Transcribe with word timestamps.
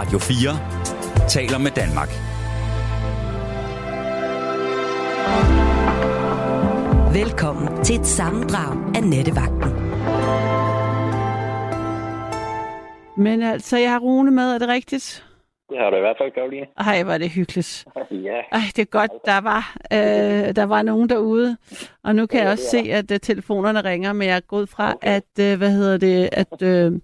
Radio 0.00 0.18
4 0.18 1.28
taler 1.28 1.58
med 1.58 1.70
Danmark. 1.70 2.08
Velkommen 7.14 7.84
til 7.84 8.00
et 8.00 8.06
sammendrag 8.06 8.96
af 8.96 9.02
Nettevagten. 9.02 9.70
Men 13.16 13.42
altså, 13.42 13.78
jeg 13.78 13.90
har 13.90 13.98
Rune 13.98 14.30
med, 14.30 14.54
er 14.54 14.58
det 14.58 14.68
rigtigt? 14.68 15.26
Det 15.70 15.78
har 15.78 15.90
du 15.90 15.96
i 15.96 16.00
hvert 16.00 16.16
fald, 16.20 16.32
Karoline. 16.32 16.66
Ej, 16.78 17.02
var 17.02 17.18
det 17.18 17.30
hyggeligt. 17.30 17.84
ja. 18.28 18.40
Ej, 18.52 18.60
det 18.76 18.82
er 18.82 18.90
godt, 18.98 19.10
der 19.24 19.40
var, 19.40 19.76
øh, 19.92 20.56
der 20.56 20.64
var 20.64 20.82
nogen 20.82 21.08
derude. 21.08 21.56
Og 22.04 22.14
nu 22.14 22.26
kan 22.26 22.38
Ja, 22.38 22.44
jeg 22.44 22.52
også 22.52 22.70
se, 22.70 22.78
at 22.92 23.10
uh, 23.10 23.16
telefonerne 23.22 23.84
ringer, 23.84 24.12
men 24.12 24.28
jeg 24.28 24.36
er 24.36 24.40
gået 24.40 24.68
fra, 24.68 24.94
okay. 24.94 25.08
at, 25.16 25.52
uh, 25.52 25.58
hvad 25.58 25.70
hedder 25.70 25.96
det, 25.98 26.28
at, 26.32 26.62
uh, 26.62 26.98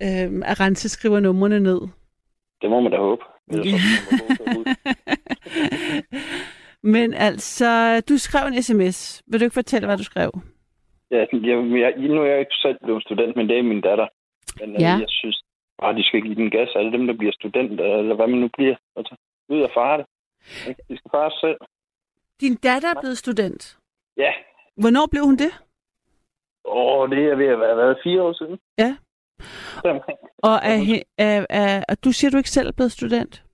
uh, 0.00 0.50
at 0.50 0.60
Rense 0.60 0.88
skriver 0.88 1.20
numrene 1.20 1.60
ned. 1.60 1.80
Det 2.62 2.70
må 2.70 2.80
man 2.80 2.92
da 2.92 2.98
håbe. 2.98 3.22
Ellers. 3.50 3.66
Men 6.82 7.14
altså, 7.14 8.00
du 8.08 8.18
skrev 8.18 8.46
en 8.46 8.62
sms. 8.62 9.22
Vil 9.26 9.40
du 9.40 9.44
ikke 9.44 9.54
fortælle, 9.54 9.86
hvad 9.86 9.98
du 9.98 10.04
skrev? 10.04 10.30
ja, 11.10 11.18
jeg, 11.32 11.80
jeg, 11.80 11.94
nu 11.96 12.22
er 12.22 12.26
jeg 12.26 12.40
ikke 12.40 12.54
selv 12.62 12.78
blevet 12.82 13.02
student, 13.02 13.36
men 13.36 13.48
det 13.48 13.58
er 13.58 13.62
min 13.62 13.80
datter. 13.80 14.06
Men 14.60 14.70
Ja. 14.80 14.80
ja. 14.80 14.96
jeg 14.98 15.04
synes 15.08 15.42
bare, 15.80 15.94
de 15.96 16.04
skal 16.04 16.22
give 16.22 16.34
den 16.34 16.50
gas. 16.50 16.68
Alle 16.76 16.92
dem, 16.92 17.06
der 17.06 17.14
bliver 17.14 17.32
studenter, 17.32 17.84
eller 17.98 18.14
hvad 18.14 18.26
man 18.26 18.38
nu 18.40 18.48
bliver. 18.56 18.76
Altså, 18.96 19.16
ud 19.48 19.60
og 19.60 19.70
fare 19.74 19.98
det. 19.98 20.06
De 20.88 20.96
skal 20.96 21.10
fare 21.10 21.30
selv. 21.40 21.56
Din 22.40 22.54
datter 22.56 22.88
er 22.94 23.00
blevet 23.00 23.18
student. 23.18 23.78
Ja. 24.16 24.32
Hvornår 24.76 25.06
blev 25.10 25.24
hun 25.24 25.36
det? 25.36 25.52
Åh, 26.64 27.10
det 27.10 27.18
er 27.32 27.36
ved 27.36 27.46
at 27.46 27.60
være 27.60 27.76
været 27.76 27.98
fire 28.04 28.22
år 28.22 28.32
siden. 28.32 28.58
Ja. 28.78 28.96
Deromkring. 29.82 30.18
Og 30.38 30.56
er, 30.62 31.02
er, 31.18 31.46
er, 31.50 31.84
og 31.88 32.04
du 32.04 32.12
siger, 32.12 32.30
du 32.30 32.36
ikke 32.36 32.50
selv 32.50 32.68
er 32.68 32.72
blevet 32.72 32.92
student? 32.92 33.44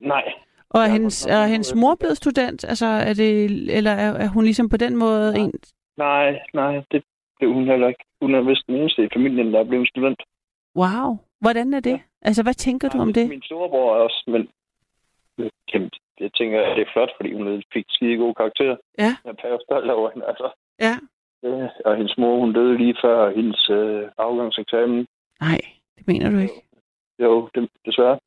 Nej. 0.00 0.32
Og 0.70 0.80
er 0.80 0.84
Jeg 0.84 0.92
hendes, 0.92 1.26
er 1.26 1.46
hendes 1.46 1.74
mor 1.74 1.94
blevet 1.94 2.16
student? 2.16 2.64
Altså, 2.64 2.86
er 2.86 3.14
det, 3.14 3.30
eller 3.76 3.90
er, 3.90 4.10
er 4.24 4.28
hun 4.28 4.44
ligesom 4.44 4.68
på 4.68 4.76
den 4.76 4.96
måde 4.96 5.32
Nej. 5.32 5.42
en... 5.42 5.52
Nej, 5.96 6.40
nej, 6.54 6.82
det 6.90 7.02
blev 7.38 7.52
hun 7.52 7.66
heller 7.66 7.88
ikke. 7.88 8.04
Hun 8.20 8.34
er 8.34 8.40
vist 8.40 8.66
den 8.66 8.76
eneste 8.76 9.04
i 9.04 9.08
familien, 9.16 9.52
der 9.52 9.60
er 9.60 9.64
blevet 9.64 9.88
student. 9.88 10.22
Wow. 10.76 11.18
Hvordan 11.40 11.74
er 11.74 11.80
det? 11.80 11.90
Ja. 11.90 12.00
Altså, 12.22 12.42
hvad 12.42 12.54
tænker 12.54 12.88
du 12.88 12.98
om 12.98 13.12
det? 13.12 13.28
Min 13.28 13.42
storebror 13.42 13.96
er 13.96 14.00
også, 14.00 14.24
men 14.26 14.48
jamen, 15.74 15.90
jeg 16.20 16.30
tænker, 16.32 16.60
at 16.62 16.76
det 16.76 16.82
er 16.82 16.92
flot, 16.92 17.10
fordi 17.16 17.32
hun 17.32 17.62
fik 17.72 17.84
skide 17.88 18.16
gode 18.16 18.34
karakterer. 18.34 18.76
Ja. 18.98 19.12
Jeg 19.24 19.34
er 19.42 19.58
stolt 19.68 19.90
over 19.90 20.10
hende, 20.10 20.26
altså. 20.26 20.48
Ja. 20.86 20.94
Øh, 21.44 21.68
og 21.84 21.96
hendes 21.96 22.18
mor, 22.18 22.40
hun 22.40 22.52
døde 22.52 22.78
lige 22.78 22.96
før 23.04 23.34
hendes 23.36 23.70
øh, 23.70 24.08
afgangseksamen. 24.18 25.06
Nej, 25.40 25.60
det 25.98 26.06
mener 26.06 26.30
du 26.30 26.38
ikke. 26.38 26.66
Jo, 27.18 27.48
det, 27.54 27.68
desværre. 27.86 28.18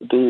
Det, 0.00 0.20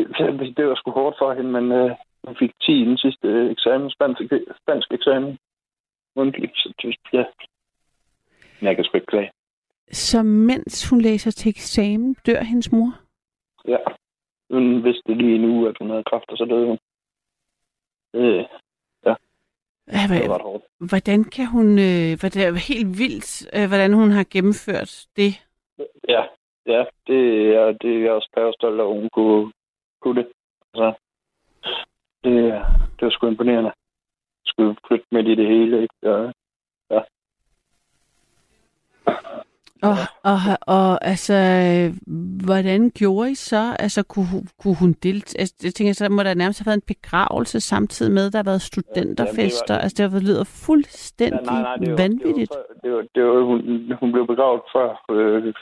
det, 0.57 0.67
var 0.67 0.75
sgu 0.75 0.91
hårdt 0.91 1.17
for 1.17 1.33
hende, 1.33 1.51
men 1.51 1.71
øh, 1.71 1.91
hun 2.23 2.35
fik 2.39 2.51
10 2.61 2.71
i 2.81 2.85
den 2.85 2.97
sidste 2.97 3.27
øh, 3.27 3.51
eksamen, 3.51 3.89
spansk, 3.89 4.21
spansk 4.61 4.91
eksamen. 4.91 5.37
Mundtligt, 6.15 6.57
så 6.57 6.97
ja. 7.13 7.23
Men 8.59 8.67
jeg 8.67 8.75
kan 8.75 8.85
sgu 8.85 8.97
ikke 8.97 9.07
klage. 9.07 9.31
Så 9.91 10.23
mens 10.23 10.89
hun 10.89 11.01
læser 11.01 11.31
til 11.31 11.49
eksamen, 11.49 12.15
dør 12.25 12.43
hendes 12.43 12.71
mor? 12.71 12.99
Ja. 13.67 13.77
Hun 14.49 14.83
vidste 14.83 15.13
lige 15.13 15.37
nu, 15.37 15.67
at 15.67 15.75
hun 15.79 15.89
havde 15.89 16.03
kræft, 16.03 16.29
og 16.29 16.37
så 16.37 16.45
døde 16.45 16.67
hun. 16.67 16.79
Øh, 18.13 18.45
Ja, 19.91 20.01
det 20.01 20.09
var 20.09 20.17
hvad, 20.17 20.35
ret 20.35 20.41
hårdt. 20.41 20.63
hvordan 20.89 21.23
kan 21.23 21.47
hun... 21.47 21.67
Øh, 21.79 22.19
hvad 22.19 22.29
det 22.29 22.43
er 22.43 22.67
helt 22.73 22.99
vildt, 22.99 23.29
øh, 23.55 23.67
hvordan 23.67 23.93
hun 23.93 24.11
har 24.11 24.25
gennemført 24.33 25.07
det. 25.15 25.31
Ja, 26.09 26.23
ja 26.65 26.85
det, 27.07 27.21
er, 27.55 27.71
det 27.81 27.91
er 27.95 27.99
jeg 27.99 28.11
også 28.11 28.29
pærestolt 28.35 28.81
over, 28.81 28.93
at 28.93 29.01
hun 29.01 29.09
kunne, 29.09 29.51
kunne 30.01 30.21
det. 30.21 30.27
Altså, 30.73 30.93
det, 32.23 32.33
det 32.95 33.01
var 33.05 33.09
sgu 33.09 33.27
imponerende. 33.27 33.71
Skulle 34.45 34.75
flytte 34.87 35.05
midt 35.11 35.27
i 35.27 35.35
det 35.35 35.47
hele, 35.47 35.81
ikke? 35.81 35.95
Ja. 36.03 36.31
Og, 39.83 39.95
og, 40.23 40.39
og 40.61 41.05
altså, 41.05 41.33
hvordan 42.45 42.89
gjorde 42.89 43.31
I 43.31 43.35
så? 43.35 43.75
Altså, 43.79 44.03
kunne, 44.03 44.27
kunne 44.61 44.75
hun 44.75 44.93
deltage? 44.93 45.39
Altså, 45.39 45.55
jeg 45.63 45.73
tænker, 45.73 45.93
så 45.93 46.09
må 46.09 46.23
der 46.23 46.33
nærmest 46.33 46.59
have 46.59 46.65
været 46.65 46.77
en 46.77 46.93
begravelse 46.95 47.59
samtidig 47.61 48.11
med, 48.11 48.31
der 48.31 48.37
har 48.37 48.43
været 48.43 48.61
studenterfester. 48.61 49.73
Ja, 49.73 49.77
det 49.77 49.79
var- 49.79 49.83
altså, 49.83 50.03
det 50.03 50.11
har 50.11 50.19
lyder 50.19 50.43
fuldstændig 50.43 51.39
Ja, 51.45 51.51
nej, 51.51 51.61
nej, 51.61 51.75
det 51.75 51.91
var, 51.91 51.97
vanvittigt. 51.97 52.51
Det 52.51 52.57
var, 52.57 52.75
det 52.83 52.91
var, 52.95 53.03
det 53.15 53.23
var, 53.23 53.41
hun, 53.49 53.59
hun 53.99 54.11
blev 54.11 54.27
begravet 54.27 54.61
før, 54.75 54.89
øh, 55.11 55.53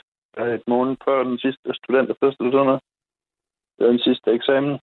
et 0.54 0.62
måned 0.66 0.96
før 1.04 1.24
den 1.24 1.38
sidste 1.38 1.74
studenterfest 1.74 2.36
eller 2.40 2.52
sådan 2.52 2.66
noget. 2.66 2.82
Det 3.78 3.84
var 3.86 3.92
den 3.92 4.00
sidste 4.08 4.30
eksamen. 4.30 4.78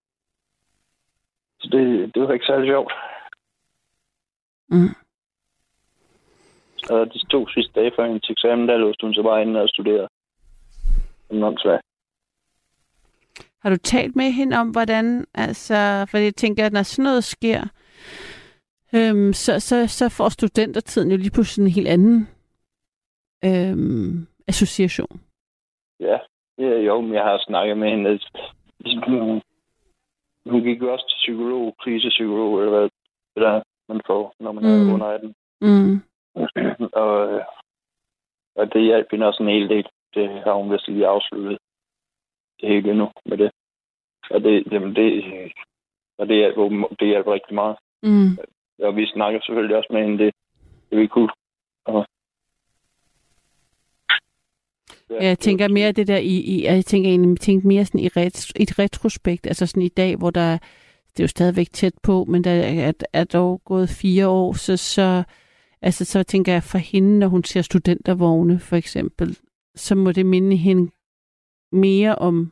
Så 1.60 1.68
det, 1.72 2.12
det 2.16 2.22
var 2.24 2.34
ikke 2.34 2.46
særlig 2.46 2.68
sjovt. 2.68 2.92
Mm. 4.70 4.96
Og 6.90 7.14
de 7.14 7.20
to 7.26 7.48
sidste 7.48 7.72
dage 7.80 7.92
før 7.96 8.06
hendes 8.08 8.30
eksamen, 8.30 8.68
der 8.68 8.78
låste 8.78 9.06
hun 9.06 9.14
sig 9.14 9.24
bare 9.24 9.42
inde 9.42 9.62
og 9.62 9.70
studerede. 9.70 10.08
Som 11.28 11.44
åndssvagt. 11.44 11.82
Har 13.62 13.70
du 13.70 13.78
talt 13.78 14.16
med 14.16 14.32
hende 14.32 14.58
om, 14.58 14.70
hvordan, 14.70 15.26
altså, 15.34 16.06
for 16.12 16.18
jeg 16.18 16.36
tænker, 16.36 16.66
at 16.66 16.74
når 16.74 16.84
sådan 16.84 17.04
noget 17.04 17.24
sker, 17.24 17.62
øhm, 18.96 19.34
så, 19.34 19.60
så, 19.60 19.88
så 19.88 20.10
får 20.10 20.30
studentertiden 20.30 21.12
jo 21.12 21.18
lige 21.18 21.32
pludselig 21.32 21.64
en 21.66 21.72
helt 21.72 21.88
anden 21.88 22.28
øhm, 23.46 24.28
association. 24.48 25.22
Ja, 26.00 26.18
ja, 26.58 26.78
jo, 26.80 27.02
men 27.02 27.14
jeg 27.14 27.24
har 27.24 27.44
snakket 27.48 27.78
med 27.78 27.90
hende. 27.90 28.20
Hun, 29.08 29.42
hun 30.50 30.62
gik 30.64 30.82
jo 30.82 30.94
også 30.94 31.06
til 31.10 31.18
psykolog, 31.18 31.76
krisepsykolog, 31.80 32.60
eller 32.60 32.72
hvad 32.72 32.90
det 33.36 33.42
der, 33.44 33.62
man 33.90 34.02
får, 34.08 34.34
når 34.40 34.52
man 34.52 34.64
Mm. 34.64 34.90
er 34.90 34.94
under 34.94 35.06
18. 35.08 35.36
Mm. 35.62 36.02
og, 37.04 37.34
øh, 37.34 37.44
og 38.56 38.74
det 38.74 38.82
hjalp 38.82 39.08
hende 39.12 39.26
også 39.26 39.44
en 39.44 39.50
hel 39.50 39.70
del. 39.70 39.88
Det 40.14 40.30
har 40.30 40.54
hun 40.54 40.72
vist 40.72 40.88
lige 40.88 41.08
afsluttet 41.08 41.58
det 42.62 42.70
hele 42.70 42.92
endnu 42.92 43.12
med 43.26 43.38
det. 43.38 43.52
Og 44.30 44.42
det, 44.42 44.72
jamen 44.72 44.96
det, 44.96 45.24
og 46.18 46.28
det 46.28 46.36
hjælper, 46.36 46.88
det 47.00 47.08
hjælper 47.08 47.34
rigtig 47.34 47.56
meget. 47.56 47.78
Mm. 48.04 48.38
Og 48.84 48.96
vi 48.96 49.06
snakker 49.08 49.40
selvfølgelig 49.42 49.78
også 49.78 49.94
med 49.94 50.02
hende, 50.02 50.24
det, 50.24 50.34
det 50.90 50.98
vi 50.98 51.08
kunne. 51.08 51.30
Og, 51.86 52.06
Ja, 55.10 55.26
jeg 55.26 55.40
tænker 55.40 55.68
mere 55.68 55.92
det 55.92 56.08
der 56.08 56.18
i, 56.18 56.36
i 56.38 56.66
jeg 56.66 56.86
tænker 56.86 57.10
egentlig 57.10 57.40
tænker 57.40 57.68
mere 57.68 57.86
sådan 57.86 58.00
i, 58.00 58.08
ret, 58.08 58.50
i 58.60 58.64
et 58.64 58.80
retrospekt, 58.80 59.48
altså 59.48 59.68
sådan 59.68 59.84
i 59.84 59.90
dag, 59.90 60.16
hvor 60.16 60.30
der, 60.30 60.58
det 61.12 61.20
er 61.20 61.24
jo 61.24 61.28
stadigvæk 61.28 61.68
tæt 61.72 61.94
på, 62.04 62.26
men 62.26 62.44
der 62.44 62.52
er, 62.52 62.92
er 63.14 63.24
dog 63.24 63.62
gået 63.66 63.90
fire 63.90 64.28
år, 64.28 64.54
så, 64.54 64.78
så, 64.78 65.24
altså, 65.84 66.06
så 66.06 66.24
tænker 66.24 66.54
jeg 66.54 66.64
for 66.64 66.78
hende, 66.78 67.20
når 67.20 67.28
hun 67.28 67.44
ser 67.44 67.62
studentervogne 67.62 68.60
for 68.60 68.76
eksempel, 68.76 69.38
så 69.76 69.96
må 69.96 70.12
det 70.12 70.26
minde 70.26 70.56
hende 70.56 70.92
mere 71.72 72.16
om 72.16 72.52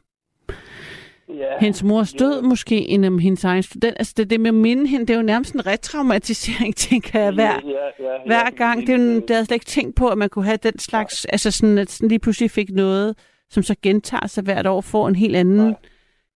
ja, 1.30 1.60
hendes 1.60 1.84
mors 1.84 2.14
død 2.14 2.42
måske, 2.42 2.88
end 2.88 3.06
om 3.06 3.20
hendes 3.20 3.44
egen 3.44 3.64
student. 3.64 3.96
Altså 4.00 4.14
det, 4.18 4.30
det 4.30 4.40
med 4.40 4.48
at 4.48 4.54
minde 4.54 4.88
hende, 4.88 5.06
det 5.06 5.14
er 5.14 5.18
jo 5.18 5.26
nærmest 5.26 5.56
en 5.56 5.66
retraumatisering, 5.68 6.76
tænker 6.88 7.20
jeg, 7.20 7.34
hver, 7.34 7.60
ja, 7.66 8.04
ja, 8.06 8.18
hver 8.26 8.46
ja, 8.46 8.50
gang. 8.50 8.88
Det 8.88 8.90
er 8.90 8.98
jo, 8.98 9.04
det 9.04 9.30
havde 9.30 9.40
jeg 9.40 9.46
slet 9.46 9.56
ikke 9.56 9.66
tænkt 9.66 9.96
på, 9.96 10.08
at 10.08 10.18
man 10.18 10.30
kunne 10.30 10.46
have 10.46 10.58
den 10.58 10.80
slags, 10.80 11.26
altså 11.26 11.52
sådan, 11.52 11.78
at 11.78 11.90
sådan 11.90 12.10
lige 12.10 12.20
pludselig 12.20 12.52
fik 12.52 12.70
noget, 12.70 13.18
som 13.50 13.64
så 13.64 13.76
gentager 13.84 14.28
sig 14.28 14.44
hvert 14.44 14.68
år, 14.68 14.82
får 14.82 15.08
en 15.08 15.16
helt 15.16 15.36
anden 15.36 15.58
Nej. 15.58 15.74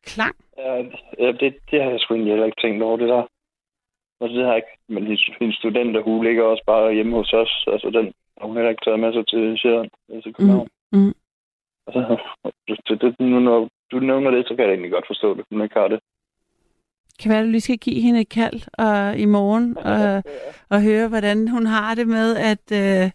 klang. 0.05 0.35
Ja, 0.57 0.75
ja 1.19 1.31
det, 1.31 1.53
det 1.71 1.83
har 1.83 1.89
jeg 1.89 1.99
sgu 1.99 2.13
egentlig 2.13 2.31
heller 2.31 2.45
ikke 2.45 2.61
tænkt 2.61 2.83
over, 2.83 2.97
det 2.97 3.09
der. 3.09 3.23
Og 4.19 4.29
det 4.29 4.45
har. 4.45 4.61
Men 4.87 5.03
hendes, 5.03 5.29
hendes 5.39 5.55
studenter, 5.55 6.01
hun 6.01 6.25
ligger 6.25 6.43
også 6.43 6.63
bare 6.67 6.93
hjemme 6.93 7.15
hos 7.15 7.33
os. 7.33 7.65
Altså, 7.67 7.89
den 7.89 8.13
har 8.37 8.47
hun 8.47 8.55
heller 8.55 8.69
ikke 8.69 8.85
taget 8.85 8.99
med 8.99 9.13
sig 9.13 9.27
til 9.27 9.57
Sjælland. 9.57 9.89
Altså, 10.13 10.31
København. 10.31 10.67
mm. 10.91 11.13
Altså, 11.87 12.01
det, 12.87 13.01
det, 13.01 13.19
nu, 13.19 13.39
når 13.39 13.69
du 13.91 13.99
nævner 13.99 14.31
det, 14.31 14.47
så 14.47 14.55
kan 14.55 14.65
jeg 14.65 14.71
egentlig 14.71 14.91
godt 14.91 15.07
forstå 15.07 15.33
det, 15.37 15.45
hun 15.51 15.61
ikke 15.61 15.79
har 15.79 15.87
det. 15.87 15.99
Kan 17.19 17.29
være, 17.29 17.39
at 17.39 17.45
du 17.45 17.49
lige 17.49 17.61
skal 17.61 17.77
give 17.77 18.01
hende 18.01 18.21
et 18.21 18.29
kald 18.29 18.59
og, 18.77 19.17
i 19.17 19.25
morgen 19.25 19.77
og, 19.77 20.23
og 20.73 20.81
høre, 20.81 21.07
hvordan 21.07 21.47
hun 21.47 21.65
har 21.65 21.95
det 21.95 22.07
med 22.07 22.35
at 22.51 22.65
øh, 22.81 23.11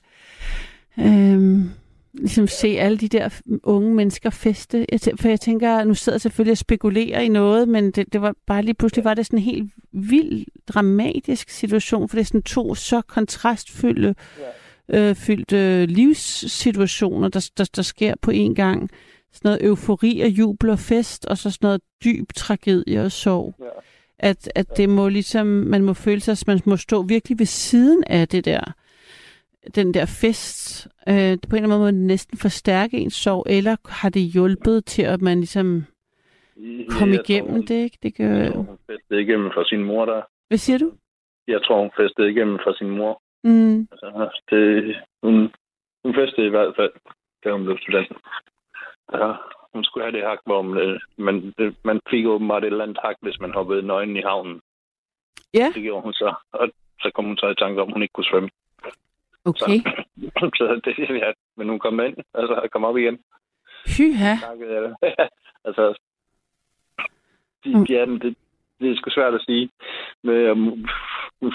øh, 1.06 1.40
ligesom 2.12 2.46
se 2.46 2.68
alle 2.68 2.98
de 2.98 3.08
der 3.08 3.28
unge 3.62 3.94
mennesker 3.94 4.30
feste. 4.30 4.86
Jeg 4.92 5.00
For 5.20 5.28
jeg 5.28 5.40
tænker, 5.40 5.84
nu 5.84 5.94
sidder 5.94 6.16
jeg 6.16 6.20
selvfølgelig 6.20 6.52
og 6.52 6.58
spekulerer 6.58 7.20
i 7.20 7.28
noget, 7.28 7.68
men 7.68 7.90
det, 7.90 8.12
det 8.12 8.22
var 8.22 8.34
bare 8.46 8.62
lige 8.62 8.74
pludselig 8.74 9.04
var 9.04 9.14
det 9.14 9.26
sådan 9.26 9.38
en 9.38 9.44
helt 9.44 9.72
vild, 9.92 10.46
dramatisk 10.68 11.50
situation, 11.50 12.08
for 12.08 12.16
det 12.16 12.20
er 12.20 12.26
sådan 12.26 12.42
to 12.42 12.74
så 12.74 13.00
kontrastfyldte 13.00 14.14
øh, 14.90 15.14
fyldte 15.14 15.86
livssituationer, 15.86 17.28
der, 17.28 17.50
der, 17.58 17.70
der 17.76 17.82
sker 17.82 18.14
på 18.22 18.30
en 18.30 18.54
gang. 18.54 18.90
Sådan 19.32 19.48
noget 19.48 19.64
eufori 19.64 20.20
og 20.20 20.28
jubel 20.28 20.70
og 20.70 20.78
fest, 20.78 21.26
og 21.26 21.38
så 21.38 21.50
sådan 21.50 21.66
noget 21.66 21.80
dyb 22.04 22.32
tragedie 22.36 23.02
og 23.02 23.12
sorg. 23.12 23.54
Ja. 23.60 23.64
At, 24.18 24.52
at 24.54 24.76
det 24.76 24.88
må 24.88 25.08
ligesom, 25.08 25.46
man 25.46 25.82
må 25.82 25.94
føle 25.94 26.20
sig, 26.20 26.32
at 26.32 26.46
man 26.46 26.60
må 26.64 26.76
stå 26.76 27.02
virkelig 27.02 27.38
ved 27.38 27.46
siden 27.46 28.04
af 28.06 28.28
det 28.28 28.44
der. 28.44 28.72
Den 29.74 29.94
der 29.94 30.06
fest, 30.22 30.88
øh, 31.08 31.14
på 31.14 31.16
en 31.16 31.28
eller 31.30 31.56
anden 31.56 31.68
måde 31.68 31.80
må 31.80 31.86
den 31.86 32.06
næsten 32.06 32.38
forstærke 32.38 32.96
ens 32.98 33.14
sorg, 33.14 33.46
eller 33.48 33.76
har 33.88 34.08
det 34.08 34.22
hjulpet 34.22 34.84
til, 34.84 35.02
at 35.02 35.20
man 35.22 35.38
ligesom 35.38 35.84
kom 36.98 37.08
Jeg 37.10 37.18
tror, 37.18 37.24
igennem 37.24 37.50
hun- 37.52 37.62
det, 37.66 37.74
ikke? 37.84 37.98
Det 38.02 38.16
gør... 38.16 38.26
Jeg 38.34 38.52
tror, 38.52 38.62
hun 38.62 38.78
festede 38.90 39.22
igennem 39.22 39.50
fra 39.54 39.64
sin 39.64 39.84
mor 39.84 40.04
der. 40.04 40.22
Hvad 40.48 40.58
siger 40.58 40.78
du? 40.78 40.92
Jeg 41.48 41.62
tror, 41.64 41.80
hun 41.80 41.90
festede 42.00 42.30
igennem 42.30 42.58
fra 42.64 42.74
sin 42.78 42.90
mor. 42.90 43.22
Mm. 43.44 43.80
Altså, 43.92 44.30
det, 44.50 44.96
hun, 45.22 45.34
hun 46.04 46.14
festede 46.14 46.46
i 46.46 46.50
hvert 46.50 46.72
fald, 46.76 46.92
da 47.44 47.52
hun 47.52 47.64
blev 47.64 47.78
student. 47.78 48.12
Ja, 49.12 49.32
hun 49.74 49.84
skulle 49.84 50.04
have 50.04 50.16
det 50.16 50.28
hak, 50.28 50.38
hvor 50.46 50.62
man, 50.62 50.78
øh, 50.84 51.00
man, 51.18 51.54
det, 51.58 51.76
man 51.84 52.00
fik 52.10 52.26
åbenbart 52.26 52.62
et 52.64 52.66
eller 52.66 52.84
andet 52.84 52.98
hak, 53.04 53.16
hvis 53.22 53.40
man 53.40 53.50
hoppede 53.54 53.82
nøgen 53.86 54.16
i 54.16 54.20
havnen. 54.20 54.60
Ja. 55.54 55.72
Det 55.74 55.82
gjorde 55.82 56.02
hun 56.02 56.12
så. 56.12 56.34
Og 56.52 56.68
så 57.02 57.10
kom 57.14 57.24
hun 57.24 57.36
så 57.38 57.48
i 57.48 57.54
tanke 57.54 57.82
om, 57.82 57.88
at 57.88 57.94
hun 57.94 58.02
ikke 58.02 58.12
kunne 58.12 58.30
svømme. 58.32 58.48
Okay. 59.44 59.78
Så, 59.78 60.50
så 60.58 60.80
det, 60.84 60.98
ja, 60.98 61.32
men 61.56 61.68
hun 61.68 61.78
kom 61.78 62.00
ind, 62.00 62.16
altså 62.34 62.68
kom 62.72 62.84
op 62.84 62.96
igen. 62.96 63.18
Hyha. 63.98 64.32
altså, 65.66 65.98
de, 67.64 67.78
Mm. 67.78 67.84
ja, 67.84 68.06
det, 68.06 68.36
det 68.80 68.90
er 68.90 68.96
sgu 68.96 69.10
svært 69.10 69.34
at 69.34 69.42
sige. 69.48 69.70
Men, 70.22 70.50
um, 70.50 70.86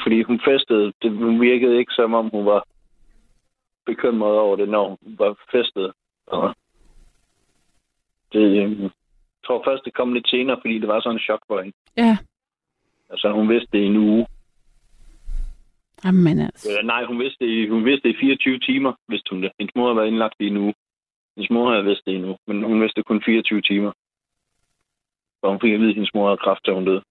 fordi 0.04 0.22
hun 0.24 0.40
festede, 0.46 0.94
det, 1.02 1.12
hun 1.12 1.42
virkede 1.42 1.78
ikke 1.78 1.94
som 1.94 2.14
om 2.14 2.30
hun 2.30 2.46
var 2.46 2.64
bekymret 3.86 4.38
over 4.38 4.56
det, 4.56 4.70
når 4.70 4.88
hun 4.90 4.98
var 5.20 5.36
festet. 5.52 5.94
Og 6.28 6.56
det, 8.34 8.56
jeg 8.56 8.90
tror 9.48 9.64
først, 9.68 9.86
det 9.86 9.94
kom 9.94 10.14
lidt 10.14 10.30
senere, 10.30 10.58
fordi 10.62 10.80
det 10.80 10.88
var 10.88 11.00
sådan 11.00 11.16
en 11.16 11.20
chok 11.20 11.40
for 11.48 11.62
hende. 11.62 11.78
Ja. 11.98 12.18
Altså, 13.10 13.32
hun 13.32 13.50
vidste 13.50 13.70
det 13.72 13.80
i 13.80 13.86
en 13.86 13.98
uge. 13.98 14.28
Jamen 16.06 16.40
altså. 16.40 16.70
Eller, 16.70 16.84
nej, 16.84 17.06
hun 17.06 17.20
vidste, 17.20 17.46
det 17.46 17.70
hun 17.70 17.86
vidste 17.86 18.08
det 18.08 18.16
i 18.16 18.20
24 18.20 18.60
timer, 18.60 18.94
vidste 19.08 19.30
hun 19.32 19.44
det. 19.44 19.52
Hendes 19.60 19.76
mor 19.76 19.88
havde 19.88 19.98
været 19.98 20.08
indlagt 20.08 20.36
i 20.40 20.48
en 20.48 20.58
uge. 20.58 20.74
Hendes 21.36 21.50
mor 21.50 21.72
havde 21.72 21.86
vidst 21.86 22.06
det 22.06 22.12
i 22.12 22.16
en 22.16 22.26
uge, 22.26 22.38
men 22.48 22.64
hun 22.64 22.82
vidste 22.82 23.04
kun 23.04 23.22
24 23.26 23.62
timer. 23.62 23.92
Og 25.42 25.50
hun 25.52 25.60
fik 25.62 25.74
at 25.74 25.80
vide, 25.80 25.90
at 25.90 25.96
hendes 25.96 26.14
mor 26.14 26.28
havde 26.28 26.38
kræft, 26.38 26.66
da 26.66 26.72
hun 26.72 26.86
døde. 26.86 27.02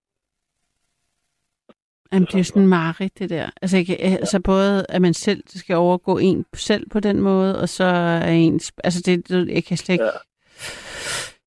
Jamen, 2.13 2.29
det 2.33 2.41
er 2.41 2.45
sådan 2.45 2.69
mareridt, 2.69 3.19
det 3.19 3.31
der. 3.31 3.51
Altså, 3.63 3.77
ikke, 3.77 4.01
altså 4.01 4.41
både, 4.41 4.87
at 4.89 5.03
man 5.03 5.15
selv 5.15 5.43
skal 5.47 5.77
overgå 5.77 6.19
en 6.19 6.47
selv 6.55 6.91
på 6.91 7.01
den 7.01 7.21
måde, 7.21 7.61
og 7.61 7.69
så 7.69 7.85
er 7.85 8.31
ens... 8.31 8.73
Altså, 8.85 9.03
det, 9.07 9.29
det 9.29 9.49
jeg 9.49 9.65
kan 9.65 9.77
slet 9.77 9.95
ikke... 9.95 10.05
Ja. 10.05 10.11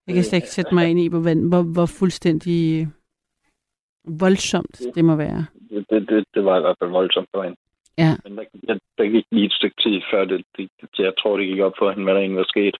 Jeg 0.07 0.15
kan 0.15 0.23
slet 0.23 0.37
ikke 0.37 0.49
sætte 0.49 0.75
mig 0.75 0.89
ind 0.89 0.99
i, 0.99 1.07
hvor, 1.07 1.47
hvor, 1.49 1.61
hvor 1.61 1.85
fuldstændig 1.85 2.87
voldsomt 4.07 4.81
det 4.95 5.05
må 5.05 5.15
være. 5.15 5.45
Det, 5.69 6.09
det, 6.09 6.25
det, 6.33 6.45
var 6.45 6.57
i 6.57 6.61
hvert 6.61 6.75
fald 6.79 6.89
voldsomt 6.89 7.29
for 7.35 7.43
hende. 7.43 7.57
Ja. 7.97 8.15
Men 8.23 8.37
der, 8.37 8.43
der, 8.67 8.79
der 8.97 9.03
gik 9.05 9.25
lige 9.31 9.45
et 9.45 9.53
stykke 9.53 9.81
tid 9.81 10.01
før 10.11 10.25
det, 10.25 10.45
det, 10.57 10.69
jeg 10.99 11.13
tror, 11.19 11.37
det 11.37 11.47
gik 11.47 11.59
op 11.59 11.73
for 11.77 11.89
hende, 11.89 12.03
hvad 12.03 12.13
der 12.13 12.19
egentlig 12.19 12.37
var 12.37 12.45
sket. 12.55 12.75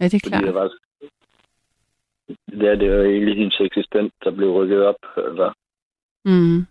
Ja, 0.00 0.04
det 0.04 0.14
er 0.14 0.20
Fordi 0.24 0.30
klart. 0.30 0.44
det 0.44 0.54
var... 0.54 0.70
Ja, 2.64 2.74
det 2.74 2.90
var 2.98 3.04
egentlig 3.04 3.36
hendes 3.36 3.60
eksistens, 3.60 4.12
der 4.24 4.30
blev 4.30 4.50
rykket 4.52 4.82
op. 4.86 5.02
Altså, 5.16 5.52
Mm. 6.24 6.66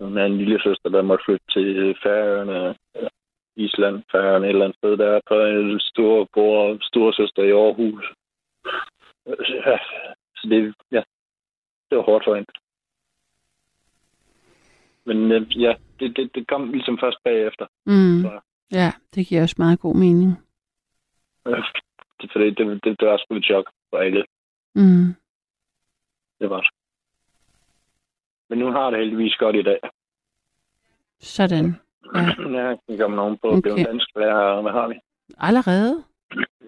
hun 0.00 0.18
er 0.18 0.24
en 0.24 0.38
lille 0.38 0.60
søster, 0.62 0.88
der 0.90 1.02
måtte 1.02 1.24
flytte 1.24 1.46
til 1.52 1.96
Færøerne, 2.02 2.76
Island, 3.56 4.02
Færøerne, 4.12 4.46
et 4.46 4.50
eller 4.50 4.64
andet 4.64 4.78
sted. 4.78 4.96
Der 4.96 5.06
er 5.06 5.20
på 5.28 5.40
en 5.40 5.80
stor 5.80 6.28
bror, 6.34 6.78
store 6.82 7.12
søster 7.14 7.42
i 7.42 7.50
Aarhus. 7.50 8.04
Ja, 9.66 9.78
så 10.36 10.48
det, 10.50 10.74
ja, 10.92 11.02
det 11.92 11.98
var 11.98 12.04
hårdt 12.10 12.24
for 12.24 12.34
hende. 12.34 12.52
Men 15.04 15.32
øh, 15.32 15.62
ja, 15.62 15.74
det, 16.00 16.16
det, 16.16 16.30
det 16.34 16.48
kom 16.48 16.70
ligesom 16.72 16.98
først 17.02 17.18
bagefter. 17.24 17.66
Mm. 17.86 18.22
Så- 18.22 18.40
Ja, 18.72 18.92
det 19.14 19.26
giver 19.26 19.42
også 19.42 19.54
meget 19.58 19.80
god 19.80 19.94
mening. 19.94 20.30
Det, 21.44 22.30
fordi 22.32 22.50
det, 22.50 22.84
det, 22.84 23.00
det 23.00 23.08
var 23.08 23.18
sgu 23.18 23.34
et 23.36 23.44
chok 23.44 23.70
for 23.90 23.96
alle. 23.98 24.24
Mm. 24.74 25.14
Det 26.40 26.50
var 26.50 26.60
det. 26.60 26.70
Men 28.48 28.58
nu 28.58 28.70
har 28.72 28.90
det 28.90 28.98
heldigvis 28.98 29.36
godt 29.36 29.56
i 29.56 29.62
dag. 29.62 29.78
Sådan. 31.20 31.74
Ja. 32.14 32.20
Jeg 32.60 32.78
kan 32.88 32.98
komme 32.98 33.16
nogen 33.16 33.38
på. 33.42 33.48
Okay. 33.48 33.70
En 33.70 33.84
dansk 33.84 34.08
lærer, 34.16 34.62
hvad 34.62 34.72
har 34.72 34.88
vi? 34.88 34.94
Allerede? 35.38 36.04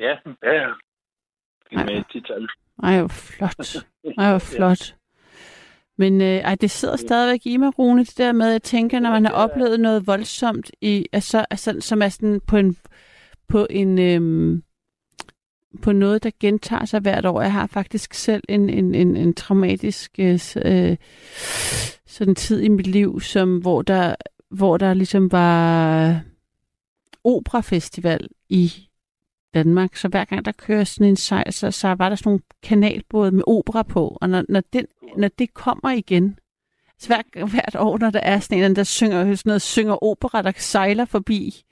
Ja, 0.01 0.17
ja, 0.43 0.53
ja. 0.53 1.85
Med 1.85 1.97
et 1.99 2.07
tital. 2.13 2.49
Ej, 2.83 2.99
hvor 2.99 3.09
flot. 3.09 3.75
Ej, 4.19 4.31
hvor 4.31 4.39
flot. 4.57 4.95
Men 5.99 6.21
øh, 6.21 6.37
ej, 6.37 6.55
det 6.55 6.71
sidder 6.71 6.97
stadigvæk 6.97 7.41
i 7.45 7.57
mig, 7.57 7.79
Rune, 7.79 8.05
det 8.05 8.19
der 8.19 8.33
med, 8.33 8.47
at 8.47 8.53
jeg 8.53 8.63
tænker, 8.63 9.01
når 9.01 9.11
man 9.11 9.25
har 9.25 9.33
oplevet 9.33 9.81
noget 9.81 10.07
voldsomt, 10.07 10.71
i, 10.81 11.07
altså, 11.13 11.47
altså, 11.51 11.77
som 11.81 12.03
er 12.03 12.09
sådan 12.09 12.41
på 12.47 12.57
en, 12.57 12.77
på 13.49 13.67
en 13.71 13.99
øhm, 13.99 14.63
på 15.83 15.93
noget, 15.93 16.23
der 16.23 16.31
gentager 16.41 16.85
sig 16.85 17.01
hvert 17.01 17.27
år. 17.27 17.43
Jeg 17.43 17.53
har 17.53 17.67
faktisk 17.67 18.15
selv 18.15 18.43
en, 18.49 18.71
en, 18.71 18.95
en, 18.95 19.17
en 19.17 19.35
traumatisk 19.35 20.13
øh, 20.19 20.41
øh, 20.65 20.97
sådan 22.07 22.35
tid 22.35 22.61
i 22.61 22.69
mit 22.69 22.87
liv, 22.87 23.21
som, 23.21 23.59
hvor, 23.59 23.83
der, 23.83 24.15
hvor 24.51 24.77
der 24.77 24.95
ligesom 24.95 25.33
var 25.33 26.21
operafestival 27.25 28.29
i 28.49 28.73
Danmark, 29.55 29.97
så 29.97 30.09
hver 30.09 30.25
gang 30.25 30.45
der 30.45 30.53
kører 30.53 30.85
sådan 30.85 31.07
en 31.07 31.17
sejl, 31.17 31.53
så, 31.53 31.71
så 31.71 31.89
var 31.89 32.09
der 32.09 32.17
sådan 32.17 32.31
nogle 32.31 32.41
kanalbåde 32.63 33.33
med 33.33 33.43
opera 33.47 33.83
på, 33.83 34.19
og 34.21 34.29
når, 34.29 34.45
når, 34.49 34.63
den, 34.73 34.87
når 35.17 35.29
det 35.29 35.55
kommer 35.55 35.91
igen, 35.91 36.39
så 36.99 37.07
hver, 37.09 37.47
hvert 37.47 37.77
år, 37.79 37.99
når 37.99 38.11
der 38.11 38.21
er 38.21 38.41
sådan 38.41 38.65
en, 38.65 38.77
der 38.77 38.85
synger, 38.85 39.19
sådan 39.25 39.39
noget, 39.45 39.63
synger 39.63 40.05
opera, 40.05 40.43
der 40.43 40.53
sejler 40.57 41.05
forbi 41.05 41.65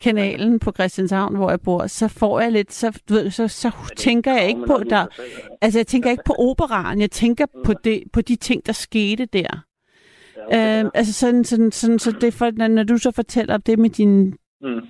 kanalen 0.00 0.58
på 0.58 0.72
Christianshavn, 0.72 1.36
hvor 1.36 1.50
jeg 1.50 1.60
bor, 1.60 1.86
så 1.86 2.08
får 2.08 2.40
jeg 2.40 2.52
lidt, 2.52 2.72
så, 2.72 3.00
du 3.08 3.14
ved, 3.14 3.30
så, 3.30 3.48
så 3.48 3.70
tænker 3.96 4.32
jeg 4.32 4.48
ikke 4.48 4.66
på, 4.66 4.82
der, 4.90 5.06
altså 5.60 5.78
jeg 5.78 5.86
tænker 5.86 6.10
ikke 6.10 6.22
på 6.26 6.34
operaen, 6.38 7.00
jeg 7.00 7.10
tænker 7.10 7.46
på, 7.64 7.74
det, 7.84 8.02
på 8.12 8.20
de 8.20 8.36
ting, 8.36 8.66
der 8.66 8.72
skete 8.72 9.26
der. 9.26 9.64
Ja, 10.50 10.84
Øh, 10.84 10.90
altså 10.94 11.12
sådan, 11.12 11.44
sådan, 11.44 11.72
sådan, 11.72 11.98
så 11.98 12.10
det 12.10 12.34
for, 12.34 12.50
når, 12.50 12.68
når 12.68 12.82
du 12.82 12.98
så 12.98 13.10
fortæller 13.10 13.54
om 13.54 13.62
det 13.62 13.78
med 13.78 13.90
din 13.90 14.34
mm. 14.60 14.80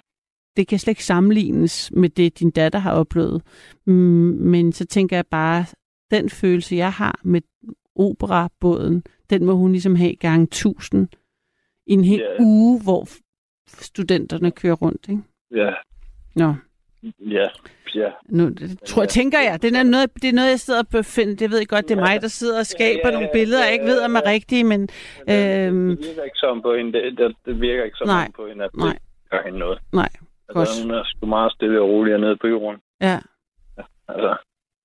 Det 0.56 0.68
kan 0.68 0.78
slet 0.78 0.90
ikke 0.90 1.04
sammenlignes 1.04 1.90
med 1.92 2.08
det, 2.08 2.38
din 2.40 2.50
datter 2.50 2.78
har 2.78 2.92
oplevet. 2.92 3.42
Mm, 3.86 3.92
Men 4.40 4.72
så 4.72 4.86
tænker 4.86 5.16
jeg 5.16 5.24
bare, 5.30 5.64
den 6.10 6.30
følelse, 6.30 6.76
jeg 6.76 6.92
har 6.92 7.20
med 7.24 7.40
operabåden, 7.96 9.02
den 9.30 9.44
må 9.44 9.54
hun 9.54 9.72
ligesom 9.72 9.96
have 9.96 10.14
gange 10.16 10.46
tusind 10.46 11.08
i 11.86 11.92
en 11.92 12.04
hel 12.04 12.20
Ja. 12.20 12.42
uge, 12.44 12.82
hvor 12.82 13.08
studenterne 13.68 14.50
kører 14.50 14.74
rundt. 14.74 15.08
Ikke? 15.08 15.22
Ja, 15.54 15.70
Nå, 16.34 16.54
ja, 17.20 17.46
ja. 17.94 18.10
nu 18.28 18.48
det, 18.48 18.78
tror 18.86 19.02
jeg, 19.02 19.08
tænker 19.08 19.38
jeg. 19.40 19.62
Det 19.62 19.76
er 19.76 19.82
noget, 19.82 20.14
det 20.22 20.28
er 20.28 20.32
noget 20.32 20.50
jeg 20.50 20.60
sidder 20.60 20.80
og 20.80 20.88
befinder. 20.88 21.34
Det 21.36 21.50
ved 21.50 21.58
jeg 21.58 21.68
godt, 21.68 21.88
det 21.88 21.96
er 21.96 22.00
mig, 22.00 22.20
der 22.22 22.28
sidder 22.28 22.58
og 22.58 22.66
skaber 22.66 23.00
Ja, 23.04 23.08
ja, 23.08 23.12
nogle 23.12 23.26
ja, 23.26 23.38
billeder, 23.38 23.58
jeg 23.62 23.68
ja, 23.68 23.72
ikke 23.72 23.84
ved, 23.84 24.00
om 24.00 24.14
er 24.16 24.20
ja. 24.25 24.30
rigtige, 24.30 24.64
men 24.64 24.80
Det, 24.80 25.66
Øhm. 25.68 25.88
det 25.96 25.98
virker 26.06 26.22
ikke 26.22 26.36
som 26.38 26.62
på 26.62 26.75
hende. 26.75 26.92
Det, 26.92 27.34
det, 27.46 27.60
virker 27.60 27.84
ikke 27.84 27.96
som 27.98 28.06
Nej. 28.08 28.30
på 28.36 28.46
hende, 28.46 28.64
at 28.64 28.70
Nej. 28.76 28.92
det 28.92 29.30
gør 29.30 29.42
hende 29.44 29.58
noget. 29.58 29.78
nej, 29.92 30.08
godt. 30.54 30.68
Altså, 30.68 30.82
hun 30.82 30.90
er 30.94 31.02
sgu 31.06 31.26
meget 31.26 31.52
stille 31.52 31.80
og 31.80 31.88
rolig 31.88 32.18
nede 32.18 32.36
på 32.36 32.46
jorden. 32.46 32.80
Ja, 33.00 33.18
Altså, 34.08 34.36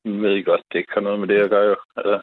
hun 0.06 0.22
ved 0.24 0.46
godt, 0.46 0.62
det 0.72 0.78
ikke 0.80 0.92
har 0.94 1.02
noget 1.02 1.20
med 1.20 1.28
det 1.28 1.36
at 1.42 1.50
gøre 1.50 1.66
jo. 1.70 1.76
Altså, 1.98 2.22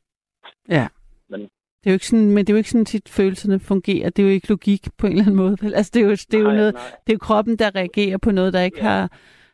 det 1.83 1.87
er 1.87 1.90
jo 1.90 1.92
ikke 1.92 2.07
sådan, 2.07 2.30
men 2.30 2.38
det 2.38 2.49
er 2.50 2.54
jo 2.54 2.59
ikke 2.59 2.71
sådan, 2.71 2.85
tit 2.85 3.09
følelserne 3.09 3.61
fungerer. 3.61 4.11
Det 4.11 4.23
er 4.23 4.26
jo 4.26 4.33
ikke 4.33 4.49
logik 4.49 4.88
på 4.99 5.07
en 5.07 5.12
eller 5.12 5.25
anden 5.25 5.37
måde. 5.37 5.57
vel? 5.61 5.75
Altså, 5.75 5.90
det 5.95 6.00
er 6.02 6.04
jo, 6.07 6.11
det 6.11 6.35
er 6.35 6.38
jo 6.38 6.45
nej, 6.47 6.57
noget, 6.57 6.75
nej. 6.75 6.83
det 7.07 7.12
er 7.12 7.14
jo 7.14 7.18
kroppen, 7.18 7.57
der 7.57 7.75
reagerer 7.75 8.18
på 8.18 8.30
noget, 8.30 8.52
der 8.52 8.61
ikke 8.61 8.76
Ja. 8.78 8.83
har, 8.88 9.11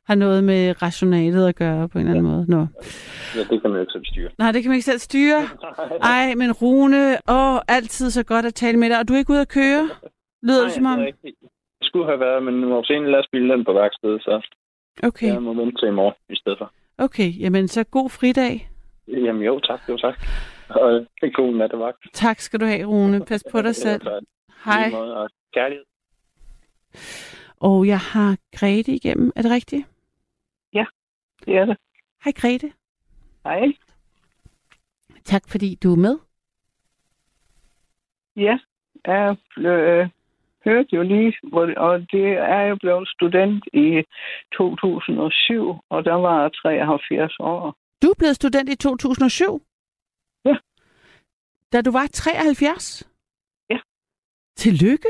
har 0.06 0.14
noget 0.14 0.44
med 0.44 0.82
rationalet 0.82 1.48
at 1.48 1.56
gøre 1.56 1.88
på 1.88 1.98
en 1.98 2.06
eller 2.06 2.18
anden 2.18 2.32
måde. 2.32 2.44
Nå. 2.48 2.66
Ja, 3.36 3.40
det 3.50 3.62
kan 3.62 3.70
man 3.70 3.80
ikke 3.80 3.92
selv 3.92 4.04
styre. 4.04 4.30
Nej, 4.38 4.52
det 4.52 4.62
kan 4.62 4.68
man 4.70 4.76
ikke 4.76 4.84
selv 4.84 4.98
styre. 4.98 5.42
Ej, 6.14 6.34
men 6.34 6.52
Rune, 6.52 7.16
åh, 7.28 7.58
altid 7.68 8.10
så 8.10 8.24
godt 8.24 8.46
at 8.46 8.54
tale 8.54 8.78
med 8.78 8.90
dig. 8.90 8.98
Og 8.98 9.08
du 9.08 9.14
er 9.14 9.18
ikke 9.18 9.30
ude 9.32 9.40
at 9.40 9.48
køre? 9.48 9.90
Lyder 10.42 10.62
det 10.64 10.72
som 10.72 10.86
om? 10.86 10.98
er 11.00 11.04
rigtigt. 11.06 11.36
Skulle 11.94 12.06
have 12.12 12.20
været, 12.20 12.42
men 12.42 12.70
vores 12.70 12.90
ene 12.90 13.10
lastbil 13.10 13.48
den 13.48 13.64
på 13.64 13.72
værkstedet, 13.72 14.22
så 14.22 14.46
Okay, 15.02 15.26
jeg 15.26 15.42
må 15.42 15.54
vente 15.54 15.76
til 15.80 15.88
i 15.88 15.90
morgen 15.90 16.14
i 16.28 16.36
stedet 16.36 16.58
for. 16.58 16.72
okay. 16.98 17.32
Jamen, 17.40 17.68
så 17.68 17.84
god 17.84 18.10
fridag. 18.10 18.70
Jamen 19.08 19.42
jo, 19.42 19.60
tak, 19.60 19.80
jo 19.88 19.96
tak. 19.96 20.14
Og 20.68 20.92
det 20.92 21.26
er 21.28 21.30
god 21.30 21.54
nattevagt. 21.56 21.98
Tak 22.12 22.40
skal 22.40 22.60
du 22.60 22.64
have, 22.64 22.84
Rune. 22.86 23.24
Pas 23.24 23.44
på 23.50 23.62
dig 23.62 23.74
selv. 23.86 24.02
Hej. 24.64 24.90
Og 24.92 25.30
kærlighed. 25.54 25.84
Og 27.56 27.86
jeg 27.86 27.98
har 27.98 28.36
Grete 28.56 28.92
igennem. 28.92 29.32
Er 29.36 29.42
det 29.42 29.50
rigtigt? 29.50 29.86
Det 31.46 31.56
er 31.56 31.64
det. 31.64 31.76
Hej 32.24 32.32
Grete. 32.36 32.72
Hej. 33.44 33.72
Tak 35.24 35.42
fordi 35.50 35.74
du 35.82 35.92
er 35.92 35.96
med. 35.96 36.18
Ja, 38.36 38.58
jeg 39.06 39.36
øh, 39.58 40.08
hørte 40.64 40.88
jo 40.92 41.02
lige, 41.02 41.34
hvor, 41.42 41.72
og 41.76 42.00
det 42.12 42.28
er 42.32 42.60
jo 42.60 42.76
blevet 42.76 43.08
student 43.08 43.64
i 43.72 44.02
2007, 44.52 45.76
og 45.90 46.04
der 46.04 46.14
var 46.14 46.42
jeg 46.42 46.52
73 46.52 47.36
år. 47.40 47.76
Du 48.02 48.08
er 48.08 48.18
blevet 48.18 48.36
student 48.36 48.68
i 48.68 48.76
2007? 48.76 49.62
Ja. 50.44 50.56
Da 51.72 51.80
du 51.80 51.90
var 51.90 52.06
73? 52.12 53.08
Ja. 53.70 53.78
Tillykke. 54.56 55.08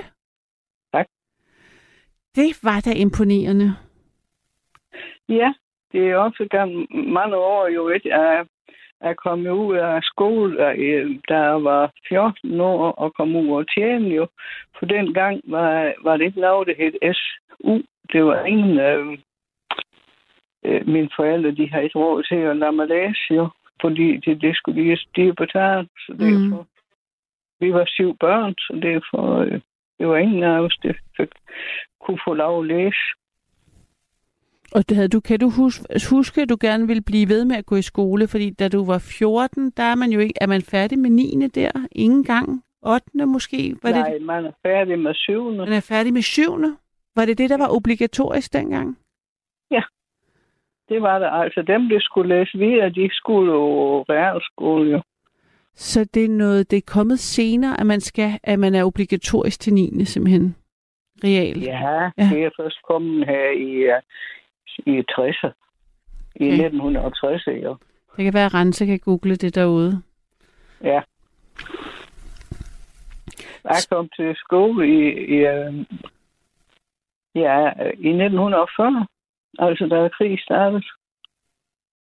Det 2.37 2.59
var 2.63 2.81
da 2.81 2.93
imponerende. 2.93 3.77
Ja, 5.29 5.53
det 5.93 6.11
er 6.11 6.17
også 6.17 6.49
gennem 6.51 6.87
mange 7.13 7.37
år 7.37 7.69
jo, 7.69 7.89
at 7.89 8.05
jeg 8.05 8.47
er 9.05 9.15
kommet 9.15 9.51
ud 9.51 9.77
af 9.77 10.03
skole, 10.03 10.57
da 11.29 11.39
jeg 11.39 11.65
var 11.65 11.93
14 12.09 12.61
år 12.61 12.91
og 12.93 13.15
kom 13.15 13.37
ud 13.37 13.49
og 13.51 13.67
tjene 13.75 14.09
jo. 14.09 14.27
For 14.79 14.87
den 14.87 15.15
gang 15.15 15.41
var, 15.45 15.95
var 16.03 16.17
det 16.17 16.25
ikke 16.25 16.41
lavet, 16.41 16.67
det 16.67 16.77
hed 16.77 17.15
SU. 17.15 17.79
Det 18.13 18.25
var 18.25 18.45
ingen... 18.45 18.79
Øh, 18.79 19.19
øh, 20.65 20.89
mine 20.89 21.11
forældre, 21.17 21.51
de 21.51 21.71
har 21.71 21.81
ikke 21.81 21.99
råd 21.99 22.23
til 22.23 22.37
at 22.37 22.57
lade 22.57 22.73
mig 22.73 22.89
læse 22.89 23.31
jo. 23.31 23.49
Fordi 23.81 24.17
det, 24.17 24.41
det 24.41 24.57
skulle 24.57 24.83
de, 24.83 24.97
de 25.17 25.35
betale, 25.35 25.89
så 25.99 26.13
derfor... 26.13 26.63
Mm. 26.63 26.69
Vi 27.61 27.73
var 27.73 27.85
syv 27.87 28.17
børn, 28.21 28.55
så 28.59 28.79
derfor... 28.83 29.39
Øh, 29.39 29.61
det 29.99 30.09
var 30.09 30.17
ingen 30.17 30.43
af 30.43 30.59
os, 30.59 30.77
der 30.83 30.93
fik, 31.17 31.29
kunne 32.01 32.19
få 32.27 32.35
lov 32.35 32.61
at 32.61 32.67
læse. 32.67 33.05
Og 34.75 34.89
det 34.89 34.97
havde 34.97 35.09
du, 35.09 35.21
kan 35.21 35.41
du 35.41 35.51
huske, 35.51 35.85
huske, 36.11 36.43
at 36.43 36.49
du 36.49 36.57
gerne 36.61 36.87
ville 36.87 37.03
blive 37.03 37.29
ved 37.29 37.45
med 37.45 37.57
at 37.57 37.67
gå 37.67 37.77
i 37.77 37.83
skole? 37.83 38.29
Fordi 38.29 38.51
da 38.51 38.69
du 38.69 38.85
var 38.85 38.99
14, 38.99 39.71
der 39.71 39.83
er 39.83 39.95
man 39.95 40.11
jo 40.11 40.21
ikke... 40.21 40.35
Er 40.41 40.47
man 40.47 40.63
færdig 40.63 40.99
med 40.99 41.11
9. 41.11 41.49
der? 41.55 41.71
Ingen 41.93 42.25
gang? 42.25 42.63
8. 42.83 43.27
måske? 43.27 43.77
Var 43.83 43.91
Nej, 43.91 44.13
det... 44.13 44.23
man 44.23 44.45
er 44.45 44.53
færdig 44.63 44.99
med 44.99 45.15
7. 45.15 45.51
Man 45.51 45.73
er 45.73 45.81
færdig 45.81 46.13
med 46.13 46.23
7. 46.23 46.43
Var 47.17 47.25
det 47.25 47.39
det, 47.39 47.51
der 47.51 47.59
var 47.59 47.77
obligatorisk 47.77 48.53
dengang? 48.53 48.99
Ja, 49.71 49.83
det 50.89 51.03
var 51.03 51.19
det. 51.19 51.29
Altså 51.33 51.63
dem, 51.63 51.89
der 51.89 52.01
skulle 52.01 52.29
læse 52.39 52.59
videre, 52.59 52.91
de 52.91 53.09
skulle 53.13 53.53
jo 53.53 54.03
realskole 54.03 54.91
jo. 54.91 55.03
Så 55.75 56.05
det 56.15 56.25
er 56.25 56.29
noget, 56.29 56.71
det 56.71 56.77
er 56.77 56.93
kommet 56.95 57.19
senere, 57.19 57.81
at 57.81 57.87
man 57.87 58.01
skal, 58.01 58.39
at 58.43 58.59
man 58.59 58.75
er 58.75 58.85
obligatorisk 58.85 59.61
til 59.61 59.75
9. 59.75 60.05
simpelthen? 60.05 60.57
Real. 61.25 61.59
Ja, 61.59 62.11
ja, 62.19 62.29
det 62.35 62.45
er 62.45 62.51
først 62.61 62.83
kommet 62.83 63.27
her 63.27 63.51
i, 63.51 64.01
i 64.79 65.03
60'er. 65.11 65.53
I 66.37 66.49
okay. 66.49 66.71
1960'er, 66.71 67.63
jo. 67.63 67.77
Det 68.17 68.25
kan 68.25 68.35
være, 68.35 68.47
at 68.47 68.55
Rense 68.55 68.87
kan 68.87 68.99
google 68.99 69.37
det 69.37 69.55
derude. 69.55 70.03
Ja. 70.83 71.03
Jeg 73.65 73.83
kom 73.91 74.09
til 74.17 74.37
skole 74.37 74.89
i, 74.89 75.01
i, 75.13 75.37
øh, 75.37 75.75
ja, 77.35 77.73
i 77.99 78.09
1940, 78.09 79.07
altså 79.59 79.87
da 79.87 80.09
krig 80.09 80.41
startede. 80.41 80.83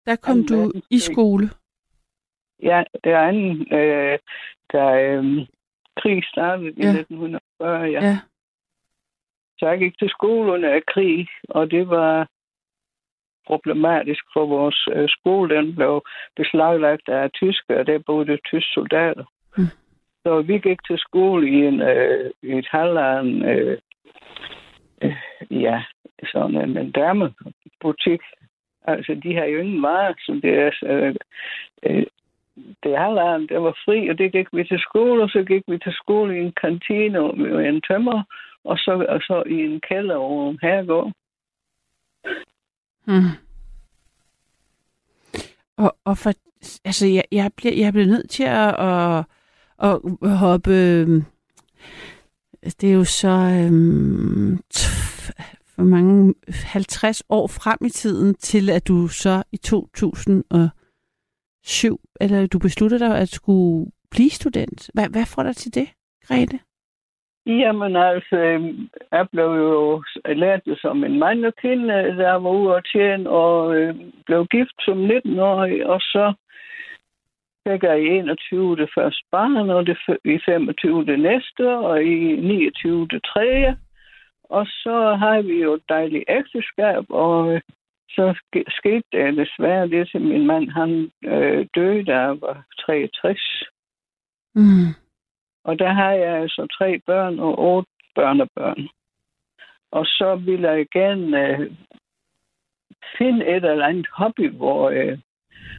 Der 0.06 0.16
kom 0.16 0.46
du 0.46 0.72
i 0.90 0.98
skole? 0.98 1.50
Ja, 2.62 2.82
det 3.04 3.12
er 3.12 3.20
anden, 3.20 3.72
øh, 3.72 4.18
da 4.72 5.02
øh, 5.02 5.46
krig 5.96 6.24
startede 6.24 6.72
ja. 6.76 6.84
i 6.84 7.00
1940, 7.00 7.82
ja. 7.82 8.04
ja. 8.06 8.18
Så 9.58 9.68
jeg 9.68 9.78
gik 9.78 9.98
til 9.98 10.08
skole 10.08 10.52
under 10.52 10.80
krig, 10.86 11.28
og 11.48 11.70
det 11.70 11.88
var 11.88 12.28
problematisk 13.46 14.24
for 14.32 14.46
vores 14.46 14.88
øh, 14.94 15.08
skole. 15.08 15.56
Den 15.56 15.74
blev 15.74 16.04
beslaglagt 16.36 17.08
af 17.08 17.30
tyskere, 17.30 17.78
og 17.78 17.86
der 17.86 17.98
boede 18.06 18.36
tyske 18.36 18.72
soldater. 18.74 19.24
Mm. 19.56 19.64
Så 20.22 20.42
vi 20.42 20.58
gik 20.58 20.78
til 20.86 20.98
skole 20.98 21.48
i, 21.48 21.54
en, 21.54 21.80
øh, 21.80 22.30
i 22.42 22.58
et 22.58 22.68
halvland, 22.70 23.44
øh, 23.44 23.78
øh, 25.02 25.16
ja, 25.50 25.82
sådan 26.32 26.56
en, 26.56 26.76
en 26.76 26.90
damebutik. 26.90 28.20
Altså, 28.84 29.14
de 29.22 29.34
har 29.34 29.44
jo 29.44 29.58
ingen 29.58 29.82
varer, 29.82 30.14
så 30.18 30.40
det 30.42 30.54
er, 30.58 30.70
øh, 30.86 31.14
øh, 31.82 32.06
det 32.82 32.98
halvland, 32.98 33.48
der 33.48 33.58
var 33.58 33.76
fri, 33.84 34.08
og 34.08 34.18
det 34.18 34.32
gik 34.32 34.46
vi 34.52 34.64
til 34.64 34.78
skole, 34.78 35.22
og 35.22 35.28
så 35.28 35.44
gik 35.44 35.62
vi 35.68 35.78
til 35.78 35.92
skole 35.92 36.38
i 36.38 36.40
en 36.40 36.52
kantine 36.52 37.32
med 37.32 37.68
en 37.68 37.80
tømmer, 37.80 38.22
og 38.64 38.78
så, 38.78 39.06
og 39.08 39.20
så 39.20 39.42
i 39.46 39.64
en 39.64 39.80
kælder 39.80 40.16
over 40.16 40.50
en 40.50 40.58
herregård. 40.62 41.12
Hmm. 43.04 43.28
Og, 45.76 45.96
og 46.04 46.18
for, 46.18 46.32
altså, 46.84 47.06
jeg, 47.06 47.24
jeg, 47.32 47.50
bliver, 47.56 47.74
jeg 47.74 47.92
bliver 47.92 48.06
nødt 48.06 48.30
til 48.30 48.42
at, 48.42 48.78
at, 48.78 49.24
at 50.22 50.38
hoppe, 50.38 50.70
øhm, 50.70 51.24
altså, 52.62 52.76
det 52.80 52.88
er 52.88 52.94
jo 52.94 53.04
så 53.04 53.28
øhm, 53.28 54.60
for 55.66 55.82
mange 55.82 56.34
50 56.48 57.22
år 57.28 57.46
frem 57.46 57.78
i 57.84 57.90
tiden, 57.90 58.34
til 58.34 58.70
at 58.70 58.88
du 58.88 59.08
så 59.08 59.42
i 59.52 59.56
2007, 59.56 62.00
eller 62.20 62.46
du 62.46 62.58
besluttede 62.58 63.04
dig 63.04 63.18
at 63.18 63.28
skulle 63.28 63.90
blive 64.10 64.30
student. 64.30 64.90
Hvad, 64.94 65.08
hvad 65.08 65.26
får 65.26 65.42
dig 65.42 65.56
til 65.56 65.74
det, 65.74 65.88
Grete? 66.26 66.58
Jamen 67.46 67.96
altså, 67.96 68.36
øhm, 68.36 68.88
jeg 69.12 69.28
blev 69.32 69.44
jo 69.44 70.02
lært 70.24 70.62
som 70.80 71.04
en 71.04 71.18
mand 71.18 71.44
og 71.44 71.54
kvinde, 71.54 71.94
da 72.16 72.30
jeg 72.30 72.44
var 72.44 72.50
ude 72.50 72.74
og 72.74 72.84
tjene, 72.92 73.30
og 73.30 73.76
øh, 73.76 73.94
blev 74.26 74.46
gift 74.46 74.76
som 74.80 75.04
19-årig, 75.04 75.86
og 75.86 76.00
så 76.00 76.34
fik 77.68 77.82
jeg 77.82 78.02
i 78.02 78.06
21 78.06 78.76
det 78.76 78.90
første 78.94 79.24
barn, 79.30 79.70
og 79.70 79.86
det 79.86 79.96
i 80.24 80.38
25 80.44 81.04
det 81.04 81.20
næste, 81.20 81.76
og 81.76 82.04
i 82.04 82.36
29 82.36 83.08
det 83.08 83.24
tredje. 83.24 83.76
Og 84.44 84.66
så 84.66 85.14
har 85.18 85.42
vi 85.42 85.62
jo 85.62 85.72
et 85.74 85.82
dejligt 85.88 86.24
ægteskab, 86.28 87.04
og 87.08 87.54
øh, 87.54 87.60
så 88.08 88.34
skete 88.68 89.04
det 89.12 89.36
desværre 89.36 89.88
det, 89.88 90.08
til 90.10 90.20
min 90.20 90.46
mand 90.46 90.68
han 90.70 91.10
øh, 91.24 91.66
døde, 91.74 92.04
da 92.04 92.18
jeg 92.18 92.40
var 92.40 92.64
63. 92.86 93.64
Mm. 94.54 95.01
Og 95.64 95.78
der 95.78 95.92
har 95.92 96.12
jeg 96.12 96.36
altså 96.36 96.66
tre 96.78 96.98
børn 97.06 97.38
og 97.38 97.58
otte 97.58 97.90
børnebørn. 98.14 98.88
Og 99.92 100.06
så 100.06 100.40
vil 100.44 100.60
jeg 100.60 100.86
gerne 100.92 101.48
øh, 101.48 101.70
finde 103.18 103.46
et 103.46 103.64
eller 103.64 103.86
andet 103.86 104.06
hobby, 104.12 104.50
hvor, 104.50 104.90
øh, 104.90 105.18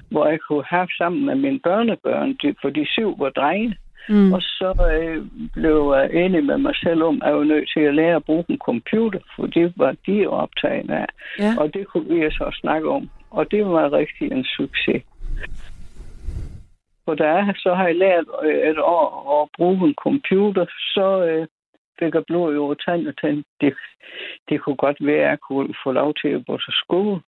hvor 0.09 0.27
jeg 0.27 0.39
kunne 0.39 0.65
have 0.65 0.87
sammen 0.97 1.25
med 1.25 1.35
mine 1.35 1.59
børnebørn, 1.59 2.37
for 2.61 2.69
de 2.69 2.85
syv 2.85 3.19
var 3.19 3.29
drenge. 3.29 3.77
Mm. 4.09 4.33
Og 4.33 4.41
så 4.41 4.73
øh, 4.99 5.25
blev 5.53 5.93
jeg 5.95 6.25
enig 6.25 6.43
med 6.43 6.57
mig 6.57 6.75
selv 6.75 7.03
om, 7.03 7.21
at 7.21 7.29
jeg 7.29 7.37
var 7.37 7.43
nødt 7.43 7.69
til 7.73 7.79
at 7.79 7.95
lære 7.95 8.15
at 8.15 8.23
bruge 8.23 8.45
en 8.49 8.57
computer, 8.57 9.19
for 9.35 9.45
det 9.45 9.73
var 9.77 9.95
de 10.07 10.27
optaget 10.27 10.89
af. 10.91 11.05
Ja. 11.39 11.53
Og 11.59 11.73
det 11.73 11.87
kunne 11.87 12.15
vi 12.15 12.31
så 12.31 12.57
snakke 12.61 12.89
om. 12.89 13.09
Og 13.31 13.51
det 13.51 13.65
var 13.65 13.93
rigtig 13.93 14.31
en 14.31 14.43
succes. 14.43 15.03
For 17.05 17.15
der 17.15 17.53
så 17.55 17.73
har 17.73 17.87
jeg 17.87 17.95
lært 17.95 18.25
øh, 18.43 18.69
et 18.69 18.79
år 18.79 19.41
at 19.41 19.49
bruge 19.57 19.87
en 19.87 19.95
computer, 20.03 20.65
så 20.95 21.25
øh, 21.25 21.47
fik 21.99 22.13
jeg 22.13 22.23
blod 22.27 22.57
over 22.57 22.73
tand 22.73 23.07
og 23.07 23.17
tand. 23.21 23.43
Det, 23.61 23.73
det 24.49 24.61
kunne 24.61 24.75
godt 24.75 24.97
være, 24.99 25.25
at 25.25 25.29
jeg 25.29 25.39
kunne 25.39 25.73
få 25.83 25.91
lov 25.91 26.13
til 26.21 26.27
at 26.27 26.45
gå 26.47 26.57
til 26.57 26.73
skole 26.73 27.21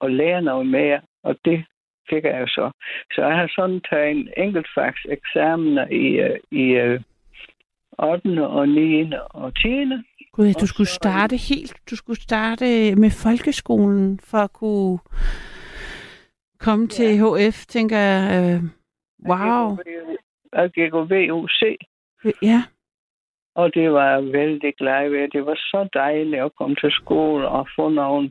og 0.00 0.10
lære 0.10 0.42
noget 0.42 0.66
mere, 0.66 1.00
og 1.22 1.36
det 1.44 1.64
fik 2.10 2.24
jeg 2.24 2.40
jo 2.40 2.46
så. 2.46 2.70
Så 3.14 3.26
jeg 3.26 3.36
har 3.36 3.52
sådan 3.56 3.80
taget 3.90 4.10
en 4.10 4.28
enkeltfags 4.36 5.00
eksamener 5.08 5.86
i, 5.88 6.06
øh, 6.06 6.40
i 6.50 6.64
8. 7.98 8.48
og 8.48 8.68
9. 8.68 9.12
og 9.30 9.54
10. 9.56 9.68
Gud, 10.32 10.52
du 10.60 10.66
skulle 10.66 10.88
starte 10.88 11.36
helt, 11.36 11.74
du 11.90 11.96
skulle 11.96 12.20
starte 12.20 12.94
med 12.96 13.10
folkeskolen 13.10 14.20
for 14.30 14.38
at 14.38 14.52
kunne 14.52 14.98
komme 16.58 16.84
ja. 16.84 16.88
til 16.88 17.18
HF, 17.18 17.66
tænker 17.66 17.98
jeg. 17.98 18.60
Wow. 19.28 19.78
Jeg 20.52 20.70
gik 20.70 20.90
på 20.90 21.04
VUC. 21.04 21.76
Ja. 22.42 22.62
Og 23.54 23.74
det 23.74 23.92
var 23.92 24.10
jeg 24.10 24.32
vældig 24.32 24.74
glad 24.78 25.10
ved. 25.10 25.28
Det 25.28 25.46
var 25.46 25.54
så 25.54 25.88
dejligt 25.94 26.42
at 26.42 26.54
komme 26.54 26.76
til 26.76 26.92
skole 26.92 27.48
og 27.48 27.68
få 27.76 27.88
nogle 27.88 28.30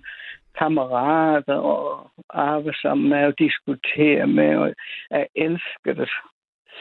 kammerater 0.57 1.55
og 1.55 2.11
arbejde 2.29 2.77
sammen 2.81 3.09
med 3.09 3.25
og 3.25 3.39
diskutere 3.39 4.27
med. 4.27 4.57
Og 4.57 4.73
jeg 5.11 5.27
elsker 5.35 5.93
det 5.93 6.09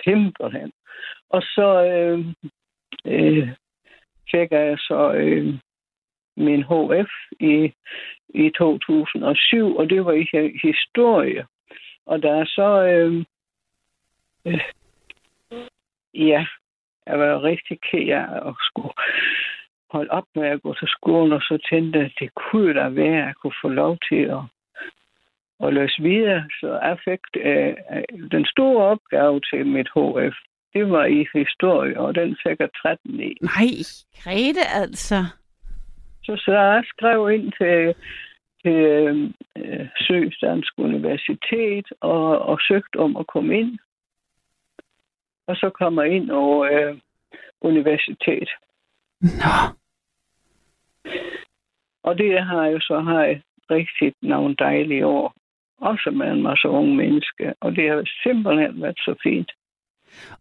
simpelthen. 0.05 0.73
Og 1.31 1.43
så 1.43 1.85
øh, 1.85 2.19
øh, 3.05 3.49
fik 4.31 4.51
jeg 4.51 4.79
så 4.79 5.13
øh, 5.13 5.55
min 6.37 6.63
HF 6.63 7.11
i, 7.41 7.73
i 8.29 8.51
2007, 8.59 9.77
og 9.77 9.91
det 9.91 10.05
var 10.05 10.13
i 10.13 10.27
historie. 10.63 11.47
Og 12.07 12.23
der 12.23 12.33
er 12.33 12.45
så 12.45 12.83
øh, 12.83 13.25
Øh, 14.47 14.61
ja, 16.15 16.47
jeg 17.07 17.19
var 17.19 17.43
rigtig 17.43 17.79
ked 17.81 18.09
af 18.09 18.49
at 18.49 18.55
skulle 18.61 18.93
holde 19.91 20.11
op 20.11 20.25
med 20.35 20.47
at 20.47 20.63
gå 20.63 20.75
til 20.75 20.89
skolen, 20.89 21.33
og 21.33 21.41
så 21.41 21.59
tænkte 21.71 21.99
at 21.99 22.13
det 22.21 22.31
kunne 22.35 22.75
da 22.75 22.89
være, 22.89 23.21
at 23.21 23.27
jeg 23.27 23.35
kunne 23.43 23.61
få 23.63 23.69
lov 23.69 23.99
til 24.09 24.23
at, 24.37 24.43
at 25.65 25.75
løse 25.75 26.03
videre. 26.03 26.49
Så 26.61 26.69
jeg 26.83 26.99
fik 27.05 27.21
øh, 27.47 27.75
den 28.31 28.47
store 28.47 28.85
opgave 28.85 29.41
til 29.41 29.67
mit 29.67 29.89
HF. 29.97 30.37
Det 30.73 30.91
var 30.91 31.05
i 31.05 31.27
historie, 31.35 32.01
og 32.01 32.15
den 32.15 32.37
fik 32.47 32.61
jeg 32.61 32.69
13 32.83 33.21
i. 33.21 33.37
Nej, 33.43 33.71
Grete 34.25 34.65
altså. 34.83 35.25
Så, 36.25 36.37
så 36.37 36.53
jeg 36.53 36.83
skrev 36.87 37.31
ind 37.31 37.53
til, 37.61 37.95
til 38.63 38.83
øh, 39.57 39.87
Søstansk 39.97 40.73
Universitet 40.79 41.87
og, 42.01 42.39
og 42.39 42.59
søgte 42.69 42.97
om 42.97 43.17
at 43.17 43.27
komme 43.27 43.59
ind 43.59 43.79
og 45.49 45.57
så 45.57 45.71
kommer 45.71 46.03
ind 46.03 46.31
over 46.31 46.65
øh, 46.65 46.97
universitet. 47.61 48.49
Nå. 49.21 49.55
Og 52.03 52.19
det 52.19 52.43
har 52.45 52.65
jeg 52.65 52.81
så 52.81 53.01
har 53.01 53.23
jeg 53.25 53.43
rigtig 53.71 54.13
nogle 54.23 54.55
dejlige 54.59 55.07
år. 55.07 55.35
Også 55.81 56.11
med 56.11 56.27
en 56.27 56.43
masse 56.43 56.69
unge 56.69 56.97
mennesker. 56.97 57.53
Og 57.61 57.77
det 57.77 57.89
har 57.89 58.11
simpelthen 58.23 58.83
været 58.83 58.99
så 58.99 59.15
fint. 59.23 59.53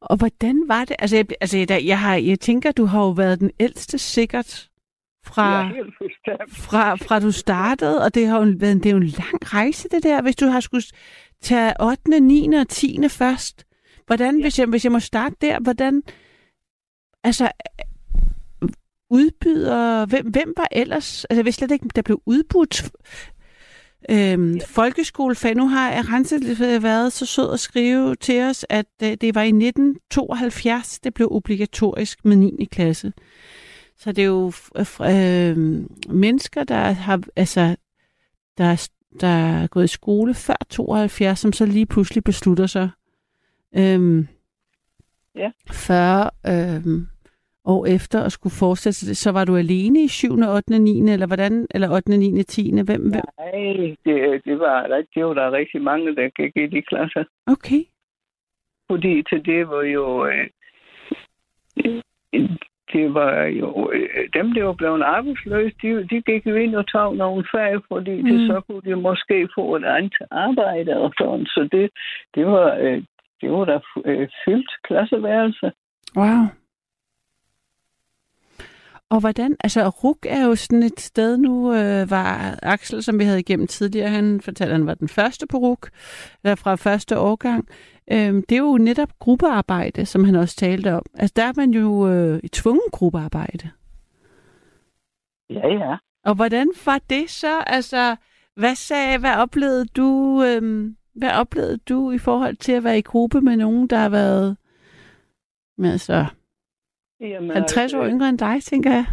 Og 0.01 0.17
hvordan 0.17 0.63
var 0.67 0.85
det? 0.85 0.95
Altså, 0.99 1.15
jeg, 1.15 1.25
altså 1.41 1.57
jeg, 1.57 1.85
jeg, 1.85 1.99
har, 1.99 2.15
jeg 2.15 2.39
tænker, 2.39 2.71
du 2.71 2.85
har 2.85 2.99
jo 2.99 3.09
været 3.09 3.39
den 3.39 3.51
ældste 3.59 3.97
sikkert 3.97 4.69
fra, 5.25 5.69
fra, 6.49 6.95
fra 6.95 7.19
du 7.19 7.31
startede, 7.31 8.05
og 8.05 8.15
det 8.15 8.27
har 8.27 8.37
jo 8.37 8.53
været 8.59 8.83
det 8.83 8.85
er 8.85 8.93
jo 8.93 8.97
en 8.97 9.13
lang 9.23 9.53
rejse, 9.53 9.89
det 9.89 10.03
der, 10.03 10.21
hvis 10.21 10.35
du 10.35 10.45
har 10.45 10.59
skulle 10.59 10.83
tage 11.41 11.73
8., 11.79 12.19
9. 12.19 12.47
og 12.55 12.67
10. 12.69 12.99
først. 13.09 13.66
Hvordan, 14.07 14.35
ja. 14.37 14.41
hvis, 14.41 14.59
jeg, 14.59 14.67
hvis 14.67 14.83
jeg 14.83 14.91
må 14.91 14.99
starte 14.99 15.35
der, 15.41 15.59
hvordan, 15.59 16.03
altså, 17.23 17.51
udbyder, 19.09 20.05
hvem, 20.05 20.27
hvem 20.27 20.53
var 20.57 20.67
ellers, 20.71 21.25
altså 21.25 21.43
hvis 21.43 21.55
slet 21.55 21.71
ikke, 21.71 21.89
der 21.95 22.01
blev 22.01 22.21
udbudt 22.25 22.91
øhm, 24.09 24.55
ja. 24.55 24.65
folkeskolefag. 24.67 25.55
Nu 25.55 25.67
har 25.67 26.13
Rense 26.13 26.39
været 26.83 27.13
så 27.13 27.25
sød 27.25 27.53
at 27.53 27.59
skrive 27.59 28.15
til 28.15 28.41
os, 28.41 28.65
at 28.69 28.85
øh, 29.03 29.17
det 29.21 29.35
var 29.35 29.41
i 29.41 29.47
1972, 29.47 30.99
det 30.99 31.13
blev 31.13 31.27
obligatorisk 31.31 32.25
med 32.25 32.35
9. 32.35 32.67
klasse. 32.71 33.13
Så 33.97 34.11
det 34.11 34.21
er 34.21 34.25
jo 34.25 34.51
øh, 35.01 35.57
mennesker, 36.09 36.63
der 36.63 36.91
har, 36.91 37.21
altså, 37.35 37.75
der, 38.57 38.87
der 39.21 39.27
er 39.27 39.67
gået 39.67 39.83
i 39.83 39.87
skole 39.87 40.33
før 40.33 40.65
72, 40.69 41.39
som 41.39 41.53
så 41.53 41.65
lige 41.65 41.85
pludselig 41.85 42.23
beslutter 42.23 42.67
sig. 42.67 42.89
Øhm, 43.75 44.27
Ja. 45.35 45.51
40 45.71 46.29
øhm, 46.53 47.07
år 47.65 47.85
efter 47.85 48.19
at 48.23 48.31
skulle 48.31 48.53
fortsætte 48.59 49.15
så 49.15 49.31
var 49.31 49.45
du 49.45 49.55
alene 49.55 50.03
i 50.03 50.07
7., 50.07 50.27
8., 50.33 50.79
9. 50.79 51.11
eller 51.11 51.27
hvordan? 51.27 51.67
Eller 51.73 51.89
8., 51.91 52.17
9., 52.17 52.43
10. 52.43 52.71
Hvem? 52.73 52.85
hvem? 52.85 53.23
Nej, 53.37 53.51
det, 54.05 54.45
det, 54.45 54.59
var, 54.59 54.87
der- 54.87 55.03
det 55.15 55.25
var 55.25 55.33
der 55.33 55.51
rigtig 55.51 55.81
mange, 55.81 56.15
der 56.15 56.29
gik 56.29 56.51
i 56.55 56.67
de 56.75 56.81
klasser. 56.81 57.23
Okay. 57.47 57.81
Fordi 58.91 59.23
til 59.29 59.45
det 59.45 59.69
var 59.69 59.81
jo... 59.83 60.25
Øh, 60.25 60.47
det 62.93 63.13
var 63.13 63.43
jo... 63.43 63.91
Øh, 63.93 64.29
dem, 64.33 64.53
der 64.53 64.63
var 64.63 64.73
blevet 64.73 65.01
arbejdsløse, 65.01 65.75
de, 65.81 66.07
de 66.11 66.21
gik 66.21 66.45
jo 66.47 66.55
ind 66.55 66.75
og 66.75 66.87
tog 66.87 67.15
nogle 67.15 67.45
fag, 67.55 67.73
fordi 67.87 68.21
mm. 68.21 68.27
det, 68.29 68.47
så 68.47 68.61
kunne 68.67 68.81
de 68.81 68.95
måske 68.95 69.49
få 69.55 69.75
et 69.75 69.85
andet 69.85 70.13
arbejde 70.31 70.97
og 70.97 71.13
sådan. 71.17 71.45
Så 71.45 71.69
det, 71.71 71.89
det 72.35 72.45
var... 72.45 72.75
Øh, 72.75 73.03
det 73.41 73.51
var 73.51 73.65
da 73.65 73.79
øh, 74.05 74.29
fyldt 74.45 74.71
klasseværelse. 74.83 75.71
Wow. 76.15 76.45
Og 79.09 79.19
hvordan, 79.19 79.55
altså 79.63 79.89
RUK 79.89 80.25
er 80.29 80.45
jo 80.45 80.55
sådan 80.55 80.83
et 80.83 80.99
sted 80.99 81.37
nu, 81.37 81.73
øh, 81.73 82.11
var 82.11 82.59
Axel, 82.63 83.03
som 83.03 83.19
vi 83.19 83.23
havde 83.23 83.39
igennem 83.39 83.67
tidligere, 83.67 84.09
han 84.09 84.41
fortalte, 84.41 84.73
at 84.73 84.77
han 84.77 84.87
var 84.87 84.93
den 84.93 85.07
første 85.07 85.47
på 85.47 85.57
RUK, 85.57 85.89
eller 86.43 86.55
fra 86.55 86.75
første 86.75 87.19
årgang. 87.19 87.67
Øhm, 88.11 88.43
det 88.49 88.55
er 88.55 88.59
jo 88.59 88.77
netop 88.77 89.09
gruppearbejde, 89.19 90.05
som 90.05 90.23
han 90.23 90.35
også 90.35 90.55
talte 90.55 90.93
om. 90.93 91.03
Altså 91.13 91.33
der 91.35 91.43
er 91.43 91.53
man 91.55 91.71
jo 91.71 92.09
øh, 92.09 92.39
i 92.43 92.47
tvungen 92.47 92.89
gruppearbejde. 92.91 93.69
Ja, 95.49 95.67
ja. 95.67 95.95
Og 96.25 96.35
hvordan 96.35 96.67
var 96.85 97.01
det 97.09 97.29
så? 97.29 97.63
Altså, 97.67 98.15
hvad 98.55 98.75
sagde, 98.75 99.19
hvad 99.19 99.35
oplevede 99.35 99.85
du, 99.85 100.43
øhm, 100.43 100.95
hvad 101.17 101.31
oplevede 101.31 101.77
du 101.77 102.11
i 102.11 102.17
forhold 102.17 102.55
til 102.55 102.71
at 102.71 102.83
være 102.83 102.97
i 102.97 103.01
gruppe 103.01 103.41
med 103.41 103.57
nogen, 103.57 103.87
der 103.87 103.97
har 103.97 104.09
været 104.09 104.57
med, 105.77 105.91
altså, 105.91 106.25
Jamen, 107.19 107.51
50 107.51 107.93
år 107.93 107.99
altså, 107.99 108.13
yngre 108.13 108.29
end 108.29 108.39
dig, 108.39 108.63
tænker 108.63 108.91
jeg? 108.91 109.05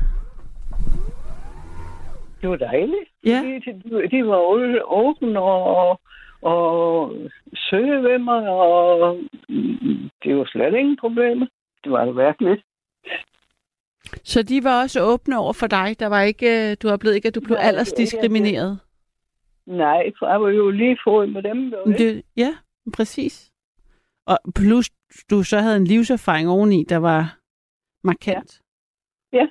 Det 2.40 2.50
var 2.50 2.56
dejligt. 2.56 3.08
Ja. 3.26 3.42
De, 3.64 4.08
de, 4.10 4.26
var 4.26 4.36
åbne 4.92 5.40
og, 5.40 6.00
og 6.42 7.12
søge 7.56 8.02
ved 8.02 8.18
mig, 8.18 8.48
og 8.48 9.18
det 10.24 10.36
var 10.36 10.44
slet 10.44 10.74
ingen 10.74 10.96
problemer. 11.00 11.46
Det 11.84 11.92
var 11.92 12.04
det 12.04 12.16
virkelig. 12.16 12.62
Så 14.24 14.42
de 14.42 14.64
var 14.64 14.82
også 14.82 15.02
åbne 15.02 15.38
over 15.38 15.52
for 15.52 15.66
dig? 15.66 15.96
Der 16.00 16.06
var 16.06 16.22
ikke, 16.22 16.70
øh, 16.70 16.76
du 16.82 16.88
oplevede 16.88 17.16
ikke, 17.16 17.28
at 17.28 17.34
du 17.34 17.40
blev 17.40 17.56
aldersdiskrimineret? 17.60 18.80
Nej, 19.66 20.12
for 20.18 20.26
jeg 20.28 20.40
var 20.40 20.48
jo 20.48 20.70
lige 20.70 20.98
fået 21.04 21.32
med 21.32 21.42
dem. 21.42 21.74
Ikke? 21.86 21.98
Det, 21.98 22.22
ja, 22.36 22.56
præcis. 22.96 23.52
Og 24.26 24.38
plus, 24.56 24.90
du 25.30 25.42
så 25.42 25.58
havde 25.58 25.76
en 25.76 25.84
livserfaring 25.84 26.48
oveni, 26.48 26.84
der 26.88 26.96
var 26.96 27.38
markant. 28.04 28.60
Ja. 29.32 29.38
Ja. 29.38 29.46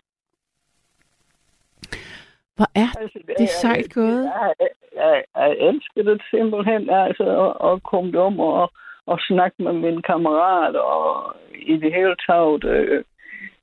Hvor 2.56 2.70
er 2.76 3.00
Altså, 3.00 3.20
det 3.28 3.44
er 3.44 3.60
sejt 3.62 3.94
gået. 3.94 4.24
Jeg, 4.24 4.54
jeg, 4.96 5.24
jeg 5.36 5.52
elsker 5.60 6.04
det 6.04 6.22
simpelthen, 6.32 6.90
altså, 6.90 7.24
at, 7.46 7.72
at 7.72 7.84
komme 7.84 8.20
om 8.20 8.40
og, 8.40 8.72
og 9.06 9.20
snakke 9.20 9.64
med 9.64 9.74
mine 9.74 10.02
kammerater, 10.02 10.80
og 10.80 11.36
i 11.56 11.78
det 11.78 11.94
hele 11.94 12.16
taget 12.28 12.64
øh, 12.64 13.04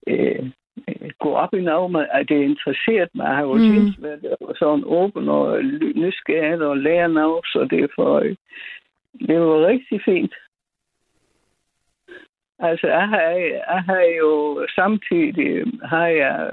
øh, 0.07 0.51
gå 1.21 1.35
op 1.35 1.55
i 1.55 1.61
noget 1.61 1.91
med, 1.91 2.07
at 2.13 2.29
det 2.29 2.43
interesserer 2.43 3.07
mig. 3.15 3.25
Jeg 3.25 3.37
har 3.37 3.43
jo 3.43 3.55
Mm. 3.55 3.63
mm. 3.63 4.03
været 4.03 4.57
sådan 4.59 4.85
åben 4.87 5.29
og 5.29 5.65
nysgerrig 5.95 6.63
og 6.63 6.77
lære 6.77 7.09
noget, 7.09 7.45
så 7.47 7.67
det 7.71 7.81
er 7.81 7.89
for, 7.95 8.19
øh, 8.19 8.37
det 9.29 9.41
var 9.41 9.67
rigtig 9.67 10.01
fint. 10.05 10.35
Altså, 12.59 12.87
jeg 12.87 13.09
har, 13.09 13.21
jeg 13.71 13.83
har 13.87 14.03
jo 14.21 14.67
samtidig, 14.75 15.65
har 15.83 16.07
jeg 16.07 16.53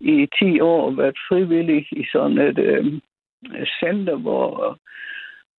i 0.00 0.28
10 0.38 0.60
år 0.60 0.90
været 0.90 1.16
frivillig 1.28 1.86
i 1.92 2.06
sådan 2.12 2.38
et 2.38 2.58
øh, 2.58 3.00
center, 3.80 4.16
hvor, 4.16 4.78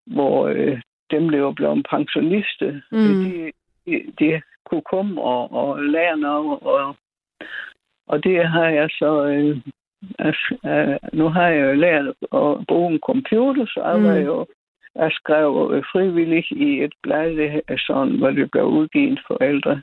hvor 0.05 0.47
øh, 0.47 0.81
dem, 1.11 1.29
der 1.29 1.41
var 1.41 1.51
blevet 1.51 1.87
pensionister, 1.89 2.71
mm. 2.91 3.23
de, 3.23 3.51
de, 3.85 4.11
de 4.19 4.41
kunne 4.65 4.81
komme 4.81 5.21
og, 5.21 5.51
og 5.51 5.83
lære 5.83 6.17
noget. 6.17 6.59
Og, 6.61 6.95
og 8.09 8.23
det 8.23 8.47
har 8.47 8.67
jeg 8.69 8.89
så... 8.99 9.25
Øh, 9.25 9.57
altså, 10.19 10.57
øh, 10.65 10.97
nu 11.19 11.29
har 11.29 11.47
jeg 11.47 11.61
jo 11.67 11.73
lært 11.73 12.05
at 12.07 12.67
bruge 12.67 12.93
en 12.93 12.99
computer, 13.05 13.65
så 13.65 13.81
jeg 13.85 13.99
Mm. 13.99 14.05
var 14.05 14.15
jo 14.15 14.45
jeg 14.95 15.11
skrev 15.11 15.71
øh, 15.73 15.83
frivillig 15.91 16.43
i 16.51 16.83
et 16.83 16.93
blad, 17.03 17.61
sådan, 17.87 18.17
hvor 18.17 18.29
det 18.31 18.51
blev 18.51 18.65
udgivet 18.65 19.19
for 19.27 19.43
ældre. 19.43 19.81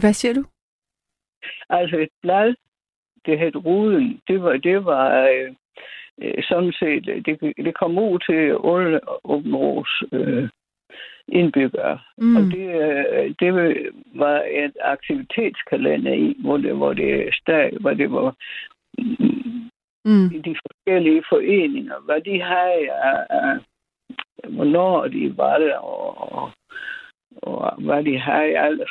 Hvad 0.00 0.12
siger 0.12 0.34
du? 0.34 0.44
Altså 1.70 1.98
et 1.98 2.08
blad, 2.22 2.54
det 3.26 3.38
hed 3.38 3.56
Ruden, 3.56 4.20
det 4.28 4.42
var, 4.42 4.56
det 4.56 4.84
var 4.84 5.28
øh, 5.28 5.54
øh, 6.22 6.42
sådan 6.48 6.72
set, 6.72 7.04
det, 7.26 7.40
det 7.56 7.74
kom 7.78 7.98
ud 7.98 8.18
til 8.28 8.40
alle 8.74 9.00
Åben 9.24 9.56
Ros 9.56 10.02
øh, 10.12 10.48
indbyggere. 11.28 11.98
Mm. 12.18 12.36
Og 12.36 12.42
det, 12.42 12.68
øh, 12.82 13.34
det 13.40 13.54
var 14.14 14.42
et 14.50 14.76
aktivitetskalender 14.80 16.12
i, 16.12 16.36
hvor 16.38 16.56
det, 16.56 16.76
hvor 16.76 16.92
det, 16.92 17.34
stag, 17.34 17.76
hvor 17.80 17.94
det 17.94 18.12
var 18.12 18.34
mm, 20.04 20.42
de 20.42 20.56
forskellige 20.64 21.22
foreninger, 21.28 21.94
hvad 22.06 22.20
de 22.20 22.42
havde 22.42 22.90
af 23.30 23.58
hvornår 24.48 25.06
de 25.06 25.36
var 25.36 25.58
der, 25.58 25.76
og, 25.76 26.32
og, 26.32 26.50
og 27.42 27.82
hvad 27.82 28.04
de 28.04 28.18
havde 28.18 28.58
alles 28.58 28.90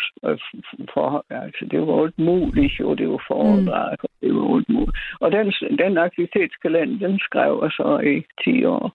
for, 0.94 1.26
altså 1.30 1.66
det 1.72 1.88
var 1.88 2.04
alt 2.04 2.20
muligt, 2.20 2.80
jo, 2.80 2.94
det 2.94 3.10
var 3.10 3.24
foredrag, 3.28 3.98
mm. 4.04 4.08
det 4.22 4.36
var 4.36 4.56
alt 4.56 4.70
muligt. 4.70 4.98
Og 5.20 5.32
den, 5.32 5.54
den 5.80 5.98
aktivitetskalender, 5.98 7.08
den 7.08 7.20
skrev 7.20 7.60
jeg 7.64 7.72
så 7.72 8.00
i 8.00 8.24
10 8.44 8.66
år. 8.66 8.92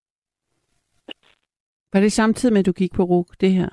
Var 1.92 2.01
det 2.01 2.12
samtidig 2.12 2.53
med, 2.53 2.61
at 2.61 2.66
du 2.66 2.72
gik 2.72 2.92
på 2.92 3.03
RUK, 3.03 3.40
det 3.40 3.53
her? 3.53 3.68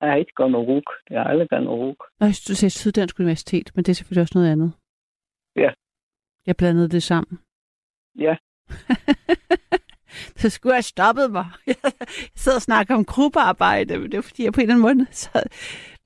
Jeg 0.00 0.10
har 0.10 0.16
ikke 0.16 0.32
gået 0.36 0.50
noget 0.52 0.68
ruk. 0.68 0.84
Jeg 1.10 1.20
har 1.22 1.28
aldrig 1.28 1.48
gået 1.48 1.62
noget 1.62 1.80
ruk. 1.80 2.04
Nå, 2.20 2.26
du 2.26 2.54
sagde 2.54 2.70
Syddansk 2.70 3.20
Universitet, 3.20 3.70
men 3.74 3.84
det 3.84 3.92
er 3.92 3.94
selvfølgelig 3.94 4.22
også 4.22 4.38
noget 4.38 4.52
andet. 4.52 4.72
Ja. 5.56 5.70
Jeg 6.46 6.56
blandede 6.56 6.88
det 6.88 7.02
sammen. 7.02 7.38
Ja. 8.18 8.36
så 10.40 10.50
skulle 10.50 10.74
jeg 10.74 10.84
stoppet 10.84 11.32
mig. 11.32 11.46
Jeg 11.66 11.76
sidder 12.36 12.58
og 12.58 12.62
snakker 12.62 12.94
om 12.94 13.04
gruppearbejde, 13.04 13.98
men 13.98 14.10
det 14.12 14.18
er 14.18 14.22
fordi, 14.22 14.44
jeg 14.44 14.52
på 14.52 14.60
en 14.60 14.70
eller 14.70 14.74
anden 14.86 14.98
måde 14.98 15.06
så 15.12 15.42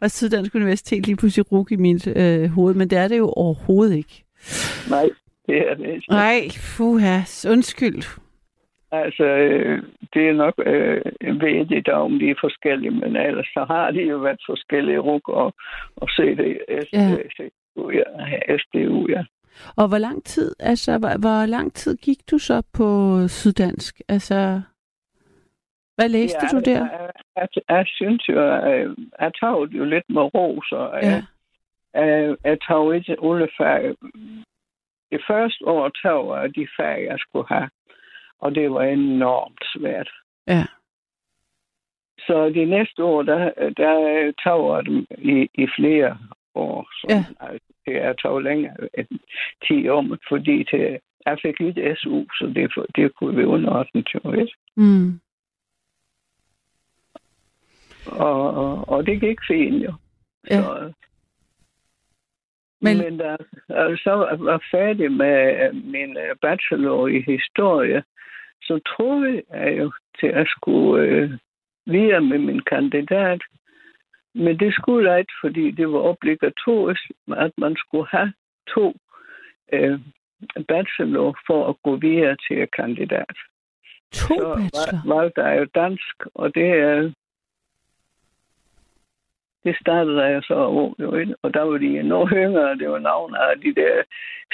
var 0.01 0.09
Syddansk 0.09 0.55
Universitet 0.55 1.07
lige 1.07 1.17
pludselig 1.17 1.53
ruk 1.53 1.73
i 1.73 1.77
mit 1.77 2.07
øh, 2.07 2.51
hoved, 2.51 2.75
men 2.75 2.91
det 2.91 2.99
er 2.99 3.09
det 3.09 3.19
jo 3.19 3.29
overhovedet 3.31 3.97
ikke. 3.97 4.25
Nej, 4.91 5.11
det 5.47 5.57
er 5.69 5.75
det 5.75 5.87
ikke. 5.95 6.07
Nej, 6.11 6.49
fuha, 6.51 7.21
undskyld. 7.51 8.03
Altså, 8.93 9.25
øh, 9.25 9.83
det 10.15 10.29
er 10.29 10.33
nok 10.33 10.55
øh, 10.67 11.41
vigtigt, 11.41 11.89
om 11.89 12.19
de 12.19 12.31
er 12.31 12.35
forskellige, 12.41 12.91
men 12.91 13.17
ellers 13.17 13.47
så 13.47 13.65
har 13.69 13.91
de 13.91 14.01
jo 14.03 14.17
været 14.19 14.41
forskellige 14.47 14.99
ruk 14.99 15.29
og, 15.29 15.55
og 15.97 16.09
CD, 16.09 16.41
Ja. 16.93 17.17
SDU, 17.35 17.91
ja. 17.91 18.57
SDU, 18.59 19.07
ja. 19.09 19.25
Og 19.77 19.89
hvor 19.89 19.99
lang 19.99 20.25
tid, 20.25 20.55
altså, 20.61 20.99
hvor, 20.99 21.19
hvor 21.21 21.47
lang 21.47 21.73
tid 21.75 21.97
gik 21.97 22.19
du 22.31 22.39
så 22.39 22.63
på 22.75 22.89
Syddansk? 23.29 24.01
Altså, 24.09 24.61
hvad 25.97 26.09
læste 26.09 26.39
ja, 26.53 26.59
du 26.59 26.63
der? 26.65 26.81
Jeg, 26.81 27.11
jeg, 27.37 27.49
jeg 27.69 27.85
synes 27.87 28.29
jo, 28.29 28.55
at 28.57 28.89
jeg 29.21 29.33
tog 29.41 29.69
det 29.69 29.79
jo 29.79 29.85
lidt 29.85 30.05
med 30.09 30.35
ro, 30.35 30.63
så 30.63 30.91
Ja. 31.03 31.09
jeg, 31.09 31.23
jeg, 31.95 32.37
jeg 32.45 32.59
tog 32.69 32.97
ikke 32.97 33.17
alle 33.23 33.49
fag 33.59 33.95
det 35.13 35.21
første 35.27 35.67
år 35.67 35.89
tog 36.03 36.37
jeg 36.37 36.55
de 36.55 36.67
fag, 36.81 37.05
jeg 37.05 37.19
skulle 37.19 37.49
have. 37.49 37.69
Og 38.39 38.55
det 38.55 38.71
var 38.73 38.83
enormt 38.83 39.63
svært. 39.77 40.09
Ja. 40.47 40.65
Så 42.19 42.49
de 42.51 42.65
næste 42.65 43.05
år, 43.05 43.23
der, 43.23 43.51
der 43.77 44.33
tog 44.45 44.77
jeg 44.77 44.85
dem 44.87 45.07
i, 45.19 45.49
i 45.55 45.67
flere 45.79 46.19
år. 46.55 46.89
Så, 46.93 47.07
Ja. 47.11 47.25
altså, 47.41 47.67
jeg 47.87 48.19
tog 48.19 48.43
længere 48.43 48.77
end 48.99 49.19
10 49.69 49.89
år, 49.89 50.17
fordi 50.29 50.65
til, 50.65 50.99
jeg 51.27 51.39
fik 51.43 51.61
lidt 51.61 51.99
SU, 51.99 52.25
så 52.39 52.53
det, 52.55 52.73
det 52.97 53.15
kunne 53.15 53.37
vi 53.37 53.45
underordne 53.45 54.05
jo, 54.15 54.33
ikke? 54.33 54.53
Mm. 54.77 55.21
Og, 58.07 58.55
og, 58.55 58.89
og 58.89 59.07
det 59.07 59.21
gik 59.21 59.39
fint 59.49 59.85
jo. 59.85 59.93
Ja. 60.51 60.63
Så, 60.63 60.93
Men- 62.81 62.99
men, 62.99 63.19
da 63.19 63.37
jeg 63.69 63.99
så 63.99 64.37
var 64.39 64.63
færdig 64.71 65.13
med 65.13 65.73
min 65.73 66.17
øh, 66.17 66.37
bachelor 66.43 67.07
i 67.09 67.21
historie, 67.21 68.03
så 68.67 68.81
troede 68.93 69.43
jeg 69.51 69.79
jo 69.79 69.93
til 70.21 70.27
at 70.27 70.47
skulle 70.49 71.03
øh, 71.05 71.31
videre 71.87 72.21
med 72.21 72.39
min 72.39 72.61
kandidat. 72.61 73.41
Men 74.35 74.59
det 74.61 74.75
skulle 74.75 75.11
jeg 75.11 75.19
ikke, 75.19 75.33
fordi 75.41 75.71
det 75.71 75.89
var 75.93 75.99
obligatorisk, 75.99 77.03
at 77.37 77.53
man 77.59 77.77
skulle 77.77 78.09
have 78.11 78.33
to 78.75 78.95
øh, 79.73 80.01
bachelor 80.69 81.39
for 81.47 81.69
at 81.69 81.77
gå 81.85 81.97
videre 81.97 82.37
til 82.49 82.69
kandidat. 82.77 83.37
To 84.13 84.35
Så 84.35 84.55
bachelor. 84.55 85.03
var, 85.05 85.15
valgte 85.15 85.43
jeg 85.43 85.59
jo 85.59 85.67
dansk, 85.75 86.17
og 86.35 86.55
det 86.55 86.69
er 86.71 87.13
det 89.67 89.77
startede 89.81 90.23
jeg 90.23 90.43
så 90.43 90.59
jo, 90.99 91.15
ikke? 91.15 91.35
og 91.43 91.55
der 91.55 91.63
var 91.63 91.79
de 91.79 91.99
endnu 92.01 92.29
yngre, 92.29 92.79
det 92.79 92.89
var 92.91 92.99
navn 92.99 93.35
af 93.35 93.61
de 93.65 93.75
der 93.81 94.03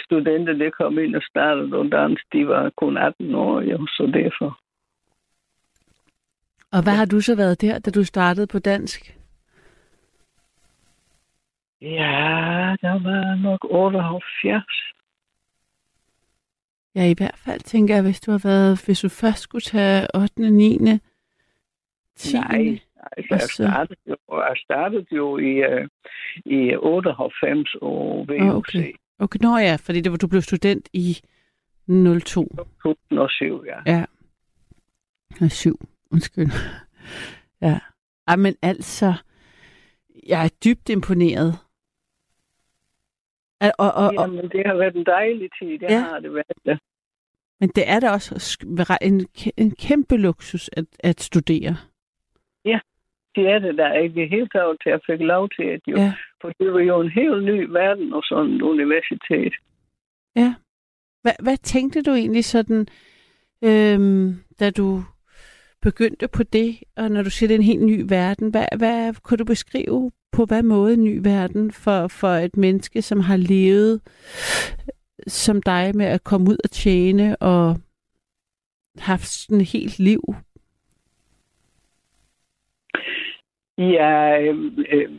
studenter, 0.04 0.52
der 0.52 0.70
kom 0.70 0.98
ind 0.98 1.16
og 1.16 1.22
startede 1.22 1.76
og 1.78 1.92
dans, 1.92 2.20
de 2.32 2.48
var 2.48 2.70
kun 2.76 2.96
18 2.96 3.34
år, 3.34 3.60
jo, 3.60 3.86
så 3.86 4.10
derfor. 4.14 4.58
Og 6.72 6.82
hvad 6.82 6.92
har 6.92 7.04
du 7.04 7.20
så 7.20 7.36
været 7.36 7.60
der, 7.60 7.78
da 7.78 7.90
du 7.90 8.04
startede 8.04 8.46
på 8.46 8.58
dansk? 8.58 9.18
Ja, 11.80 12.76
der 12.82 13.02
var 13.02 13.34
nok 13.42 13.66
78. 13.70 14.64
Ja, 16.94 17.10
i 17.10 17.14
hvert 17.18 17.40
fald 17.44 17.60
tænker 17.60 17.94
jeg, 17.94 18.02
hvis 18.04 18.20
du 18.20 18.30
har 18.30 18.40
været, 18.44 18.84
hvis 18.84 19.00
du 19.00 19.08
først 19.08 19.38
skulle 19.38 19.62
tage 19.62 20.06
8., 20.14 20.50
9., 20.50 20.78
10. 22.16 22.36
Nej, 22.36 22.78
altså, 23.16 23.34
Og 23.34 23.40
jeg 23.40 23.48
startede 23.50 24.00
jo, 24.08 24.16
jeg 24.30 24.56
startede 24.56 25.06
jo 25.12 25.38
i, 25.38 25.52
uh, 25.58 25.86
i 26.44 26.76
98 26.76 27.74
år 27.80 28.24
VUC. 28.24 28.40
Åh, 28.40 28.56
okay. 28.56 28.92
Okay, 29.18 29.38
nå 29.42 29.58
ja, 29.58 29.76
fordi 29.80 30.00
det 30.00 30.12
var, 30.12 30.18
du 30.18 30.28
blev 30.28 30.42
student 30.42 30.88
i 30.92 31.16
02. 31.88 32.56
2007, 32.82 33.64
ja. 33.66 33.92
Ja. 33.92 34.04
Og 35.40 35.50
7, 35.50 35.80
undskyld. 36.12 36.50
Ja. 37.60 37.78
Ej, 38.26 38.36
men 38.36 38.54
altså, 38.62 39.12
jeg 40.28 40.44
er 40.44 40.48
dybt 40.64 40.88
imponeret. 40.88 41.58
Og, 43.60 43.72
og, 43.78 43.92
og, 43.92 44.06
og, 44.06 44.14
Jamen, 44.14 44.50
det 44.50 44.66
har 44.66 44.74
været 44.74 44.96
en 44.96 45.06
dejlig 45.06 45.50
tid, 45.58 45.78
det 45.78 45.82
Ja. 45.82 45.92
ja. 45.92 46.00
har 46.00 46.20
det 46.20 46.34
været. 46.34 46.58
Ja. 46.66 46.76
men 47.60 47.68
det 47.68 47.88
er 47.90 48.00
da 48.00 48.10
også 48.10 48.58
en, 49.02 49.26
en 49.56 49.70
kæmpe 49.70 50.16
luksus 50.16 50.70
at, 50.72 50.84
at 51.00 51.20
studere. 51.20 51.76
Det 53.34 53.48
er 53.48 53.58
det 53.58 53.78
der 53.78 53.92
ikke 53.94 54.14
det 54.20 54.48
taget 54.52 54.76
til, 54.82 54.90
at 54.90 54.92
jeg 54.92 55.00
fik 55.06 55.20
lov 55.20 55.48
til 55.56 55.62
at 55.62 55.80
jo. 55.88 55.96
Ja. 55.96 56.02
Ja. 56.02 56.12
For 56.40 56.48
det 56.60 56.72
var 56.72 56.80
jo 56.80 57.00
en 57.00 57.10
helt 57.10 57.44
ny 57.44 57.58
verden 57.70 58.12
og 58.12 58.22
sådan 58.24 58.50
et 58.50 58.62
universitet. 58.62 59.54
Hvad, 61.22 61.32
hvad 61.42 61.56
tænkte 61.56 62.02
du 62.02 62.10
egentlig 62.10 62.44
sådan, 62.44 62.86
øhm, 63.64 64.34
da 64.60 64.70
du 64.70 65.02
begyndte 65.82 66.28
på 66.28 66.42
det, 66.42 66.78
og 66.96 67.10
når 67.10 67.22
du 67.22 67.30
siger, 67.30 67.48
det 67.48 67.54
er 67.54 67.58
en 67.58 67.64
helt 67.64 67.86
ny 67.86 68.04
verden, 68.08 68.50
hvad, 68.50 68.66
hvad 68.78 69.14
kunne 69.22 69.38
du 69.38 69.44
beskrive 69.44 70.10
på 70.32 70.44
hvad 70.44 70.62
måde 70.62 70.94
en 70.94 71.04
ny 71.04 71.20
verden 71.22 71.72
for, 71.72 72.08
for 72.08 72.28
et 72.28 72.56
menneske, 72.56 73.02
som 73.02 73.20
har 73.20 73.36
levet 73.36 74.00
som 75.26 75.62
dig 75.62 75.96
med 75.96 76.06
at 76.06 76.24
komme 76.24 76.50
ud 76.50 76.56
og 76.64 76.70
tjene 76.70 77.36
og 77.36 77.76
haft 78.98 79.26
sådan 79.26 79.60
et 79.60 79.68
helt 79.68 79.98
liv? 79.98 80.22
Ja, 83.78 84.40
øh, 84.42 84.72
øh, 84.92 85.10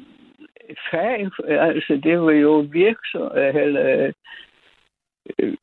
fag, 0.91 1.29
altså 1.47 1.99
det 2.03 2.21
var 2.21 2.31
jo 2.31 2.67
virksom, 2.71 3.31
eller 3.35 4.11
øh, 5.39 5.57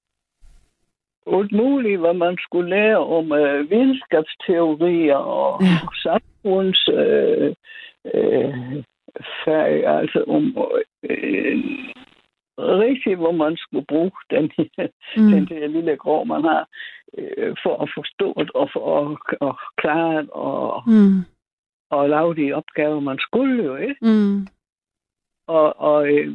alt 1.26 1.52
muligt, 1.52 2.00
hvad 2.00 2.14
man 2.14 2.36
skulle 2.40 2.70
lære 2.70 2.98
om 2.98 3.32
øh, 3.32 3.70
videnskabsteorier 3.70 5.16
og 5.16 5.62
Ja. 5.62 5.78
samfunds 6.02 6.88
øh, 6.92 7.54
øh, 8.14 8.84
fag, 9.44 9.86
altså 9.86 10.24
om 10.28 10.44
øh, 11.02 11.56
rigtigt, 12.58 13.18
hvor 13.18 13.32
man 13.32 13.56
skulle 13.56 13.86
bruge 13.86 14.10
den, 14.30 14.50
mm. 15.16 15.30
den 15.30 15.46
der 15.46 15.66
lille 15.66 15.96
grå, 15.96 16.24
man 16.24 16.42
har, 16.44 16.68
øh, 17.18 17.56
for 17.62 17.82
at 17.82 17.90
forstå 17.94 18.34
det 18.36 18.50
og 18.50 18.70
for 18.72 18.84
at, 19.00 19.48
at 19.48 19.54
klare 19.76 20.22
det 20.22 20.30
og, 20.30 20.82
Mm. 20.86 21.20
Og 21.90 22.08
lave 22.08 22.34
de 22.34 22.52
opgaver, 22.52 23.00
man 23.00 23.18
skulle 23.18 23.64
jo, 23.64 23.76
ikke? 23.76 23.96
Mm. 24.02 24.46
Og, 25.46 25.80
og 25.80 26.08
øh, 26.08 26.34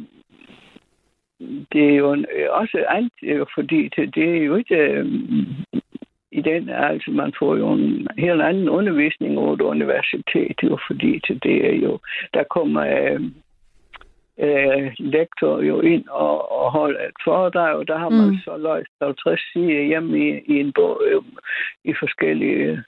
det 1.72 1.84
er 1.90 1.94
jo 1.94 2.12
en, 2.12 2.26
også 2.50 2.84
andet, 2.88 3.12
øh, 3.22 3.46
fordi 3.54 3.88
det, 3.96 4.14
det 4.14 4.36
er 4.38 4.44
jo 4.44 4.56
ikke 4.56 4.76
øh, 4.76 5.06
i 6.32 6.40
den, 6.40 6.68
altså 6.68 7.10
man 7.10 7.32
får 7.38 7.56
jo 7.56 7.72
en 7.72 8.08
helt 8.18 8.42
anden 8.42 8.68
undervisning 8.68 9.38
over 9.38 9.54
et 9.54 9.60
universitet, 9.60 10.56
jo, 10.62 10.78
fordi 10.86 11.20
til 11.26 11.42
det 11.42 11.66
er 11.70 11.76
jo, 11.86 11.98
der 12.34 12.44
kommer 12.44 12.82
øh, 12.82 13.20
øh, 14.38 14.92
lektor 14.98 15.62
jo 15.62 15.80
ind 15.80 16.08
og, 16.08 16.52
og 16.52 16.72
holder 16.72 17.00
et 17.00 17.20
foredrag, 17.24 17.74
og 17.74 17.88
der 17.88 17.98
har 17.98 18.08
man 18.08 18.28
mm. 18.28 18.38
så 18.44 18.56
løst 18.56 18.92
50 19.02 19.40
sider 19.52 19.82
hjemme 19.82 20.18
i, 20.18 20.40
i 20.46 20.60
en 20.60 20.72
bog 20.72 21.02
øh, 21.06 21.22
i 21.84 21.94
forskellige 22.00 22.82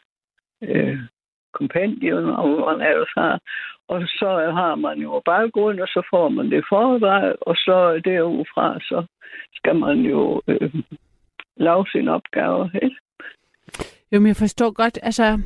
øh, 0.63 0.99
kompendium 1.53 2.25
og 2.31 2.49
hvad 2.49 2.79
man 2.79 2.89
ellers 2.91 3.13
har. 3.17 3.41
Og 3.89 4.01
så 4.03 4.51
har 4.55 4.75
man 4.75 4.99
jo 4.99 5.23
baggrund, 5.25 5.81
og 5.81 5.89
så 5.89 6.07
får 6.11 6.29
man 6.29 6.51
det 6.51 6.65
foredrag, 6.69 7.35
og 7.41 7.55
så 7.57 8.01
derudfra, 8.05 8.79
så 8.81 9.05
skal 9.55 9.77
man 9.77 9.99
jo 9.99 10.43
øh, 10.49 10.75
lave 11.57 11.87
sin 11.93 12.09
opgave. 12.09 12.71
Ikke? 12.83 12.97
Jo, 14.13 14.21
men 14.21 14.27
jeg 14.27 14.37
forstår 14.37 14.71
godt, 14.71 14.99
altså, 15.03 15.39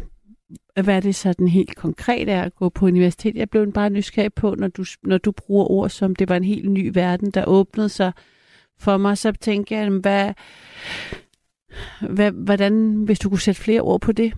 hvad 0.84 1.02
det 1.02 1.14
sådan 1.14 1.48
helt 1.48 1.76
konkret 1.76 2.28
er 2.28 2.42
at 2.42 2.54
gå 2.54 2.68
på 2.68 2.86
universitet. 2.86 3.36
Jeg 3.36 3.50
blev 3.50 3.72
bare 3.72 3.90
nysgerrig 3.90 4.34
på, 4.34 4.54
når 4.58 4.68
du, 4.68 4.84
når 5.02 5.18
du 5.18 5.32
bruger 5.32 5.70
ord 5.70 5.88
som, 5.88 6.16
det 6.16 6.28
var 6.28 6.36
en 6.36 6.44
helt 6.44 6.70
ny 6.70 6.90
verden, 6.94 7.30
der 7.30 7.44
åbnede 7.46 7.88
sig 7.88 8.12
for 8.80 8.96
mig, 8.96 9.18
så 9.18 9.32
tænker 9.32 9.78
jeg, 9.78 9.90
hvad, 9.90 10.34
hvad, 12.00 12.32
hvordan, 12.32 13.04
hvis 13.04 13.18
du 13.18 13.28
kunne 13.28 13.38
sætte 13.38 13.60
flere 13.60 13.80
ord 13.80 14.00
på 14.00 14.12
det? 14.12 14.32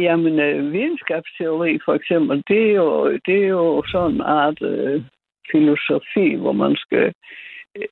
Jamen, 0.00 0.40
øh, 0.40 0.72
videnskabsteori 0.72 1.78
for 1.84 1.94
eksempel, 1.94 2.42
det 2.48 2.70
er 2.70 2.74
jo, 2.74 3.12
det 3.26 3.36
er 3.44 3.48
jo 3.48 3.82
sådan 3.86 4.14
en 4.14 4.20
art 4.20 4.62
øh, 4.62 5.04
filosofi, 5.52 6.34
hvor 6.34 6.52
man 6.52 6.76
skal 6.76 7.12
øh, 7.76 7.88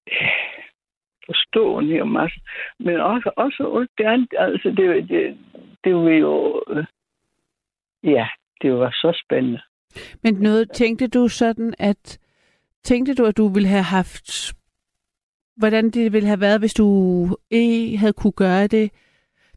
forstå 1.27 1.79
en 1.79 1.87
hel 1.87 2.07
masse. 2.07 2.41
Men 2.81 3.01
også, 3.01 3.31
også 3.37 3.79
alt 3.79 3.91
det 3.99 4.05
andet, 4.05 4.29
altså 4.39 4.69
det, 4.69 5.09
det, 5.09 5.39
det 5.85 5.95
var 5.95 6.11
jo, 6.11 6.63
øh, 6.71 6.85
ja, 8.03 8.29
det 8.63 8.73
var 8.75 8.91
så 8.91 9.23
spændende. 9.25 9.61
Men 10.23 10.35
noget, 10.35 10.71
tænkte 10.73 11.09
du 11.09 11.29
sådan, 11.29 11.75
at 11.79 12.19
tænkte 12.85 13.15
du, 13.15 13.25
at 13.25 13.37
du 13.37 13.49
ville 13.49 13.69
have 13.69 13.89
haft, 13.99 14.55
hvordan 15.57 15.91
det 15.91 16.13
ville 16.13 16.29
have 16.29 16.41
været, 16.41 16.61
hvis 16.61 16.75
du 16.75 16.87
ikke 17.51 17.99
havde 17.99 18.13
kunne 18.13 18.33
gøre 18.33 18.67
det, 18.67 18.93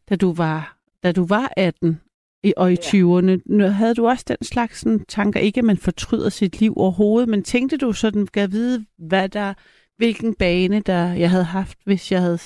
da 0.08 0.16
du 0.16 0.34
var, 0.34 0.76
da 1.02 1.12
du 1.12 1.26
var 1.26 1.52
18 1.56 2.00
i, 2.44 2.52
og 2.56 2.72
i 2.72 2.76
Ja. 2.76 2.88
20'erne? 2.88 3.42
Nu 3.46 3.64
Havde 3.68 3.94
du 3.94 4.06
også 4.08 4.24
den 4.28 4.44
slags 4.44 4.78
sådan, 4.80 5.04
tanker, 5.04 5.40
ikke 5.40 5.58
at 5.58 5.64
man 5.64 5.76
fortryder 5.76 6.28
sit 6.28 6.60
liv 6.60 6.72
overhovedet, 6.76 7.28
men 7.28 7.42
tænkte 7.42 7.76
du 7.78 7.92
sådan, 7.92 8.26
kan 8.26 8.52
vide, 8.52 8.86
hvad 8.98 9.28
der, 9.28 9.54
hvilken 9.96 10.34
bane 10.34 10.80
der 10.80 11.12
jeg 11.12 11.30
havde 11.30 11.44
haft, 11.44 11.78
hvis 11.84 12.12
jeg 12.12 12.20
havde 12.20 12.38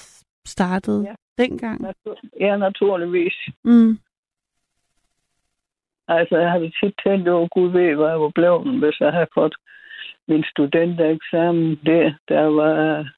startet 0.46 1.04
Ja. 1.04 1.14
dengang? 1.44 1.86
Ja, 2.40 2.56
naturligvis. 2.56 3.34
Mm. 3.64 3.98
Altså, 6.08 6.36
jeg 6.38 6.50
havde 6.50 6.72
tit 6.84 6.94
tænkt 7.06 7.28
over, 7.28 7.48
Gud 7.48 7.70
ved, 7.70 7.94
hvad 7.94 8.08
jeg 8.08 8.20
var 8.20 8.32
blevet, 8.34 8.78
hvis 8.78 9.00
jeg 9.00 9.12
havde 9.12 9.26
fået 9.34 9.54
min 10.28 10.44
studentereksamen 10.50 11.78
der, 11.86 12.12
der 12.28 12.42
var 12.42 13.08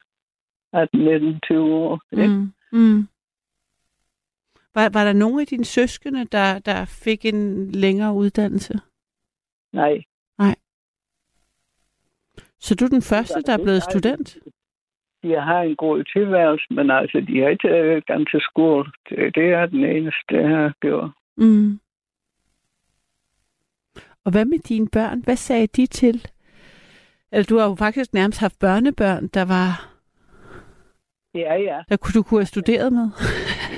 18, 0.72 1.00
19, 1.00 1.40
20 1.40 1.74
år. 1.74 2.00
ikke? 2.12 2.28
Mm. 2.28 2.52
Mm. 2.72 3.08
Var, 4.74 4.88
var 4.88 5.04
der 5.04 5.12
nogen 5.12 5.40
af 5.40 5.46
dine 5.46 5.64
søskende, 5.64 6.24
der, 6.24 6.59
der 6.59 6.85
fik 6.85 7.24
en 7.24 7.70
længere 7.70 8.14
uddannelse? 8.14 8.74
Nej. 9.72 10.04
Så 12.61 12.74
du 12.74 12.85
er 12.85 12.88
den 12.88 13.02
første, 13.02 13.42
der 13.46 13.52
er 13.52 13.62
blevet 13.62 13.83
Nej. 13.87 13.90
student? 13.90 14.38
de 15.22 15.40
har 15.40 15.61
en 15.62 15.76
god 15.76 16.04
tilværelse, 16.04 16.66
men 16.70 16.90
altså, 16.90 17.20
de 17.20 17.40
har 17.40 17.48
ikke 17.48 17.68
øh, 17.68 18.02
gået 18.07 18.28
til 18.31 18.40
skole. 18.40 18.85
Det, 19.09 19.35
det 19.35 19.48
er 19.52 19.66
den 19.66 19.85
eneste, 19.85 20.31
jeg 20.31 20.48
har 20.48 20.74
gjort. 20.81 21.11
Mm. 21.37 21.81
Og 24.24 24.33
hvad 24.33 24.44
med 24.44 24.59
dine 24.59 24.88
børn? 24.88 25.20
Hvad 25.24 25.37
sagde 25.37 25.66
de 25.66 25.87
til? 25.87 26.26
Eller 27.33 27.44
du 27.44 27.59
har 27.59 27.68
jo 27.68 27.74
faktisk 27.74 28.12
nærmest 28.14 28.40
haft 28.40 28.59
børnebørn, 28.61 29.26
der 29.26 29.44
var 29.44 29.94
Ja, 31.34 31.54
ja. 31.54 31.78
der 31.88 31.96
kunne 31.96 32.12
du 32.14 32.22
kunne 32.22 32.40
have 32.40 32.46
studeret 32.46 32.92
med. 32.92 33.08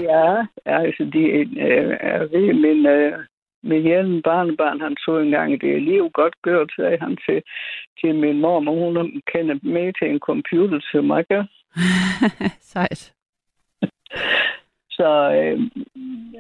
Ja, 0.00 0.46
altså, 0.64 1.04
de 1.12 1.18
øh, 1.18 1.96
er 2.00 2.18
ved 2.18 2.54
min, 2.54 2.86
øh, 2.86 3.18
min 3.62 3.82
hjælpen 3.82 4.22
barnebarn, 4.22 4.80
han 4.80 4.96
så 5.04 5.18
engang, 5.18 5.60
det 5.60 5.74
er 5.76 5.80
liv 5.80 6.10
godt 6.10 6.34
gjort, 6.42 6.72
sagde 6.76 6.98
han 7.00 7.18
til, 7.26 7.42
til 8.00 8.14
min 8.14 8.40
mor, 8.40 8.60
men 8.60 8.74
hun 8.74 9.22
kender 9.32 9.54
med 9.62 9.92
til 9.98 10.10
en 10.10 10.18
computer 10.18 10.80
til 10.92 11.02
mig? 11.04 11.24
Sejt. 12.72 13.14
Så 14.98 15.08
øh, 15.38 15.60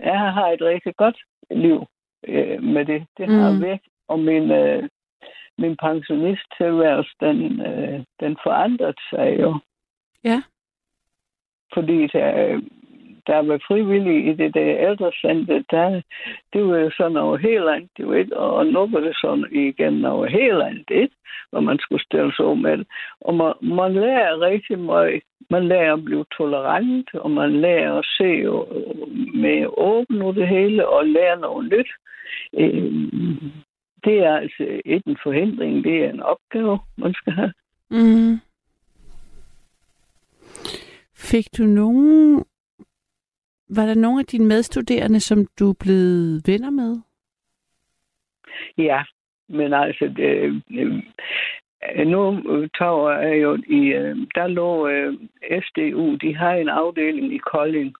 jeg 0.04 0.18
har 0.20 0.48
et 0.48 0.62
rigtig 0.62 0.96
godt 0.96 1.18
liv 1.50 1.84
øh, 2.28 2.62
med 2.62 2.84
det. 2.84 3.06
Det 3.18 3.28
har 3.28 3.50
Mm. 3.50 3.56
mm. 3.56 3.62
væk. 3.62 3.80
Og 4.08 4.18
min, 4.18 4.50
øh, 4.50 4.88
min 5.58 5.76
pensionisttilværelse, 5.76 7.10
den, 7.20 7.60
øh, 7.60 8.00
den 8.20 8.36
forandrede 8.42 8.94
sig 9.10 9.36
jo. 9.40 9.58
Ja. 10.24 10.42
Fordi 11.74 12.02
øh, 12.02 12.08
der, 12.12 12.60
der 13.26 13.38
var 13.42 13.60
frivillige 13.68 14.30
i 14.30 14.34
det 14.34 14.54
der 14.54 14.88
ældrecenter, 14.88 15.62
der, 15.70 16.00
det 16.52 16.66
var 16.66 16.78
jo 16.78 16.90
sådan 16.96 17.16
over 17.16 17.36
hele 17.36 17.64
landet, 17.64 17.90
det 17.96 18.08
var 18.08 18.14
ikke, 18.14 18.36
og 18.36 18.66
nu 18.66 18.86
var 18.86 19.00
det 19.00 19.16
sådan 19.20 19.46
igen 19.52 20.04
over 20.04 20.26
hele 20.26 20.58
landet, 20.58 20.90
ikke? 20.90 21.14
hvor 21.50 21.60
man 21.60 21.78
skulle 21.78 22.04
stille 22.04 22.32
sig 22.36 22.44
om 22.44 22.58
med 22.58 22.78
det. 22.78 22.86
Og 23.20 23.34
man, 23.34 23.52
man 23.62 23.92
lærer 23.92 24.40
rigtig 24.40 24.78
meget. 24.78 25.22
Man 25.50 25.68
lærer 25.68 25.94
at 25.94 26.04
blive 26.04 26.24
tolerant, 26.36 27.14
og 27.14 27.30
man 27.30 27.60
lærer 27.60 27.92
at 27.98 28.06
se 28.18 28.28
med 29.34 29.66
åben 29.76 30.36
det 30.36 30.48
hele, 30.48 30.88
og 30.88 31.06
lære 31.06 31.40
noget 31.40 31.72
nyt. 31.72 31.90
Øh, 32.58 32.92
Det 34.04 34.18
er 34.18 34.36
altså 34.36 34.80
ikke 34.84 35.08
en 35.10 35.16
forhindring, 35.22 35.84
det 35.84 36.04
er 36.04 36.10
en 36.10 36.22
opgave, 36.22 36.78
man 36.96 37.14
skal 37.14 37.32
have. 37.32 37.52
Mm. 37.90 38.40
Fik 41.20 41.44
du 41.58 41.62
nogen... 41.62 42.44
Var 43.76 43.86
der 43.86 43.94
nogen 43.94 44.20
af 44.20 44.26
dine 44.26 44.46
medstuderende, 44.46 45.20
som 45.20 45.46
du 45.58 45.74
blevet 45.80 46.42
venner 46.46 46.70
med? 46.70 47.00
Ja, 48.78 49.02
men 49.48 49.72
altså, 49.74 50.12
det, 50.16 50.62
øh, 50.70 52.06
nu 52.06 52.40
tager 52.78 53.10
jeg 53.10 53.42
jo 53.42 53.58
i, 53.66 53.80
øh, 53.86 54.16
der 54.34 54.46
lå 54.46 54.88
øh, 54.88 55.14
SDU, 55.62 56.14
de 56.14 56.36
har 56.36 56.52
en 56.52 56.68
afdeling 56.68 57.34
i 57.34 57.38
Kolding, 57.38 57.94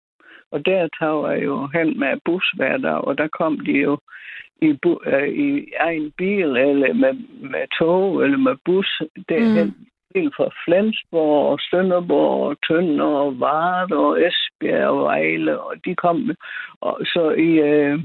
og 0.50 0.66
der 0.66 0.88
tager 1.00 1.30
jeg 1.30 1.44
jo 1.44 1.66
hen 1.74 1.98
med 1.98 2.20
bus 2.24 2.52
hver 2.56 2.76
dag, 2.76 3.00
og 3.04 3.18
der 3.18 3.28
kom 3.28 3.60
de 3.60 3.72
jo 3.72 3.98
i, 4.62 4.72
bu, 4.82 5.00
øh, 5.06 5.28
i 5.28 5.72
egen 5.80 6.12
bil, 6.16 6.56
eller 6.56 6.92
med, 6.92 7.14
med 7.50 7.78
tog, 7.78 8.24
eller 8.24 8.38
med 8.38 8.56
bus, 8.64 9.02
derhen, 9.28 9.66
mm. 9.66 9.86
Helt 10.14 10.34
fra 10.36 10.48
Flensborg, 10.64 11.52
og 11.52 11.58
Sønderborg, 11.60 12.48
og 12.48 12.56
Tønder, 12.68 13.04
og 13.04 13.40
Varde, 13.40 13.96
og 13.96 14.18
Esbjerg, 14.26 14.88
og 14.88 15.04
Vejle, 15.04 15.60
og 15.60 15.74
de 15.84 15.94
kom, 15.94 16.16
med- 16.16 16.36
og 16.80 16.98
så 17.04 17.30
i, 17.30 17.50
øh, 17.70 17.98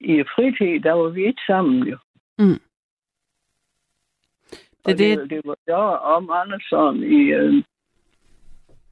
i 0.00 0.24
fritid, 0.34 0.80
der 0.80 0.92
var 0.92 1.08
vi 1.08 1.26
ikke 1.26 1.42
sammen 1.46 1.88
jo. 1.88 1.98
Mm. 2.38 2.60
Det 4.86 4.98
det, 4.98 5.18
det, 5.18 5.30
det 5.30 5.40
var 5.44 5.56
jo 5.68 5.74
om 6.16 6.30
Andersson 6.30 7.02
i, 7.02 7.22
øh, 7.32 7.64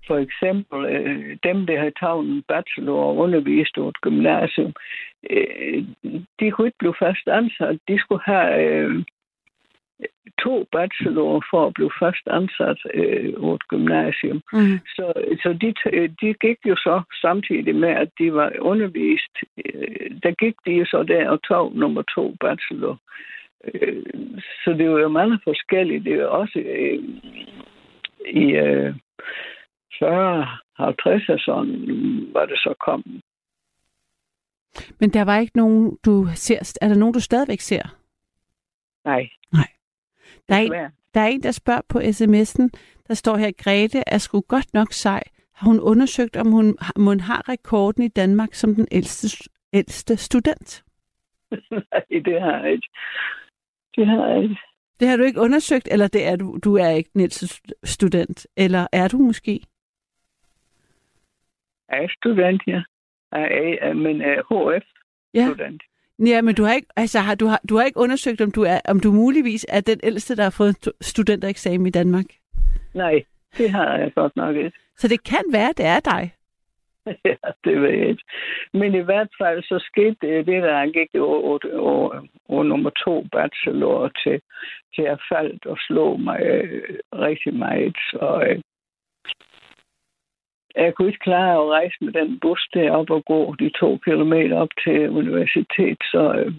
for 0.07 0.16
eksempel 0.16 0.79
øh, 0.94 1.38
dem, 1.42 1.66
der 1.66 1.79
havde 1.79 1.98
taget 2.00 2.24
en 2.24 2.42
bachelor 2.42 3.05
og 3.05 3.16
undervist 3.16 3.74
på 3.74 3.88
et 3.88 4.00
gymnasium, 4.00 4.72
øh, 5.31 5.85
de 6.40 6.50
kunne 6.50 6.68
ikke 6.68 6.79
blive 6.79 6.94
fast 6.98 7.26
ansat. 7.29 7.79
De 7.88 7.98
skulle 8.00 8.22
have 8.24 8.48
øh, 8.64 9.05
to 10.43 10.67
bachelorer 10.73 11.41
for 11.51 11.67
at 11.67 11.75
blive 11.75 11.91
fast 11.99 12.25
ansat 12.27 12.79
øh, 12.95 13.35
på 13.41 13.55
et 13.55 13.69
gymnasium. 13.69 14.41
Mm. 14.53 14.79
Så, 14.97 15.13
så 15.43 15.49
de, 15.63 15.75
t- 15.79 16.07
de 16.21 16.35
gik 16.35 16.59
jo 16.67 16.77
så 16.77 17.03
samtidig 17.21 17.75
med, 17.77 17.89
at 17.89 18.11
de 18.19 18.35
var 18.35 18.53
undervist, 18.61 19.35
øh, 19.65 20.11
der 20.23 20.31
gik 20.31 20.55
de 20.67 20.73
jo 20.73 20.85
så 20.85 21.03
der 21.03 21.29
og 21.29 21.43
tog 21.43 21.73
nummer 21.77 22.03
to 22.03 22.37
bachelor. 22.41 22.97
Øh, 23.75 24.03
Så 24.65 24.71
det 24.79 24.91
var 24.91 25.01
jo 25.01 25.09
mange 25.09 25.39
forskellige. 25.45 26.05
Det 26.05 26.17
jo 26.17 26.33
også 26.33 26.59
øh, 26.59 26.99
i 28.43 28.45
øh, 28.53 28.95
40, 29.99 30.47
50 30.77 31.29
og 31.29 31.39
sådan, 31.39 32.29
var 32.33 32.47
det 32.47 32.59
så 32.59 32.75
kom. 32.81 33.05
Men 35.01 35.11
der 35.11 35.25
var 35.25 35.39
ikke 35.39 35.57
nogen, 35.57 35.99
du 36.05 36.27
ser... 36.35 36.77
Er 36.83 36.89
der 36.89 36.97
nogen, 36.99 37.15
du 37.15 37.21
stadigvæk 37.21 37.61
ser? 37.61 37.83
Nej. 39.53 39.67
Der 40.51 40.57
er, 40.57 40.61
en, 40.61 40.73
der 41.15 41.21
er 41.21 41.27
en, 41.27 41.43
der 41.43 41.51
spørger 41.51 41.81
på 41.89 41.99
sms'en, 41.99 42.69
der 43.09 43.15
står 43.15 43.37
her, 43.37 43.51
Grete 43.59 44.03
er 44.07 44.19
sgu 44.19 44.41
godt 44.41 44.75
nok 44.75 44.93
sej. 44.93 45.23
Har 45.53 45.67
hun 45.67 45.81
undersøgt, 45.81 46.37
om 46.37 46.47
hun, 46.51 46.77
om 46.97 47.07
hun 47.07 47.21
har 47.21 47.49
rekorden 47.49 48.03
i 48.03 48.09
Danmark 48.09 48.55
som 48.55 48.75
den 48.75 48.89
ældste, 48.93 49.51
ældste 49.73 50.17
student? 50.17 50.85
Nej, 51.71 52.05
det 52.11 52.41
har 52.43 52.61
jeg 52.63 52.73
ikke. 52.73 52.89
Det 53.97 54.07
har 54.07 54.27
jeg 54.29 54.43
ikke. 54.43 54.57
Det 55.01 55.09
har 55.09 55.17
du 55.17 55.23
ikke 55.23 55.41
undersøgt, 55.41 55.89
eller 55.91 56.09
det 56.09 56.27
er 56.27 56.37
du, 56.37 56.59
du 56.65 56.75
er 56.75 56.89
ikke 56.89 57.11
den 57.13 57.21
ældste 57.21 57.47
stu- 57.47 57.81
student? 57.85 58.47
Eller 58.57 58.87
er 58.93 59.09
du 59.09 59.19
måske? 59.19 59.61
Jeg 61.89 62.05
er 62.05 62.09
student, 62.21 62.63
ja. 62.67 62.83
Jeg 63.33 63.79
er, 63.81 63.93
men 63.93 64.21
er 64.21 64.43
HF-student. 64.43 65.83
Ja, 65.83 65.89
men 66.21 66.55
du 66.55 66.63
har 66.63 66.75
ikke, 66.75 66.89
altså, 66.97 67.19
har, 67.19 67.35
du, 67.35 67.47
har, 67.47 67.61
du 67.69 67.77
har 67.77 67.85
ikke 67.85 68.01
undersøgt, 68.01 68.41
om 68.41 68.51
du, 68.51 68.63
er, 68.63 68.81
om 68.89 69.01
du 69.01 69.13
muligvis 69.13 69.67
er 69.69 69.81
den 69.81 70.01
ældste, 70.03 70.37
der 70.37 70.43
har 70.43 70.51
fået 70.51 70.77
stu- 70.77 70.99
studentereksamen 71.01 71.87
i 71.87 71.91
Danmark. 71.91 72.25
Nej, 72.95 73.25
det 73.59 73.71
har 73.71 73.97
jeg 73.99 74.15
godt 74.15 74.37
nok 74.37 74.57
ikke. 74.57 74.73
Så 74.97 75.09
det 75.09 75.25
kan 75.25 75.45
være, 75.53 75.73
det 75.77 75.87
er 75.87 76.01
dig. 76.01 76.33
ja, 77.31 77.37
det 77.65 77.83
ved 77.83 77.91
jeg 77.91 78.09
ikke. 78.09 78.25
Men 78.73 78.95
i 78.95 79.05
hvert 79.09 79.31
fald 79.41 79.63
så 79.63 79.79
skete 79.93 80.17
det, 80.21 80.47
det 80.47 80.63
der 80.63 80.79
han 80.79 80.93
gik 80.93 81.15
over, 81.15 81.59
over, 81.79 82.27
over 82.49 82.65
nummer 82.65 82.91
to 82.91 83.27
bachelor 83.33 84.09
til, 84.09 84.41
til 84.95 85.03
at 85.03 85.21
faldt 85.33 85.67
og 85.67 85.77
slå 85.87 86.17
mig 86.17 86.41
øh, 86.41 86.99
rigtig 87.13 87.55
meget. 87.55 87.97
Så 88.11 88.45
øh, 88.49 88.63
jeg 90.77 90.95
kunne 90.95 91.09
ikke 91.09 91.19
klare 91.19 91.53
at 91.53 91.71
rejse 91.71 91.97
med 92.01 92.13
den 92.13 92.41
bus 92.41 92.69
derop 92.75 93.11
og 93.11 93.25
gå 93.25 93.55
de 93.55 93.71
to 93.71 93.99
kilometer 94.05 94.57
op 94.57 94.69
til 94.85 95.11
universitet, 95.11 95.99
så 96.03 96.35
øh, 96.35 96.53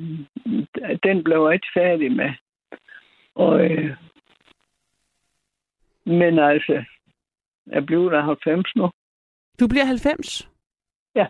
den 1.03 1.23
blev 1.23 1.45
jeg 1.45 1.53
ikke 1.53 1.67
færdig 1.73 2.11
med. 2.11 2.31
Og, 3.35 3.65
øh, 3.65 3.95
men 6.05 6.39
altså, 6.39 6.83
jeg 7.67 7.85
blev 7.85 8.11
der 8.11 8.21
90 8.21 8.75
nu. 8.75 8.89
Du 9.59 9.67
bliver 9.67 9.85
90? 9.85 10.49
Ja. 11.15 11.27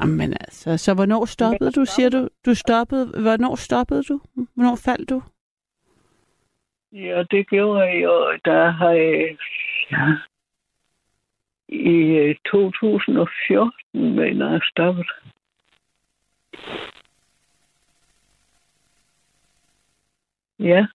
Jamen 0.00 0.32
altså, 0.32 0.76
så 0.76 0.94
hvornår 0.94 1.24
stoppede 1.24 1.72
du, 1.72 1.84
siger 1.84 2.10
du? 2.10 2.28
Du 2.46 2.54
stoppede, 2.54 3.22
hvornår 3.22 3.56
stoppede 3.56 4.02
du? 4.02 4.20
Hvornår 4.54 4.76
faldt 4.84 5.10
du? 5.10 5.22
Ja, 6.92 7.22
det 7.30 7.48
gjorde 7.48 7.80
jeg 7.80 8.02
jo. 8.02 8.38
Der 8.44 8.70
har 8.70 8.90
jeg... 8.90 9.36
Ja, 9.90 10.31
I 11.72 11.94
øh, 12.22 12.34
2014, 12.50 13.72
mener 14.14 14.50
jeg, 14.50 14.60
stoppet. 14.70 15.06
Ja, 20.58 20.86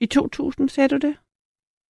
I 0.00 0.06
2000, 0.06 0.68
sagde 0.68 0.88
du 0.88 0.96
det? 1.06 1.16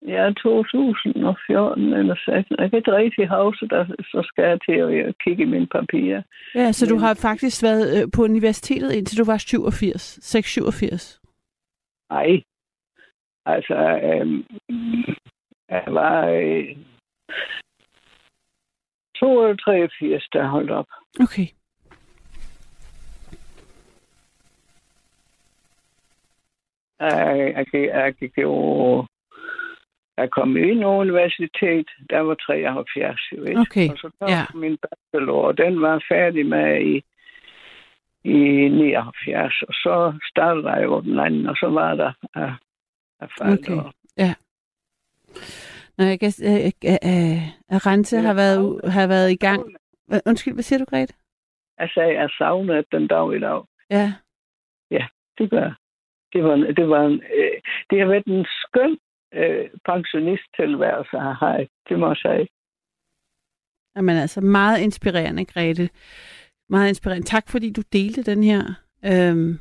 ja, 0.07 0.31
2014 0.33 1.93
eller 1.93 2.17
16. 2.25 2.57
Jeg 2.59 2.71
kan 2.71 2.77
ikke 2.79 2.93
rigtig 2.97 3.29
huske, 3.29 3.67
der, 3.69 3.87
så 3.87 4.23
skal 4.27 4.45
jeg 4.45 4.59
til 4.69 4.73
at 4.73 5.07
øh, 5.07 5.15
kigge 5.25 5.43
i 5.43 5.47
mine 5.47 5.67
papirer. 5.67 6.23
Ja, 6.55 6.73
så 6.73 6.87
du 6.87 6.95
Men- 6.95 7.01
har 7.05 7.15
faktisk 7.15 7.63
været 7.63 8.03
øh, 8.03 8.09
på 8.15 8.23
universitetet 8.23 8.93
indtil 8.93 9.19
du 9.19 9.25
var 9.25 9.39
87, 9.39 10.19
6-87. 10.19 11.21
Nej. 12.11 12.43
Altså, 13.47 13.75
øhm, 14.05 14.45
jeg 15.69 15.85
var 15.87 16.27
øh, 16.29 16.77
83, 19.21 20.29
der 20.33 20.47
holdt 20.47 20.71
op. 20.71 20.87
Okay. 21.21 21.47
Jeg, 27.01 27.55
jeg, 27.57 27.67
jeg 27.75 28.15
gik 28.15 28.39
jo... 28.39 29.07
Jeg 30.17 30.31
kom 30.31 30.57
ind 30.57 30.83
på 30.83 30.89
universitet, 30.89 31.87
der 32.11 32.21
var 32.21 32.35
73, 32.35 33.21
jo 33.33 33.45
ikke? 33.45 33.61
Okay, 33.61 33.89
Og 33.91 33.99
så 33.99 34.11
kom 34.19 34.29
ja. 34.29 34.45
min 34.55 34.79
bachelor, 34.83 35.43
og 35.43 35.59
den 35.59 35.83
var 35.83 36.05
færdig 36.09 36.47
med 36.47 36.81
i, 36.81 37.03
i 38.25 38.69
79. 38.69 39.63
Og 39.63 39.75
så 39.75 40.19
startede 40.31 40.71
jeg 40.71 40.85
jo 40.85 41.01
den 41.01 41.19
anden, 41.19 41.47
og 41.47 41.57
så 41.57 41.69
var 41.69 41.95
der... 41.95 42.13
Uh, 42.37 42.53
Okay, 43.41 43.79
ja. 44.17 44.35
Når 45.99 46.05
jeg 46.05 46.21
kan, 46.21 46.33
øh, 46.45 46.71
øh, 46.91 47.01
øh, 47.11 47.41
Rense 47.87 48.17
har 48.19 48.35
været, 48.35 48.93
har 48.93 49.07
været 49.07 49.31
i 49.31 49.37
gang. 49.37 49.63
Undskyld, 50.27 50.55
hvad 50.55 50.63
siger 50.63 50.79
du, 50.79 50.85
Grete? 50.85 51.15
Jeg 51.79 51.89
at 51.97 52.15
jeg 52.15 52.31
savner 52.39 52.83
den 52.93 53.07
dag 53.07 53.37
i 53.37 53.41
dag. 53.41 53.63
Ja. 53.91 54.13
Det 55.39 55.51
gør 55.51 55.61
jeg. 55.61 55.75
det 56.33 56.45
var, 56.45 56.57
det 56.57 56.89
var 56.89 57.07
en, 57.07 57.13
øh, 57.13 57.61
det 57.91 58.01
har 58.01 58.07
været 58.07 58.27
en 58.27 58.47
skøn 58.63 58.99
øh, 59.35 59.71
pensionisttilværelse, 59.85 61.17
jeg 61.17 61.37
har. 61.37 61.67
Det 61.89 61.99
må 61.99 62.09
jeg 62.09 62.17
sige. 62.17 62.49
Jamen 63.97 64.17
altså, 64.17 64.41
meget 64.41 64.81
inspirerende, 64.81 65.45
Grete. 65.45 65.91
Meget 66.69 66.89
inspirerende. 66.89 67.27
Tak, 67.27 67.45
fordi 67.49 67.73
du 67.73 67.83
delte 67.93 68.23
den 68.23 68.43
her 68.43 68.63
øhm, 69.05 69.59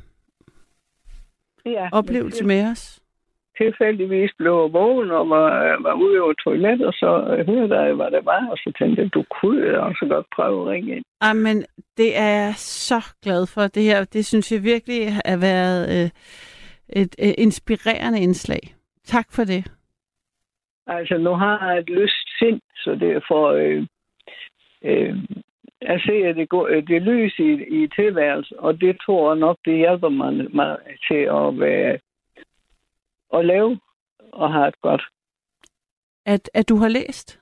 Ja, 1.66 1.88
oplevelse 1.92 2.44
med 2.44 2.70
os. 2.70 3.03
Tilfældigvis 3.58 4.30
blev 4.38 4.52
jeg 4.62 4.72
vågen 4.72 5.10
og 5.10 5.30
var, 5.30 5.48
var 5.82 5.94
ude 5.94 6.20
over 6.20 6.32
toilet, 6.32 6.86
og 6.86 6.92
så 6.92 7.10
øh, 7.30 7.46
hørte 7.46 7.74
jeg, 7.74 7.94
hvad 7.94 8.10
det 8.10 8.24
var, 8.24 8.46
og 8.50 8.56
så 8.56 8.72
tænkte 8.78 9.02
jeg, 9.02 9.14
du 9.14 9.24
kunne 9.40 9.80
også 9.80 10.06
godt 10.08 10.26
prøve 10.36 10.62
at 10.62 10.68
ringe 10.72 10.96
ind. 10.96 11.04
Jamen, 11.24 11.56
det 11.96 12.18
er 12.18 12.30
jeg 12.42 12.54
så 12.56 13.00
glad 13.22 13.46
for. 13.54 13.60
Det 13.60 13.82
her, 13.82 14.04
det 14.04 14.26
synes 14.26 14.52
jeg 14.52 14.62
virkelig 14.62 15.00
har 15.24 15.40
været 15.40 15.80
øh, 15.94 16.10
et 17.02 17.14
øh, 17.24 17.34
inspirerende 17.38 18.20
indslag. 18.20 18.62
Tak 19.04 19.26
for 19.32 19.44
det. 19.44 19.62
Altså, 20.86 21.18
nu 21.18 21.34
har 21.34 21.70
jeg 21.70 21.78
et 21.78 21.90
lyst 21.90 22.38
sind, 22.38 22.60
så 22.76 22.90
det 23.00 23.10
er 23.12 23.20
for... 23.28 23.48
Øh, 23.50 23.86
øh, 24.84 25.16
jeg 25.82 26.00
ser 26.00 26.32
det, 26.32 26.48
går, 26.48 26.68
øh, 26.68 26.86
det 26.86 27.02
lys 27.02 27.38
i, 27.38 27.50
i 27.82 27.88
tilværelsen, 27.96 28.56
og 28.58 28.80
det 28.80 28.96
tror 29.06 29.30
jeg 29.30 29.40
nok, 29.40 29.56
det 29.64 29.76
hjælper 29.76 30.08
mig, 30.08 30.54
mig 30.54 30.76
til 31.08 31.22
at 31.40 31.60
være 31.60 31.98
at 33.38 33.44
leve 33.46 33.80
og 34.32 34.52
have 34.52 34.68
et 34.68 34.80
godt. 34.80 35.02
At, 36.26 36.50
at 36.54 36.68
du 36.68 36.76
har 36.76 36.88
læst. 36.88 37.40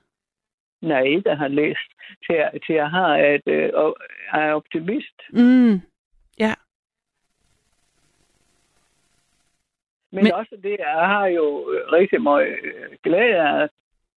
Nej, 0.81 1.21
der 1.25 1.35
har 1.35 1.47
læst 1.47 1.89
til, 2.25 2.33
at- 2.33 2.61
til 2.67 2.73
at 2.73 2.91
have 2.91 3.35
et, 3.35 3.41
øh, 3.45 3.69
er 4.33 4.53
optimist. 4.53 5.21
Mm. 5.33 5.81
Men, 10.11 10.17
Men- 10.17 10.23
Men 10.23 10.33
også 10.33 10.57
det, 10.63 10.75
jeg 10.79 11.07
har 11.07 11.25
jo 11.27 11.45
rigtig 11.91 12.21
meget 12.21 12.47
øh, 12.63 12.97
glæde 13.03 13.35
af 13.35 13.69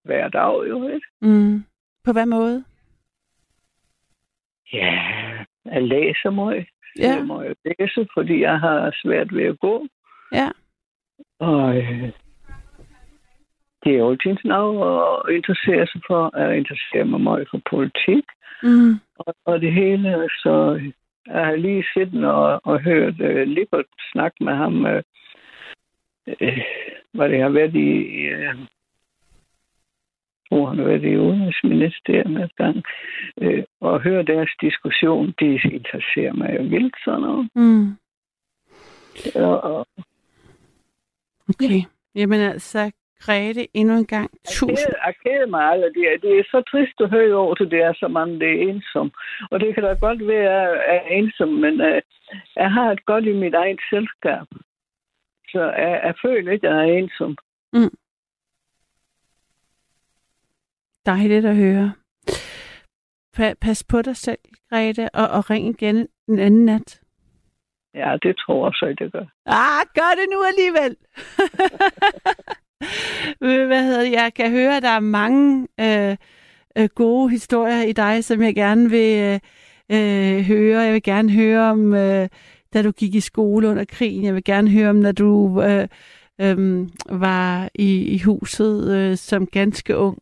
hver 0.03 0.29
dag, 0.29 0.69
jo 0.69 0.89
ikke? 0.89 1.07
Mm. 1.21 1.65
På 2.05 2.13
hvad 2.13 2.27
måde? 2.27 2.65
Ja, 4.73 5.01
jeg 5.65 5.83
læser 5.83 6.31
meget. 6.31 6.67
Ja. 6.99 7.15
Jeg 7.15 7.25
må 7.27 7.43
jo 7.43 7.55
læse, 7.65 8.09
fordi 8.15 8.41
jeg 8.41 8.61
har 8.61 8.95
svært 9.03 9.35
ved 9.35 9.45
at 9.45 9.61
gå. 9.61 9.87
Ja. 10.33 10.51
Og 11.39 11.77
øh, 11.77 12.11
det 13.85 13.95
er 13.95 13.99
jo 13.99 14.11
altid 14.11 14.37
noget 14.45 15.03
at 15.29 15.35
interessere 15.35 15.87
sig 15.87 16.01
for. 16.07 16.39
Jeg 16.39 16.57
interesserer 16.57 17.05
mig 17.05 17.21
meget 17.21 17.49
for 17.51 17.61
politik 17.71 18.25
Mm. 18.63 18.95
og, 19.19 19.35
og 19.45 19.61
det 19.61 19.73
hele. 19.73 20.29
Så 20.43 20.81
jeg 21.27 21.45
har 21.47 21.57
lige 21.57 21.85
siddet 21.95 22.25
og, 22.25 22.61
og 22.65 22.81
hørt 22.81 23.21
øh, 23.21 23.47
Lippert 23.49 23.87
snakke 24.13 24.45
med 24.45 24.55
ham, 24.55 24.87
øh, 24.87 25.03
øh, 26.41 26.59
hvad 27.13 27.29
det 27.29 27.41
har 27.41 27.49
været 27.49 27.75
i... 27.75 28.03
Øh, 28.27 28.55
hvor 30.51 30.67
han 30.67 30.79
har 30.79 30.85
været 30.85 31.05
i 31.05 31.17
udenrigsministeriet 31.17 32.31
med 32.31 32.49
gang, 32.57 32.83
øh, 33.41 33.65
og 33.81 34.01
høre 34.01 34.23
deres 34.23 34.51
diskussion, 34.61 35.35
det 35.39 35.65
interesserer 35.65 36.33
mig 36.33 36.57
jo 36.59 36.63
vildt 36.63 36.97
sådan 37.05 37.21
noget. 37.21 37.49
Mm. 37.55 37.97
Og, 39.35 39.61
og 39.65 39.87
Okay. 41.49 41.83
Jamen 42.15 42.41
altså, 42.41 42.91
Grete, 43.21 43.77
endnu 43.77 43.95
en 43.97 44.07
gang 44.07 44.31
tusind. 44.49 44.95
Jeg, 45.07 45.15
keder 45.23 45.47
mig 45.47 45.63
aldrig. 45.63 45.91
Det 45.95 46.03
er, 46.13 46.19
det 46.19 46.39
er 46.39 46.45
så 46.51 46.63
trist 46.71 47.01
at 47.01 47.11
høre 47.11 47.35
over 47.35 47.55
til 47.55 47.71
det 47.71 47.81
er, 47.83 47.93
så 47.95 48.09
mange 48.09 48.41
det 48.41 48.49
er 48.49 48.69
ensom. 48.69 49.13
Og 49.51 49.61
det 49.61 49.75
kan 49.75 49.83
da 49.83 49.93
godt 50.01 50.27
være, 50.27 50.71
at 50.71 50.77
jeg 50.77 50.97
er 50.97 51.17
ensom, 51.19 51.49
men 51.49 51.75
uh, 51.81 52.01
jeg 52.57 52.71
har 52.73 52.91
et 52.93 53.07
godt 53.07 53.25
i 53.25 53.33
mit 53.33 53.55
eget 53.55 53.81
selskab. 53.91 54.47
Så 55.49 55.63
jeg, 55.63 56.01
jeg 56.05 56.15
føler 56.25 56.53
ikke, 56.53 56.69
at 56.69 56.75
jeg 56.75 56.89
er 56.89 56.93
ensom. 56.99 57.37
Dejligt 61.07 61.45
at 61.47 61.57
høre. 61.57 61.93
Pa- 63.37 63.55
pas 63.61 63.85
på 63.85 64.03
dig 64.03 64.17
selv, 64.17 64.39
Grete, 64.71 65.09
og, 65.15 65.29
og 65.29 65.51
ring 65.51 65.69
igen 65.69 66.09
en 66.29 66.39
anden 66.39 66.65
nat. 66.65 67.01
Ja, 67.97 68.17
det 68.23 68.37
tror 68.37 68.67
jeg 68.67 68.73
så, 68.75 68.95
det 68.99 69.13
gør. 69.13 69.25
Ah, 69.47 69.87
gør 69.95 70.13
det 70.21 70.27
nu 70.33 70.39
alligevel. 70.51 70.97
Hvad 73.69 73.83
hedder 73.85 74.03
det? 74.03 74.13
Jeg 74.13 74.35
kan 74.35 74.51
høre, 74.51 74.77
at 74.77 74.83
der 74.83 74.89
er 74.89 75.01
mange 75.01 75.69
øh, 75.81 76.17
øh 76.79 76.89
gode 76.95 77.31
historier 77.31 77.83
i 77.83 77.93
dig, 77.93 78.25
som 78.25 78.43
jeg 78.43 78.55
gerne 78.55 78.91
vil 78.91 79.19
øh, 79.19 79.41
øh, 79.93 80.45
høre. 80.45 80.81
Jeg 80.81 80.93
vil 80.93 81.03
gerne 81.03 81.33
høre 81.33 81.71
om, 81.71 81.95
øh, 81.95 82.29
da 82.75 82.83
du 82.83 82.91
gik 82.91 83.15
i 83.15 83.21
skole 83.21 83.69
under 83.69 83.85
krigen. 83.85 84.25
Jeg 84.25 84.35
vil 84.35 84.45
gerne 84.45 84.71
høre 84.71 84.91
om, 84.91 84.97
når 84.97 85.13
du 85.13 85.63
øh, 85.63 85.89
øh, 86.41 86.89
var 87.11 87.69
i, 87.75 88.15
i 88.15 88.19
huset 88.19 88.97
øh, 88.97 89.17
som 89.17 89.47
ganske 89.47 89.97
ung. 89.97 90.19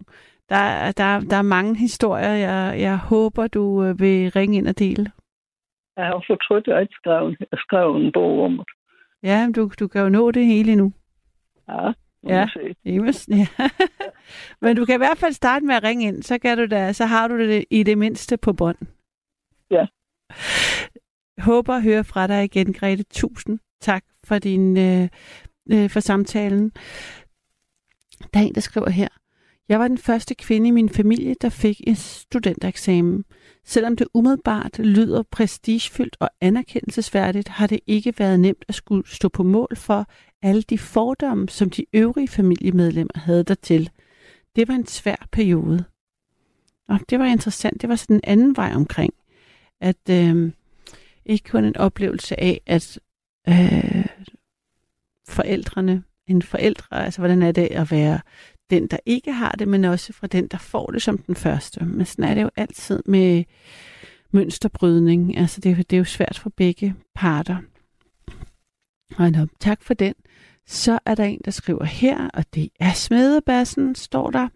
Der, 0.48 0.92
der, 0.92 1.20
der 1.20 1.36
er 1.36 1.42
mange 1.42 1.76
historier, 1.76 2.32
jeg, 2.32 2.80
jeg 2.80 2.96
håber, 2.96 3.46
du 3.46 3.84
øh, 3.84 4.00
vil 4.00 4.30
ringe 4.30 4.56
ind 4.56 4.68
og 4.68 4.78
dele. 4.78 5.10
Jeg 5.96 6.06
har 6.06 6.24
fortrudt, 6.26 6.68
at 6.68 6.74
jeg 6.74 6.82
ikke 6.82 6.94
skrev, 6.94 7.34
skrev 7.54 7.96
en 7.96 8.12
bog 8.12 8.44
om 8.44 8.56
det. 8.56 8.66
Ja, 9.22 9.48
du, 9.56 9.70
du 9.80 9.88
kan 9.88 10.02
jo 10.02 10.08
nå 10.08 10.30
det 10.30 10.46
hele 10.46 10.76
nu. 10.76 10.92
Ja, 11.68 11.92
Ja. 12.28 12.46
Jamen, 12.84 13.14
ja. 13.40 13.46
Men 14.60 14.76
du 14.76 14.84
kan 14.84 14.94
i 14.94 14.98
hvert 14.98 15.18
fald 15.18 15.32
starte 15.32 15.66
med 15.66 15.74
at 15.74 15.82
ringe 15.82 16.06
ind, 16.06 16.22
så, 16.22 16.38
kan 16.38 16.58
du 16.58 16.66
da, 16.66 16.92
så 16.92 17.04
har 17.04 17.28
du 17.28 17.38
det 17.38 17.64
i 17.70 17.82
det 17.82 17.98
mindste 17.98 18.36
på 18.36 18.52
bånd. 18.52 18.78
Ja. 19.70 19.86
Håber 21.38 21.74
at 21.74 21.82
høre 21.82 22.04
fra 22.04 22.26
dig 22.26 22.44
igen, 22.44 22.72
Grete. 22.72 23.02
Tusind 23.02 23.58
tak 23.80 24.04
for, 24.24 24.38
din, 24.38 24.76
øh, 24.76 25.08
øh, 25.72 25.90
for 25.90 26.00
samtalen. 26.00 26.72
Der 28.34 28.40
er 28.40 28.44
en, 28.44 28.54
der 28.54 28.60
skriver 28.60 28.90
her. 28.90 29.08
Jeg 29.68 29.80
var 29.80 29.88
den 29.88 29.98
første 29.98 30.34
kvinde 30.34 30.68
i 30.68 30.70
min 30.70 30.88
familie, 30.88 31.34
der 31.40 31.48
fik 31.48 31.80
en 31.86 31.94
studentereksamen. 31.94 33.24
Selvom 33.64 33.96
det 33.96 34.08
umiddelbart 34.14 34.78
lyder 34.78 35.22
prestigefyldt 35.22 36.16
og 36.20 36.30
anerkendelsesværdigt, 36.40 37.48
har 37.48 37.66
det 37.66 37.80
ikke 37.86 38.14
været 38.18 38.40
nemt 38.40 38.64
at 38.68 38.74
skulle 38.74 39.08
stå 39.08 39.28
på 39.28 39.42
mål 39.42 39.76
for 39.76 40.06
alle 40.42 40.62
de 40.62 40.78
fordomme, 40.78 41.48
som 41.48 41.70
de 41.70 41.86
øvrige 41.92 42.28
familiemedlemmer 42.28 43.18
havde 43.18 43.44
dertil. 43.44 43.90
Det 44.56 44.68
var 44.68 44.74
en 44.74 44.86
svær 44.86 45.28
periode. 45.32 45.84
Og 46.88 47.00
det 47.10 47.18
var 47.18 47.24
interessant. 47.24 47.80
Det 47.80 47.88
var 47.88 47.96
sådan 47.96 48.16
en 48.16 48.20
anden 48.24 48.56
vej 48.56 48.72
omkring. 48.74 49.14
At 49.80 50.10
øh, 50.10 50.52
ikke 51.26 51.50
kun 51.50 51.64
en 51.64 51.76
oplevelse 51.76 52.40
af, 52.40 52.60
at 52.66 52.98
øh, 53.48 54.06
forældrene, 55.28 56.02
en 56.26 56.42
forældre, 56.42 57.04
altså 57.04 57.20
hvordan 57.20 57.42
er 57.42 57.52
det 57.52 57.68
at 57.70 57.90
være 57.90 58.20
den, 58.74 58.86
der 58.86 58.96
ikke 59.06 59.32
har 59.32 59.52
det, 59.52 59.68
men 59.68 59.84
også 59.84 60.12
fra 60.12 60.26
den, 60.26 60.46
der 60.46 60.58
får 60.58 60.86
det 60.86 61.02
som 61.02 61.18
den 61.18 61.34
første. 61.34 61.84
Men 61.84 62.06
sådan 62.06 62.24
er 62.24 62.34
det 62.34 62.42
jo 62.42 62.50
altid 62.56 63.02
med 63.06 63.44
mønsterbrydning. 64.30 65.36
Altså 65.38 65.60
det, 65.60 65.76
det 65.76 65.96
er 65.96 65.98
jo 65.98 66.04
svært 66.04 66.38
for 66.38 66.50
begge 66.50 66.94
parter. 67.14 67.56
Og 69.16 69.32
nå, 69.32 69.46
tak 69.60 69.82
for 69.82 69.94
den. 69.94 70.14
Så 70.66 70.98
er 71.06 71.14
der 71.14 71.24
en, 71.24 71.40
der 71.44 71.50
skriver 71.50 71.84
her, 71.84 72.28
og 72.34 72.44
det 72.54 72.68
er 72.80 72.92
Smedebassen, 72.92 73.94
står 73.94 74.30
der. 74.30 74.48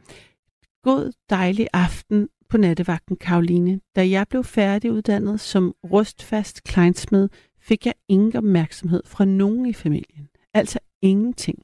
God 0.83 1.13
dejlig 1.31 1.69
aften 1.73 2.29
på 2.49 2.57
nattevagten, 2.57 3.17
Karoline. 3.17 3.81
Da 3.97 4.09
jeg 4.09 4.27
blev 4.29 4.45
færdiguddannet 4.45 5.41
som 5.41 5.75
rustfast 5.85 6.65
kleinsmed, 6.65 7.29
fik 7.61 7.87
jeg 7.87 7.95
ingen 8.09 8.37
opmærksomhed 8.37 9.03
fra 9.07 9.25
nogen 9.25 9.67
i 9.67 9.73
familien. 9.73 10.29
Altså 10.55 10.79
ingenting. 11.03 11.63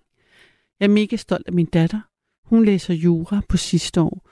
Jeg 0.81 0.87
er 0.87 0.91
mega 0.91 1.17
stolt 1.17 1.47
af 1.47 1.53
min 1.53 1.67
datter. 1.67 2.01
Hun 2.45 2.65
læser 2.65 2.95
jura 2.95 3.41
på 3.49 3.57
sidste 3.57 4.01
år. 4.01 4.29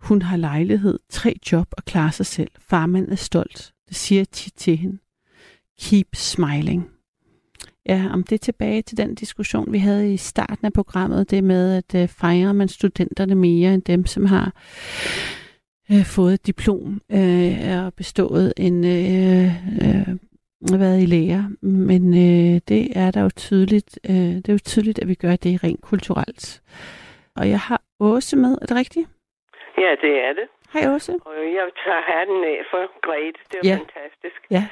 Hun 0.00 0.22
har 0.22 0.36
lejlighed, 0.36 0.98
tre 1.10 1.36
job 1.52 1.68
og 1.72 1.84
klarer 1.84 2.10
sig 2.10 2.26
selv. 2.26 2.50
Farmand 2.58 3.08
er 3.08 3.16
stolt. 3.16 3.72
Det 3.88 3.96
siger 3.96 4.18
jeg 4.18 4.28
tit 4.28 4.52
til 4.56 4.76
hende. 4.76 4.98
Keep 5.80 6.08
smiling. 6.14 6.90
Ja, 7.88 8.08
om 8.12 8.22
det 8.22 8.34
er 8.34 8.38
tilbage 8.38 8.82
til 8.82 8.96
den 8.96 9.14
diskussion, 9.14 9.72
vi 9.72 9.78
havde 9.78 10.14
i 10.14 10.16
starten 10.16 10.66
af 10.66 10.72
programmet, 10.72 11.30
det 11.30 11.44
med, 11.44 11.74
at 11.74 12.02
øh, 12.02 12.08
fejrer 12.08 12.52
man 12.52 12.68
studenterne 12.68 13.34
mere 13.34 13.74
end 13.74 13.82
dem, 13.82 14.06
som 14.06 14.24
har 14.24 14.52
øh, 15.92 16.04
fået 16.04 16.34
et 16.34 16.46
diplom 16.46 17.02
øh, 17.12 17.84
og 17.84 17.94
bestået 17.94 18.52
en 18.56 18.84
øh, 18.84 19.44
øh, 19.82 20.16
været 20.80 21.02
i 21.02 21.06
lære. 21.06 21.50
Men 21.62 22.14
øh, 22.14 22.60
det 22.68 22.88
er 22.98 23.10
der 23.10 23.20
jo 23.20 23.30
tydeligt, 23.36 23.98
øh, 24.08 24.16
det 24.16 24.48
er 24.48 24.52
jo 24.52 24.58
tydeligt, 24.64 24.98
at 24.98 25.08
vi 25.08 25.14
gør 25.14 25.36
det 25.36 25.64
rent 25.64 25.80
kulturelt. 25.80 26.62
Og 27.38 27.44
jeg 27.54 27.60
har 27.68 27.80
Åse 28.00 28.36
med, 28.36 28.52
er 28.62 28.66
det 28.66 28.76
rigtigt? 28.76 29.08
Ja, 29.78 29.90
det 30.02 30.12
er 30.26 30.32
det. 30.32 30.46
Hej 30.72 30.94
Åse. 30.94 31.12
Og 31.24 31.34
jeg 31.58 31.66
tager 31.84 32.02
hatten 32.12 32.44
af 32.44 32.58
for 32.70 32.82
Grete. 33.06 33.38
Det 33.52 33.58
var 33.62 33.68
Ja. 33.70 33.76
fantastisk. 33.84 34.40
Ja. 34.50 34.62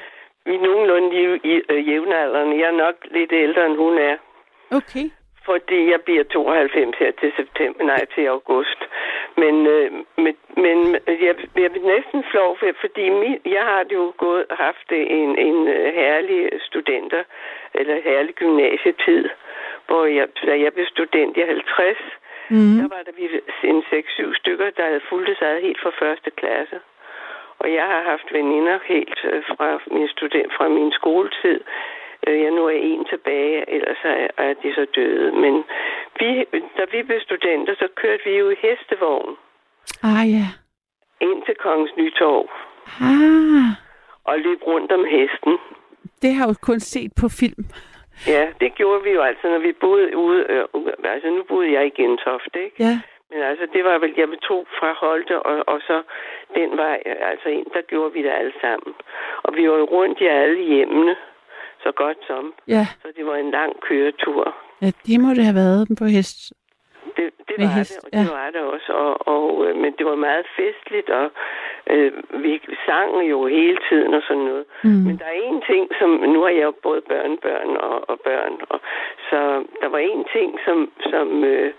Vi 0.45 0.55
er 0.55 0.61
nogenlunde 0.67 1.09
i, 1.21 1.23
i 1.53 1.61
øh, 1.69 1.87
jævnaldrende. 1.89 2.57
Jeg 2.61 2.67
er 2.73 2.77
nok 2.85 2.95
lidt 3.11 3.31
ældre, 3.31 3.65
end 3.65 3.75
hun 3.77 3.97
er. 3.97 4.17
Okay. 4.71 5.07
fordi 5.45 5.91
jeg 5.91 6.01
bliver 6.01 6.23
92 6.23 6.95
her 6.99 7.11
til 7.19 7.33
september, 7.35 7.83
nej, 7.83 8.05
til 8.15 8.25
august. 8.27 8.79
Men, 9.37 9.55
øh, 9.67 9.91
men, 10.23 10.35
men 10.65 10.77
jeg, 11.07 11.35
jeg 11.63 11.71
bliver 11.71 11.93
næsten 11.95 12.23
flov, 12.31 12.57
for, 12.59 12.65
fordi 12.81 13.09
mi, 13.09 13.29
jeg 13.45 13.63
har 13.71 13.85
jo 13.93 14.13
gået 14.17 14.45
haft 14.49 14.87
en, 14.91 15.29
en 15.47 15.67
øh, 15.67 15.93
herlig 15.93 16.49
studenter, 16.61 17.23
eller 17.73 17.95
herlig 18.01 18.35
gymnasietid, 18.35 19.23
hvor 19.87 20.05
jeg, 20.05 20.27
da 20.45 20.59
jeg 20.59 20.73
blev 20.73 20.85
student 20.85 21.37
i 21.37 21.41
50, 21.41 21.97
Mm. 22.49 22.77
der 22.79 22.87
var 22.95 23.01
der 23.05 23.11
vi 23.19 23.25
en 23.71 23.79
6-7 23.79 24.35
stykker, 24.39 24.69
der 24.77 24.85
havde 24.85 25.01
fulgt 25.09 25.37
sig 25.39 25.61
helt 25.61 25.79
fra 25.83 25.91
første 26.01 26.29
klasse. 26.31 26.77
Og 27.59 27.73
jeg 27.73 27.83
har 27.93 28.01
haft 28.11 28.27
veninder 28.33 28.79
helt 28.85 29.19
øh, 29.31 29.43
fra 29.51 29.79
min 29.95 30.07
student, 30.15 30.51
fra 30.57 30.67
min 30.69 30.91
skoletid. 30.91 31.59
Øh, 32.27 32.41
Jeg 32.41 32.51
nu 32.51 32.65
er 32.65 32.77
en 32.91 33.05
tilbage, 33.05 33.69
ellers 33.75 33.97
er, 34.03 34.27
er 34.37 34.53
de 34.63 34.73
så 34.75 34.85
døde. 34.95 35.31
Men 35.43 35.53
vi, 36.19 36.29
da 36.77 36.83
vi 36.91 37.03
blev 37.03 37.19
studenter, 37.21 37.73
så 37.79 37.87
kørte 37.95 38.23
vi 38.25 38.33
jo 38.37 38.49
i 38.49 38.55
hestevogn 38.61 39.35
Ah, 40.03 40.25
ja. 40.37 40.47
ind 41.21 41.43
til 41.45 41.55
Kongens 41.55 41.91
Nytorv 41.97 42.49
Ah, 43.11 43.69
og 44.23 44.39
løb 44.39 44.61
rundt 44.67 44.91
om 44.91 45.05
hesten. 45.05 45.57
det 46.21 46.33
har 46.35 46.45
jeg 46.45 46.49
jo 46.53 46.55
kun 46.61 46.79
set 46.79 47.11
på 47.21 47.27
film. 47.41 47.63
Ja, 48.27 48.43
det 48.61 48.75
gjorde 48.75 49.03
vi 49.03 49.11
jo 49.11 49.21
altså, 49.21 49.45
når 49.53 49.59
vi 49.59 49.71
boede 49.71 50.17
ude. 50.17 50.45
Øh, 50.49 50.63
altså, 51.13 51.29
nu 51.29 51.43
boede 51.43 51.71
jeg 51.73 51.83
i 51.87 52.01
Gentofte, 52.01 52.63
ikke? 52.63 52.83
Ja. 52.83 52.95
Men 53.31 53.39
altså, 53.49 53.67
det 53.73 53.83
var 53.83 53.97
vel, 53.97 54.13
jeg 54.17 54.27
tog 54.49 54.67
fra 54.79 54.93
Holte, 55.01 55.35
og, 55.49 55.55
og 55.67 55.79
så 55.87 55.97
den 56.55 56.77
vej, 56.77 56.97
altså 57.05 57.49
ind, 57.49 57.65
der 57.73 57.81
gjorde 57.81 58.13
vi 58.13 58.23
det 58.23 58.33
alle 58.39 58.53
sammen. 58.61 58.93
Og 59.43 59.55
vi 59.55 59.69
var 59.69 59.77
jo 59.77 59.85
rundt 59.85 60.21
i 60.21 60.25
alle 60.25 60.63
hjemmene, 60.63 61.15
så 61.83 61.91
godt 61.91 62.17
som. 62.27 62.53
Ja. 62.67 62.85
Så 63.01 63.07
det 63.17 63.25
var 63.25 63.35
en 63.35 63.51
lang 63.51 63.71
køretur. 63.81 64.55
ja, 64.81 64.91
det 65.07 65.19
må 65.19 65.29
det 65.29 65.43
have 65.43 65.55
været 65.55 65.87
på 65.99 66.05
hest. 66.05 66.37
Det, 67.17 67.25
det 67.47 67.55
var 67.59 67.67
hest, 67.77 67.95
det, 67.95 68.03
og 68.05 68.11
det 68.11 68.27
ja. 68.29 68.33
var 68.39 68.49
det 68.55 68.61
også. 68.61 68.91
Og, 68.93 69.27
og, 69.35 69.65
øh, 69.67 69.75
men 69.77 69.91
det 69.97 70.05
var 70.05 70.15
meget 70.15 70.45
festligt, 70.59 71.09
og 71.09 71.31
øh, 71.93 72.11
vi 72.43 72.61
sang 72.85 73.29
jo 73.29 73.47
hele 73.47 73.77
tiden 73.89 74.13
og 74.13 74.21
sådan 74.27 74.43
noget. 74.43 74.65
Mm. 74.83 74.89
Men 75.07 75.17
der 75.19 75.25
er 75.25 75.37
en 75.51 75.61
ting, 75.71 75.83
som... 75.99 76.09
Nu 76.09 76.41
har 76.41 76.49
jeg 76.49 76.63
jo 76.63 76.73
både 76.83 77.01
børnebørn 77.01 77.77
og, 77.77 78.09
og 78.09 78.19
børn, 78.19 78.53
og, 78.69 78.79
så 79.29 79.39
der 79.81 79.87
var 79.87 79.97
en 79.97 80.25
ting, 80.35 80.59
som... 80.65 80.91
som 81.11 81.43
øh, 81.43 81.73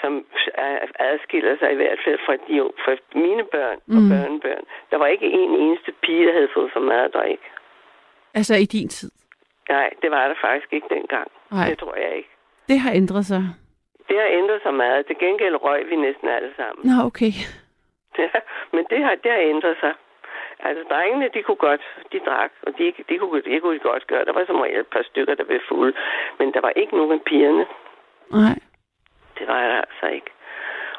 som 0.00 0.24
er- 0.54 0.86
adskiller 0.98 1.56
sig 1.58 1.72
i 1.72 1.74
hvert 1.74 1.98
fald 2.04 2.18
fra, 2.26 2.32
de, 2.36 2.70
fra 2.84 2.94
mine 3.20 3.44
børn 3.44 3.78
og 3.96 4.00
Mm. 4.02 4.08
børnebørn. 4.10 4.64
Der 4.90 4.96
var 4.98 5.06
ikke 5.06 5.26
en 5.26 5.50
eneste 5.54 5.92
pige, 6.02 6.26
der 6.26 6.32
havde 6.32 6.48
fået 6.54 6.70
for 6.72 6.80
meget 6.80 7.04
at 7.04 7.14
drikke. 7.14 7.42
Altså 8.34 8.54
i 8.54 8.64
din 8.64 8.88
tid. 8.88 9.10
Nej, 9.68 9.90
det 10.02 10.10
var 10.10 10.28
der 10.28 10.34
faktisk 10.40 10.72
ikke 10.72 10.86
dengang. 10.90 11.28
Nej. 11.52 11.68
Det 11.68 11.78
tror 11.78 11.94
jeg 11.96 12.16
ikke. 12.16 12.28
Det 12.68 12.78
har 12.80 12.92
ændret 12.92 13.26
sig. 13.26 13.42
Det 14.08 14.16
har 14.20 14.28
ændret 14.40 14.60
sig 14.62 14.74
meget. 14.74 15.06
Til 15.06 15.18
gengæld 15.18 15.56
røg 15.64 15.90
vi 15.90 15.96
næsten 15.96 16.28
alle 16.28 16.52
sammen. 16.56 16.82
Nå, 16.90 17.06
okay. 17.06 17.32
Ja, 18.18 18.30
men 18.72 18.86
det 18.90 19.04
har, 19.04 19.14
det 19.24 19.30
har 19.30 19.38
ændret 19.38 19.76
sig. 19.80 19.94
Altså, 20.58 20.84
drengene, 20.90 21.28
de 21.34 21.42
kunne 21.42 21.62
godt, 21.68 21.80
de 22.12 22.18
drak, 22.18 22.52
og 22.62 22.78
de, 22.78 22.92
de, 23.08 23.18
kunne, 23.18 23.42
de 23.42 23.60
kunne 23.60 23.78
godt 23.78 24.06
gøre. 24.06 24.24
Der 24.24 24.32
var 24.32 24.44
som 24.46 24.60
regel 24.60 24.80
et 24.80 24.86
par 24.86 25.02
stykker, 25.02 25.34
der 25.34 25.44
blev 25.44 25.60
fulde, 25.68 25.96
men 26.38 26.52
der 26.52 26.60
var 26.60 26.72
ikke 26.76 26.96
nogen 26.96 27.12
af 27.12 27.22
pigerne. 27.22 27.66
Nej. 28.30 28.58
Det 29.38 29.46
var 29.48 29.60
der 29.60 29.80
altså 29.80 30.06
ikke. 30.06 30.30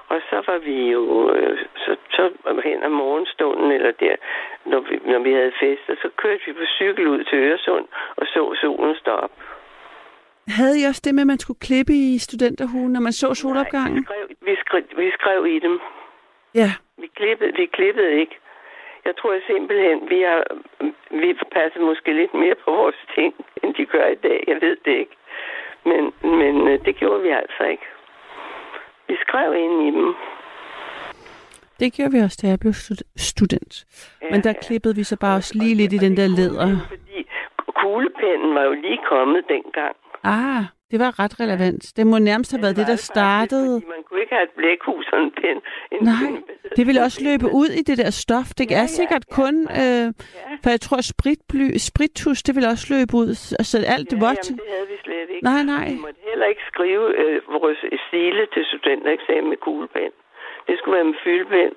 Og 0.07 0.21
så 0.29 0.43
var 0.47 0.57
vi 0.57 0.91
jo, 0.91 1.31
øh, 1.33 1.57
så, 1.75 1.95
så 2.11 2.31
hen 2.63 2.83
ad 2.83 2.89
morgenstunden, 2.89 3.71
eller 3.71 3.91
der, 3.91 4.15
når 4.65 4.79
vi, 4.79 4.99
når 5.11 5.19
vi 5.19 5.31
havde 5.33 5.51
fest, 5.59 5.85
så 6.01 6.09
kørte 6.17 6.41
vi 6.45 6.53
på 6.53 6.65
cykel 6.77 7.07
ud 7.07 7.23
til 7.23 7.37
Øresund 7.37 7.87
og 8.15 8.25
så 8.27 8.55
solen 8.61 8.95
stå 8.95 9.11
op. 9.11 9.31
Havde 10.47 10.81
I 10.81 10.83
også 10.83 11.01
det 11.05 11.15
med, 11.15 11.23
at 11.23 11.27
man 11.27 11.39
skulle 11.39 11.59
klippe 11.59 11.93
i 11.93 12.17
studenterhugen, 12.17 12.91
når 12.93 12.99
man 12.99 13.13
så 13.13 13.25
Nej, 13.27 13.31
vi 13.31 13.35
solopgangen? 13.35 14.03
skrev, 14.05 14.25
vi, 14.41 14.55
skrev, 14.65 14.83
vi 14.97 15.11
skrev 15.11 15.45
i 15.55 15.59
dem. 15.59 15.79
Ja. 16.55 16.69
Vi 16.97 17.07
klippede, 17.15 17.51
vi 17.55 17.65
klippede 17.65 18.11
ikke. 18.21 18.35
Jeg 19.05 19.13
tror 19.19 19.39
simpelthen, 19.47 20.09
vi 20.09 20.19
har 20.21 20.43
vi 21.11 21.33
passer 21.51 21.81
måske 21.89 22.13
lidt 22.13 22.33
mere 22.33 22.55
på 22.65 22.71
vores 22.71 22.95
ting, 23.15 23.33
end 23.63 23.73
de 23.75 23.85
gør 23.85 24.07
i 24.07 24.15
dag. 24.15 24.43
Jeg 24.47 24.57
ved 24.61 24.77
det 24.85 24.91
ikke. 25.03 25.15
Men, 25.85 26.03
men 26.39 26.67
øh, 26.67 26.85
det 26.85 26.95
gjorde 26.95 27.21
vi 27.23 27.29
altså 27.29 27.63
ikke. 27.63 27.83
Vi 29.07 29.15
skrev 29.21 29.53
ind 29.55 29.75
i 29.87 29.91
dem. 29.99 30.15
Det 31.79 31.93
gjorde 31.93 32.11
vi 32.11 32.19
også, 32.19 32.39
da 32.41 32.47
jeg 32.47 32.59
blev 32.59 32.73
stud- 32.73 33.07
student. 33.17 33.85
Ja, 34.21 34.27
Men 34.31 34.43
der 34.43 34.49
ja. 34.55 34.61
klippede 34.67 34.95
vi 34.95 35.03
så 35.03 35.17
bare 35.19 35.35
også 35.37 35.53
lige 35.57 35.75
lidt 35.75 35.93
i 35.93 35.97
den 35.97 36.17
der 36.17 36.27
læder. 36.27 36.67
Fordi 36.89 37.27
kuglepennen 37.81 38.55
var 38.55 38.63
jo 38.63 38.71
lige 38.71 38.99
kommet 39.09 39.41
dengang. 39.49 39.95
Ah, 40.25 40.63
det 40.91 40.99
var 40.99 41.11
ret 41.19 41.39
relevant. 41.39 41.83
Det 41.97 42.07
må 42.07 42.17
nærmest 42.19 42.51
have 42.51 42.61
været 42.61 42.75
det, 42.79 42.87
der 42.87 42.91
var 42.99 43.07
startede. 43.13 43.73
Faktisk, 43.75 43.89
man 43.95 44.03
kunne 44.07 44.21
ikke 44.23 44.33
have 44.37 44.43
et 44.49 44.53
blækhus 44.59 45.05
og 45.13 45.19
en 45.25 45.31
pen. 45.41 45.57
En 45.95 45.99
Nej, 46.11 46.41
det 46.77 46.83
ville 46.87 47.01
også 47.07 47.19
løbe 47.29 47.47
ud 47.61 47.69
i 47.79 47.81
det 47.89 47.97
der 47.97 48.09
stof. 48.23 48.47
Det 48.57 48.71
Ja, 48.71 48.81
er 48.83 48.87
sikkert 48.99 49.23
ja. 49.29 49.35
kun... 49.39 49.55
Øh, 49.81 50.05
Ja. 50.05 50.11
for 50.63 50.69
jeg 50.75 50.81
tror, 50.81 51.01
spritbly, 51.13 51.67
sprittus, 51.89 52.39
det 52.47 52.53
vil 52.55 52.65
også 52.73 52.85
løbe 52.95 53.13
ud. 53.21 53.29
Altså 53.61 53.75
alt 53.95 54.07
det 54.11 54.17
Ja, 54.21 54.25
vådt. 54.25 54.43
jamen, 54.49 54.59
det 54.59 54.69
havde 54.75 54.87
vi 54.93 54.97
slet 55.05 55.27
ikke. 55.33 55.43
Nej, 55.51 55.61
nej. 55.73 55.87
Vi 55.93 55.99
måtte 56.07 56.21
heller 56.31 56.45
ikke 56.53 56.63
skrive 56.71 57.05
øh, 57.23 57.35
vores 57.57 57.79
stile 58.07 58.43
til 58.53 58.63
studentereksamen 58.71 59.47
med 59.53 59.59
kuglepen. 59.65 60.11
Det 60.67 60.73
skulle 60.79 60.95
være 60.99 61.09
med 61.11 61.19
fyldpen. 61.25 61.71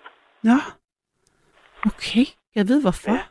Nå. 0.49 0.59
Okay. 1.91 2.25
Jeg 2.59 2.65
ved 2.71 2.79
hvorfor. 2.87 3.11
Ja. 3.13 3.23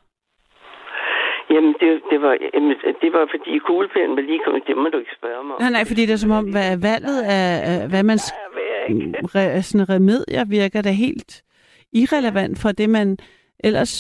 Jamen, 1.50 1.76
det, 1.82 2.02
det, 2.12 2.22
var, 2.22 2.38
jamen, 2.54 2.76
det 3.02 3.14
var 3.14 3.28
fordi 3.32 3.58
kuglepinden 3.58 4.16
var 4.16 4.22
lige 4.22 4.42
kommet. 4.46 4.68
Det 4.68 4.78
må 4.78 4.90
du 4.90 4.98
ikke 4.98 5.16
spørge 5.20 5.44
mig 5.44 5.56
om. 5.56 5.62
Nej, 5.62 5.72
nej, 5.72 5.86
fordi 5.88 6.02
det 6.06 6.14
er 6.14 6.24
som 6.26 6.32
om, 6.32 6.46
hvad 6.52 6.68
er 6.74 6.80
valget 6.92 7.20
af, 7.38 7.90
hvad 7.90 8.04
man 8.04 8.20
re, 9.36 9.62
sådan 9.62 9.90
remedier 9.90 10.44
virker 10.58 10.82
da 10.82 10.90
helt 10.90 11.32
irrelevant 11.94 12.56
for 12.62 12.72
det, 12.72 12.90
man 12.90 13.18
ellers 13.64 13.94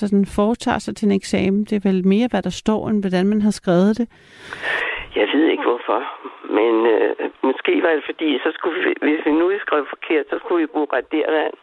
sådan 0.00 0.24
foretager 0.36 0.78
sig 0.78 0.96
til 0.96 1.06
en 1.06 1.16
eksamen. 1.20 1.64
Det 1.64 1.76
er 1.76 1.88
vel 1.88 2.06
mere, 2.06 2.28
hvad 2.30 2.42
der 2.42 2.54
står, 2.62 2.88
end 2.88 3.02
hvordan 3.02 3.26
man 3.26 3.42
har 3.42 3.50
skrevet 3.50 3.98
det. 3.98 4.06
Jeg 5.16 5.28
ved 5.32 5.44
ikke 5.52 5.62
hvorfor. 5.62 6.00
Men 6.58 6.74
øh, 6.94 7.10
måske 7.42 7.72
var 7.82 7.92
det 7.96 8.04
fordi, 8.10 8.38
så 8.38 8.50
skulle 8.54 8.78
vi, 8.84 8.94
hvis 9.06 9.20
vi 9.26 9.32
nu 9.32 9.46
skrev 9.60 9.86
forkert, 9.94 10.24
så 10.30 10.36
skulle 10.38 10.60
vi 10.62 10.72
bruge 10.74 10.88
radervand. 10.92 11.54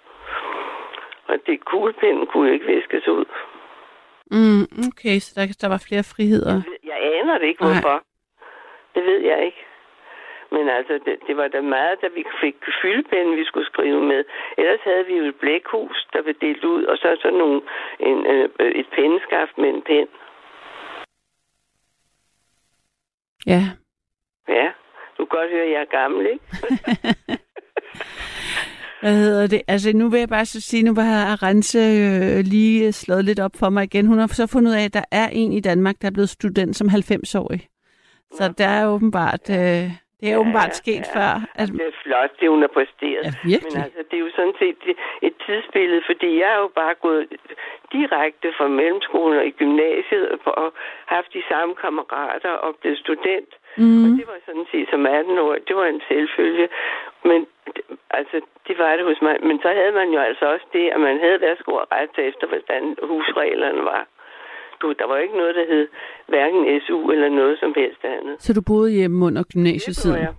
Og 1.29 1.35
det 1.47 1.65
kuglepinden 1.65 2.25
kunne 2.27 2.47
jo 2.47 2.53
ikke 2.53 2.71
viskes 2.75 3.07
ud. 3.07 3.25
Mm, 4.31 4.63
okay, 4.87 5.19
så 5.19 5.29
der, 5.35 5.57
der 5.61 5.67
var 5.67 5.85
flere 5.87 6.03
friheder. 6.03 6.55
Jeg 6.83 6.97
aner 7.19 7.37
det 7.37 7.47
ikke, 7.47 7.63
Nej. 7.63 7.71
hvorfor. 7.71 8.03
Det 8.95 9.03
ved 9.05 9.19
jeg 9.19 9.45
ikke. 9.45 9.61
Men 10.51 10.69
altså, 10.69 10.93
det, 11.05 11.15
det 11.27 11.37
var 11.37 11.47
da 11.47 11.61
meget, 11.61 12.01
da 12.01 12.07
vi 12.07 12.23
fik 12.41 12.55
fyldpinden, 12.81 13.37
vi 13.37 13.45
skulle 13.45 13.67
skrive 13.67 14.01
med. 14.01 14.23
Ellers 14.57 14.79
havde 14.83 15.05
vi 15.05 15.15
jo 15.17 15.23
et 15.23 15.35
blækhus, 15.35 16.07
der 16.13 16.21
blev 16.21 16.35
delt 16.41 16.63
ud, 16.63 16.83
og 16.83 16.97
så 16.97 17.17
sådan 17.21 17.37
nogle, 17.37 17.61
en, 17.99 18.25
øh, 18.25 18.49
et 18.59 18.87
penneskaft 18.95 19.57
med 19.57 19.69
en 19.69 19.81
pen. 19.81 20.07
Ja. 23.45 23.61
Ja, 24.47 24.71
du 25.17 25.25
kan 25.25 25.37
godt 25.37 25.49
høre, 25.51 25.63
at 25.63 25.71
jeg 25.71 25.81
er 25.81 25.97
gammel, 25.99 26.25
ikke? 26.25 26.45
Hvad 29.05 29.17
hedder 29.23 29.47
det? 29.47 29.61
Altså, 29.67 29.89
nu 29.95 30.05
vil 30.09 30.19
jeg 30.19 30.29
bare 30.29 30.45
så 30.45 30.61
sige, 30.61 30.83
nu 30.83 30.93
har 31.01 31.25
Arance 31.33 31.79
øh, 31.79 32.39
lige 32.55 32.91
slået 33.01 33.25
lidt 33.25 33.39
op 33.45 33.55
for 33.61 33.69
mig 33.69 33.83
igen. 33.89 34.05
Hun 34.11 34.17
har 34.19 34.27
så 34.27 34.45
fundet 34.53 34.69
ud 34.71 34.77
af, 34.81 34.85
at 34.89 34.93
der 34.99 35.05
er 35.21 35.27
en 35.41 35.51
i 35.59 35.61
Danmark, 35.69 35.95
der 36.01 36.07
er 36.07 36.15
blevet 36.17 36.29
student 36.39 36.75
som 36.75 36.87
90-årig. 36.87 37.61
Så 38.37 38.43
der 38.61 38.67
er 38.77 38.83
åbenbart, 38.95 39.43
øh, 39.59 39.83
det 40.19 40.27
er 40.31 40.37
åbenbart 40.41 40.73
sket 40.83 41.05
før. 41.15 41.31
At, 41.61 41.67
Det 41.67 41.87
er 41.91 41.97
flot, 42.05 42.31
det 42.39 42.47
hun 42.53 42.61
har 42.65 42.71
præsteret. 42.77 43.23
ja, 43.25 43.31
Men 43.43 43.51
virkelig. 43.51 43.83
altså, 43.85 44.01
det 44.09 44.15
er 44.19 44.23
jo 44.27 44.31
sådan 44.39 44.57
set 44.63 44.79
et 45.27 45.35
tidsbillede, 45.45 46.01
fordi 46.09 46.29
jeg 46.41 46.49
er 46.55 46.59
jo 46.65 46.69
bare 46.81 46.95
gået 47.05 47.23
direkte 47.97 48.47
fra 48.57 48.67
mellemskolen 48.79 49.35
og 49.41 49.45
i 49.51 49.53
gymnasiet 49.61 50.25
og 50.63 50.69
haft 51.15 51.29
de 51.37 51.43
samme 51.51 51.73
kammerater 51.83 52.53
og 52.65 52.71
blevet 52.81 52.99
student. 53.05 53.51
Mm. 53.77 54.03
Og 54.03 54.09
det 54.19 54.25
var 54.31 54.39
sådan 54.47 54.67
set 54.71 54.87
som 54.93 55.05
18 55.05 55.37
år, 55.45 55.53
det 55.67 55.75
var 55.79 55.85
en 55.95 56.01
selvfølge. 56.11 56.67
Men 57.29 57.39
det- 57.75 57.85
altså, 58.19 58.37
det 58.67 58.75
var 58.81 58.95
det 58.97 59.05
hos 59.09 59.19
mig. 59.25 59.35
Men 59.49 59.57
så 59.63 59.69
havde 59.79 59.93
man 59.99 60.09
jo 60.15 60.19
altså 60.29 60.45
også 60.53 60.65
det, 60.73 60.85
at 60.95 60.99
man 61.07 61.17
havde 61.25 61.39
værsgo 61.41 61.71
at 61.83 61.87
rette 61.91 62.11
sig 62.15 62.23
efter, 62.31 62.45
hvordan 62.51 62.83
husreglerne 63.09 63.83
var. 63.93 64.03
Du, 64.81 64.87
der 64.99 65.07
var 65.07 65.17
ikke 65.17 65.37
noget, 65.37 65.55
der 65.55 65.65
hed 65.73 65.87
hverken 66.27 66.81
SU 66.87 67.11
eller 67.11 67.29
noget 67.29 67.59
som 67.59 67.73
helst 67.75 68.01
andet. 68.05 68.35
Så 68.41 68.53
du 68.53 68.61
boede 68.67 68.91
hjemme 68.91 69.25
under 69.25 69.43
Det 69.43 69.51
gymnasietiden? 69.53 70.19
jeg. 70.21 70.33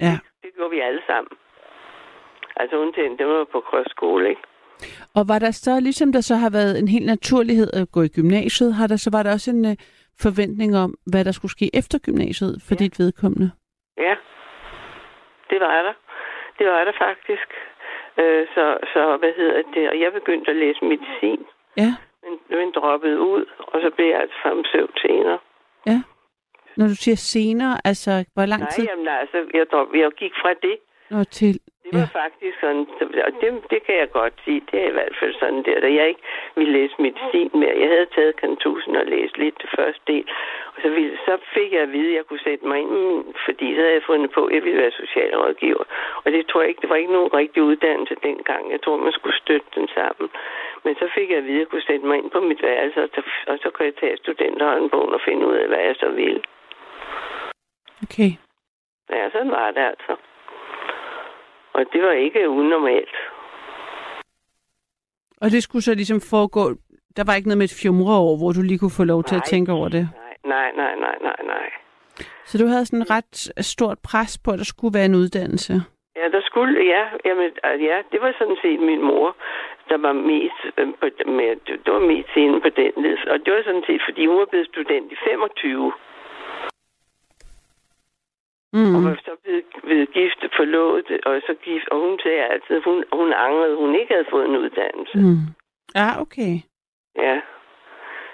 Ja. 0.00 0.18
Det 0.42 0.50
gjorde 0.56 0.70
vi 0.70 0.80
alle 0.80 1.02
sammen. 1.06 1.32
Altså 2.56 2.76
undtagen, 2.76 3.18
det 3.18 3.26
var 3.26 3.44
på 3.52 3.60
kostskole, 3.60 4.28
ikke? 4.28 4.40
Og 5.14 5.28
var 5.28 5.38
der 5.38 5.50
så, 5.50 5.80
ligesom 5.80 6.12
der 6.12 6.20
så 6.20 6.34
har 6.34 6.50
været 6.50 6.78
en 6.78 6.88
helt 6.88 7.06
naturlighed 7.06 7.70
at 7.72 7.92
gå 7.92 8.02
i 8.02 8.08
gymnasiet, 8.08 8.74
har 8.74 8.86
der 8.86 8.96
så 8.96 9.10
var 9.12 9.22
der 9.22 9.32
også 9.32 9.50
en 9.50 9.64
øh, 9.66 9.76
forventning 10.20 10.76
om, 10.76 10.94
hvad 11.06 11.24
der 11.24 11.32
skulle 11.32 11.52
ske 11.52 11.70
efter 11.74 11.98
gymnasiet 11.98 12.62
for 12.66 12.74
Ja. 12.74 12.78
dit 12.84 12.98
vedkommende? 12.98 13.50
Ja, 13.98 14.14
det 15.50 15.60
var 15.60 15.82
der. 15.82 15.92
Det 16.58 16.66
var 16.66 16.84
der 16.84 16.92
faktisk. 16.98 17.48
Øh, 18.20 18.46
så, 18.54 18.64
så, 18.92 19.16
hvad 19.16 19.32
hedder 19.36 19.62
det? 19.74 19.90
Og 19.90 20.00
jeg 20.00 20.12
begyndte 20.12 20.50
at 20.50 20.56
læse 20.56 20.84
medicin, 20.84 21.44
Ja, 21.76 21.90
men, 22.22 22.32
men 22.58 22.72
droppede 22.72 23.20
ud, 23.20 23.44
og 23.58 23.80
så 23.82 23.90
blev 23.96 24.06
jeg 24.06 24.20
altså 24.20 24.36
farmaceut 24.42 24.90
senere. 25.02 25.38
Ja. 25.86 26.02
Når 26.76 26.86
du 26.86 26.94
siger 26.96 27.16
senere, 27.16 27.74
altså 27.84 28.24
hvor 28.34 28.46
lang 28.46 28.60
Nej, 28.62 28.70
tid 28.70 28.84
jamen 28.84 29.08
altså, 29.08 29.38
jeg, 29.54 29.66
drop, 29.72 29.88
jeg 29.94 30.10
gik 30.22 30.32
fra 30.42 30.52
det. 30.66 30.76
når 31.10 31.24
til... 31.24 31.60
Det 31.84 31.90
var 31.98 32.08
ja. 32.14 32.20
faktisk 32.22 32.56
sådan, 32.60 32.86
og 33.26 33.32
det, 33.40 33.48
det 33.70 33.80
kan 33.86 33.96
jeg 34.02 34.10
godt 34.10 34.34
sige, 34.44 34.60
det 34.70 34.78
er 34.82 34.88
i 34.88 34.96
hvert 34.98 35.16
fald 35.20 35.34
sådan 35.40 35.62
der, 35.68 35.80
da 35.80 35.88
jeg 35.98 36.08
ikke 36.08 36.22
ville 36.56 36.72
læse 36.78 36.94
medicin 36.98 37.50
mere. 37.54 37.80
Jeg 37.82 37.88
havde 37.88 38.06
taget 38.16 38.36
kantusen 38.36 38.96
og 38.96 39.06
læst 39.06 39.38
lidt 39.38 39.56
det 39.62 39.70
første 39.76 40.02
del, 40.06 40.26
og 40.74 40.78
så, 40.82 40.88
ville, 40.88 41.18
så 41.26 41.38
fik 41.54 41.72
jeg 41.72 41.82
at 41.82 41.92
vide, 41.92 42.08
at 42.08 42.14
jeg 42.14 42.26
kunne 42.26 42.46
sætte 42.48 42.66
mig 42.66 42.78
ind, 42.78 43.24
fordi 43.46 43.66
så 43.74 43.80
havde 43.80 43.98
jeg 43.98 44.02
fundet 44.10 44.30
på, 44.30 44.42
at 44.46 44.54
jeg 44.54 44.64
ville 44.64 44.82
være 44.82 45.00
socialrådgiver. 45.02 45.84
Og 46.24 46.32
det 46.32 46.46
tror 46.46 46.60
jeg 46.60 46.68
ikke, 46.68 46.80
det 46.80 46.90
var 46.90 46.96
ikke 46.96 47.16
nogen 47.18 47.34
rigtig 47.34 47.62
uddannelse 47.62 48.16
dengang. 48.22 48.72
Jeg 48.72 48.80
tror, 48.82 48.96
man 48.96 49.12
skulle 49.12 49.38
støtte 49.42 49.68
den 49.74 49.88
sammen. 49.88 50.30
Men 50.84 50.94
så 50.94 51.06
fik 51.14 51.30
jeg 51.30 51.38
at 51.38 51.44
vide, 51.44 51.54
at 51.54 51.64
jeg 51.64 51.68
kunne 51.68 51.88
sætte 51.90 52.06
mig 52.06 52.16
ind 52.18 52.30
på 52.30 52.40
mit 52.40 52.62
værelse, 52.62 53.02
og 53.02 53.08
så, 53.14 53.22
og 53.46 53.58
så 53.62 53.70
kunne 53.70 53.86
jeg 53.86 53.96
tage 53.96 54.16
studenterhåndbogen 54.16 55.14
og 55.14 55.20
finde 55.24 55.46
ud 55.46 55.54
af, 55.54 55.68
hvad 55.68 55.82
jeg 55.88 55.96
så 55.96 56.08
ville. 56.08 56.42
Okay. 58.02 58.30
Ja, 59.10 59.30
sådan 59.30 59.50
var 59.50 59.70
det 59.70 59.80
altså. 59.92 60.16
Og 61.74 61.82
det 61.92 62.02
var 62.02 62.12
ikke 62.12 62.48
unormalt. 62.48 63.16
Og 65.40 65.50
det 65.50 65.62
skulle 65.62 65.82
så 65.82 65.94
ligesom 65.94 66.20
foregå... 66.20 66.62
Der 67.16 67.24
var 67.26 67.34
ikke 67.34 67.48
noget 67.48 67.58
med 67.58 67.68
et 67.70 67.78
fjumreår, 67.82 68.36
hvor 68.40 68.52
du 68.52 68.62
lige 68.62 68.78
kunne 68.78 68.98
få 69.00 69.04
lov 69.04 69.24
til 69.24 69.34
Nej. 69.34 69.42
at 69.44 69.50
tænke 69.52 69.72
over 69.72 69.88
det. 69.88 70.08
Nej, 70.44 70.70
nej, 70.76 70.94
nej, 71.04 71.16
nej, 71.28 71.36
nej. 71.54 71.66
Så 72.44 72.58
du 72.58 72.66
havde 72.66 72.86
sådan 72.86 73.02
et 73.02 73.10
ret 73.10 73.34
stort 73.74 73.98
pres 74.08 74.38
på, 74.44 74.50
at 74.50 74.58
der 74.58 74.64
skulle 74.64 74.94
være 74.98 75.04
en 75.04 75.14
uddannelse. 75.14 75.72
Ja, 76.16 76.26
der 76.36 76.42
skulle, 76.48 76.74
ja, 76.94 77.04
jamen, 77.26 77.50
altså, 77.62 77.84
ja, 77.90 77.96
det 78.12 78.20
var 78.20 78.32
sådan 78.38 78.58
set 78.62 78.80
min 78.80 79.02
mor, 79.02 79.36
der 79.88 79.98
var 80.06 80.12
mest, 80.12 80.60
øh, 80.78 80.86
på, 81.00 81.06
med, 81.38 81.50
det 81.84 81.92
var 81.96 82.04
mest 82.12 82.32
inde 82.36 82.60
på 82.60 82.68
den 82.80 82.92
led. 83.04 83.18
Og 83.32 83.36
det 83.44 83.50
var 83.54 83.62
sådan 83.64 83.84
set, 83.86 84.02
fordi 84.08 84.26
hun 84.26 84.38
var 84.38 84.48
blevet 84.50 84.68
student 84.72 85.12
i 85.12 85.16
25. 85.24 85.92
Mm. 88.72 88.94
Og 88.94 89.04
var 89.04 89.18
så 89.24 89.34
blevet, 89.42 89.64
blevet 89.82 90.12
gift, 90.12 90.40
forlovet, 90.56 91.20
og 91.26 91.42
så 91.46 91.54
gift, 91.64 91.88
og 91.88 91.98
hun 91.98 92.18
sagde 92.22 92.44
altid, 92.44 92.80
hun, 92.84 93.04
hun 93.12 93.32
angrede, 93.32 93.76
hun 93.76 93.94
ikke 93.94 94.12
havde 94.12 94.30
fået 94.30 94.44
en 94.48 94.56
uddannelse. 94.56 95.18
Mm. 95.18 95.42
Ja, 95.94 96.08
okay. 96.20 96.52
Ja. 97.16 97.40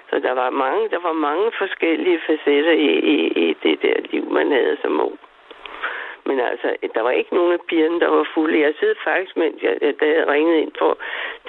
Så 0.09 0.19
der 0.19 0.31
var 0.31 0.49
mange, 0.49 0.89
der 0.89 0.99
var 0.99 1.13
mange 1.13 1.51
forskellige 1.57 2.19
facetter 2.27 2.71
i, 2.71 2.91
i, 3.13 3.15
i 3.45 3.55
det 3.63 3.81
der 3.81 3.95
liv, 4.11 4.31
man 4.31 4.51
havde 4.51 4.77
som 4.81 5.01
ung. 5.01 5.19
Men 6.25 6.39
altså, 6.39 6.75
der 6.95 7.01
var 7.01 7.11
ikke 7.11 7.35
nogen 7.35 7.53
af 7.53 7.61
pigerne, 7.69 7.99
der 7.99 8.07
var 8.07 8.27
fulde. 8.33 8.59
Jeg 8.59 8.73
sidder 8.79 8.93
faktisk, 9.03 9.37
mens 9.37 9.63
jeg, 9.63 9.75
da 9.99 10.05
jeg 10.17 10.27
ringede 10.27 10.61
ind 10.61 10.71
for 10.79 10.91
at 10.91 10.97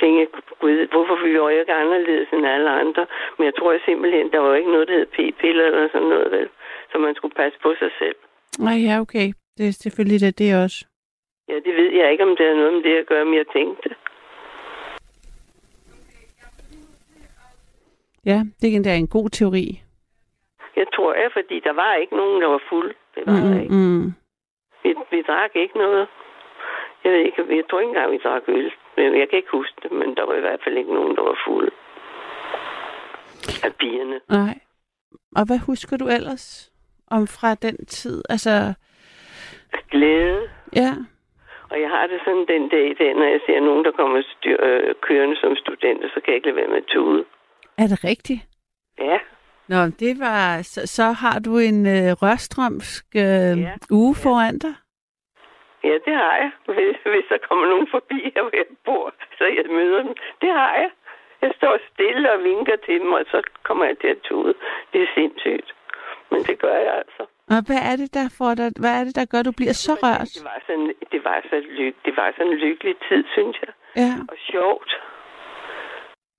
tænke, 0.01 0.28
gud, 0.61 0.86
hvorfor 0.93 1.16
vi 1.24 1.41
var 1.41 1.51
ikke 1.51 1.72
anderledes 1.72 2.28
end 2.32 2.47
alle 2.47 2.70
andre. 2.70 3.07
Men 3.36 3.45
jeg 3.45 3.55
tror 3.55 3.72
jeg 3.72 3.80
simpelthen, 3.84 4.32
der 4.32 4.38
var 4.38 4.55
ikke 4.55 4.70
noget, 4.70 4.88
der 4.88 4.95
hed 4.95 5.07
p-piller 5.07 5.66
eller 5.66 5.88
sådan 5.93 6.09
noget, 6.09 6.32
vel? 6.32 6.49
Så 6.93 6.99
man 6.99 7.14
skulle 7.14 7.34
passe 7.34 7.59
på 7.62 7.74
sig 7.78 7.91
selv. 7.99 8.16
Nej, 8.66 8.78
ja, 8.88 9.00
okay. 9.00 9.32
Det 9.58 9.68
er 9.68 9.72
selvfølgelig 9.72 10.20
det, 10.20 10.38
det 10.38 10.64
også. 10.64 10.86
Ja, 11.48 11.54
det 11.54 11.74
ved 11.80 11.90
jeg 12.00 12.12
ikke, 12.12 12.24
om 12.24 12.36
det 12.36 12.46
har 12.46 12.54
noget 12.54 12.72
med 12.72 12.82
det 12.82 12.96
at 12.98 13.06
gøre, 13.06 13.24
men 13.24 13.34
jeg 13.34 13.46
tænkte. 13.52 13.88
Ja, 18.24 18.38
det 18.61 18.86
er 18.86 18.94
en 18.94 19.08
god 19.08 19.28
teori. 19.30 19.82
Jeg 20.76 20.86
tror 20.94 21.14
jeg, 21.14 21.30
fordi 21.32 21.61
der 21.61 21.72
var 21.72 21.94
ikke 21.94 22.16
nogen, 22.16 22.42
der 22.42 22.48
var 22.48 22.62
fuld. 22.68 22.94
Det 23.14 23.22
var 23.26 23.32
der 23.32 23.61
ikke. 23.61 23.74
Mm, 23.74 23.80
mm. 23.80 24.12
Vi, 24.82 24.94
vi 25.11 25.22
drak 25.22 25.50
ikke 25.54 25.78
noget. 25.78 26.08
Jeg 27.04 27.12
ved 27.12 27.18
ikke, 27.18 27.56
jeg 27.56 27.64
tror 27.70 27.80
ikke 27.80 27.88
engang, 27.88 28.12
vi 28.12 28.18
drak 28.24 28.42
øl. 28.48 28.72
Men 28.96 29.18
Jeg 29.20 29.28
kan 29.28 29.36
ikke 29.36 29.50
huske 29.52 29.76
det, 29.82 29.92
men 29.92 30.16
der 30.16 30.24
var 30.26 30.34
i 30.34 30.40
hvert 30.40 30.61
fald 30.64 30.76
ikke 30.76 30.94
nogen, 30.94 31.16
der 31.16 31.22
var 31.22 31.38
fulde. 31.46 31.70
Af 33.64 33.74
pigerne. 33.80 34.20
Nej. 34.28 34.58
Og 35.36 35.46
hvad 35.46 35.58
husker 35.58 35.96
du 35.96 36.06
ellers 36.08 36.69
om 37.11 37.26
fra 37.26 37.54
den 37.54 37.86
tid? 37.86 38.22
Altså, 38.28 38.74
Glæde. 39.90 40.48
ja. 40.76 40.92
Og 41.70 41.80
jeg 41.80 41.90
har 41.90 42.06
det 42.06 42.20
sådan 42.24 42.46
den 42.48 42.68
dag 42.68 42.90
i 42.90 42.94
dag, 42.94 43.14
når 43.14 43.24
jeg 43.34 43.40
ser 43.46 43.61
nogen, 43.61 43.84
der 43.84 43.90
kommer 43.92 44.22
styr, 44.36 44.56
øh, 44.68 44.94
kørende 45.02 45.36
som 45.36 45.56
studenter, 45.56 46.08
så 46.08 46.14
kan 46.14 46.28
jeg 46.28 46.34
ikke 46.36 46.48
lade 46.48 46.56
være 46.56 46.68
med 46.68 46.76
at 46.76 46.84
tude. 46.88 47.24
Er 47.78 47.86
det 47.86 48.04
rigtigt? 48.04 48.40
Ja, 48.98 49.18
Nå, 49.68 49.80
det 50.02 50.12
var... 50.20 50.62
Så, 50.62 50.80
så 50.86 51.02
har 51.22 51.38
du 51.46 51.52
en 51.58 51.80
øh, 51.86 52.11
rørstrømsk 52.22 53.04
øh, 53.16 53.54
Ja. 53.66 53.72
uge 53.90 54.14
foran 54.22 54.58
dig? 54.58 54.74
ja, 55.84 55.94
det 56.06 56.14
har 56.22 56.34
jeg. 56.42 56.50
Hvis, 56.76 56.96
hvis 57.12 57.26
der 57.32 57.38
kommer 57.48 57.66
nogen 57.72 57.88
forbi 57.90 58.18
her, 58.34 58.42
hvor 58.42 58.56
jeg 58.56 58.66
bor, 58.84 59.12
så 59.38 59.44
jeg 59.44 59.64
møder 59.78 60.02
dem. 60.02 60.14
Det 60.42 60.50
har 60.61 60.72
jeg. 60.82 60.90
Jeg 61.42 61.52
står 61.56 61.78
stille 61.92 62.32
og 62.34 62.44
vinker 62.44 62.76
til 62.86 63.00
dem, 63.00 63.12
og 63.12 63.24
så 63.32 63.38
kommer 63.62 63.84
jeg 63.84 63.96
til 63.98 64.08
at 64.08 64.20
tude. 64.28 64.54
Det 64.92 65.02
er 65.02 65.06
sindssygt. 65.14 65.68
Men 66.33 66.41
det 66.49 66.57
gør 66.64 66.76
jeg 66.87 66.95
altså. 67.03 67.22
Og 67.55 67.61
hvad 67.66 67.81
er 67.91 67.97
det, 68.03 68.14
der 68.14 68.26
får 68.39 68.53
dig, 68.61 68.68
hvad 68.83 68.95
er 69.01 69.05
det, 69.05 69.14
der 69.16 69.24
gør, 69.33 69.39
at 69.39 69.45
du 69.51 69.53
bliver 69.61 69.72
så 69.87 69.93
rørt? 70.03 70.28
Det 70.37 70.45
var 70.51 70.59
sådan, 70.66 70.89
det 71.12 71.20
var 71.24 71.39
så 71.51 71.57
lyk, 71.81 71.95
det 72.05 72.12
var 72.16 72.28
sådan 72.37 72.53
en 72.53 72.59
lykkelig 72.66 72.95
tid, 73.09 73.22
synes 73.37 73.57
jeg. 73.64 73.72
Ja. 74.03 74.12
Og 74.33 74.37
sjovt. 74.53 74.91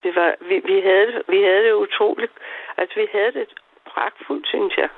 Det 0.03 0.11
var, 0.15 0.29
vi, 0.49 0.55
vi, 0.71 0.77
havde, 0.89 1.07
det- 1.13 1.23
vi 1.33 1.39
havde 1.47 1.63
det 1.67 1.73
utroligt. 1.85 2.31
Altså, 2.77 2.93
vi 2.99 3.07
havde 3.11 3.31
det 3.39 3.47
pragtfuldt, 3.93 4.47
synes 4.47 4.73
jeg. 4.77 4.89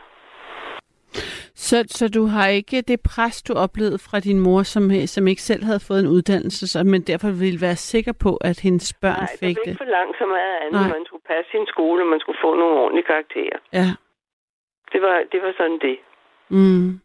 Så, 1.55 1.83
så 1.87 2.09
du 2.09 2.25
har 2.25 2.47
ikke 2.47 2.81
det 2.81 2.99
pres, 3.01 3.43
du 3.43 3.53
oplevede 3.53 3.99
fra 4.07 4.19
din 4.19 4.39
mor, 4.39 4.63
som, 4.63 4.83
som 5.05 5.27
ikke 5.27 5.41
selv 5.41 5.63
havde 5.63 5.79
fået 5.87 5.99
en 5.99 6.07
uddannelse, 6.15 6.67
så, 6.67 6.83
men 6.83 7.01
derfor 7.01 7.27
ville 7.43 7.61
være 7.61 7.75
sikker 7.75 8.13
på, 8.25 8.31
at 8.49 8.59
hendes 8.59 8.93
børn 9.01 9.11
Nej, 9.19 9.27
det 9.31 9.39
fik 9.39 9.57
var 9.57 9.63
det? 9.63 9.69
ikke 9.71 9.77
for 9.83 9.91
langt 9.97 10.17
så 10.17 10.25
meget 10.25 10.55
andet. 10.63 10.81
Nej. 10.81 10.89
Man 10.97 11.05
skulle 11.05 11.23
passe 11.31 11.51
sin 11.51 11.65
skole, 11.73 12.03
og 12.03 12.07
man 12.07 12.19
skulle 12.19 12.39
få 12.45 12.55
nogle 12.55 12.75
ordentlige 12.83 13.05
karakterer. 13.13 13.57
Ja. 13.79 13.87
Det 14.93 15.01
var, 15.01 15.23
det 15.31 15.41
var 15.41 15.53
sådan 15.57 15.79
det. 15.79 15.99
Mm. 16.49 16.99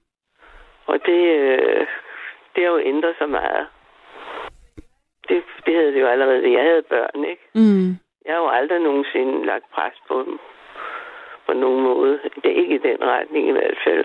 Og 0.86 1.07
det, 1.07 1.22
øh, 1.39 1.86
det 2.55 2.64
har 2.64 2.70
jo 2.72 2.78
ændret 2.78 3.14
sig 3.18 3.28
meget. 3.28 3.66
Det, 5.28 5.43
det 5.66 5.74
havde 5.74 5.93
det 5.93 6.01
jo 6.01 6.07
allerede. 6.07 6.53
Jeg 6.53 6.62
havde 6.62 6.82
børn, 6.82 7.24
ikke? 7.24 7.43
Mm. 7.55 7.89
Jeg 8.24 8.34
har 8.34 8.41
jo 8.41 8.49
aldrig 8.49 8.80
nogensinde 8.80 9.47
lagt 9.47 9.70
pres 9.70 9.95
på 10.09 10.24
dem. 10.26 10.39
På 11.47 11.53
nogen 11.53 11.82
måde. 11.82 12.20
Det 12.43 12.51
er 12.51 12.61
ikke 12.62 12.74
i 12.74 12.78
den 12.78 12.99
retning 13.01 13.49
i 13.49 13.53
hvert 13.53 13.78
fald. 13.84 14.05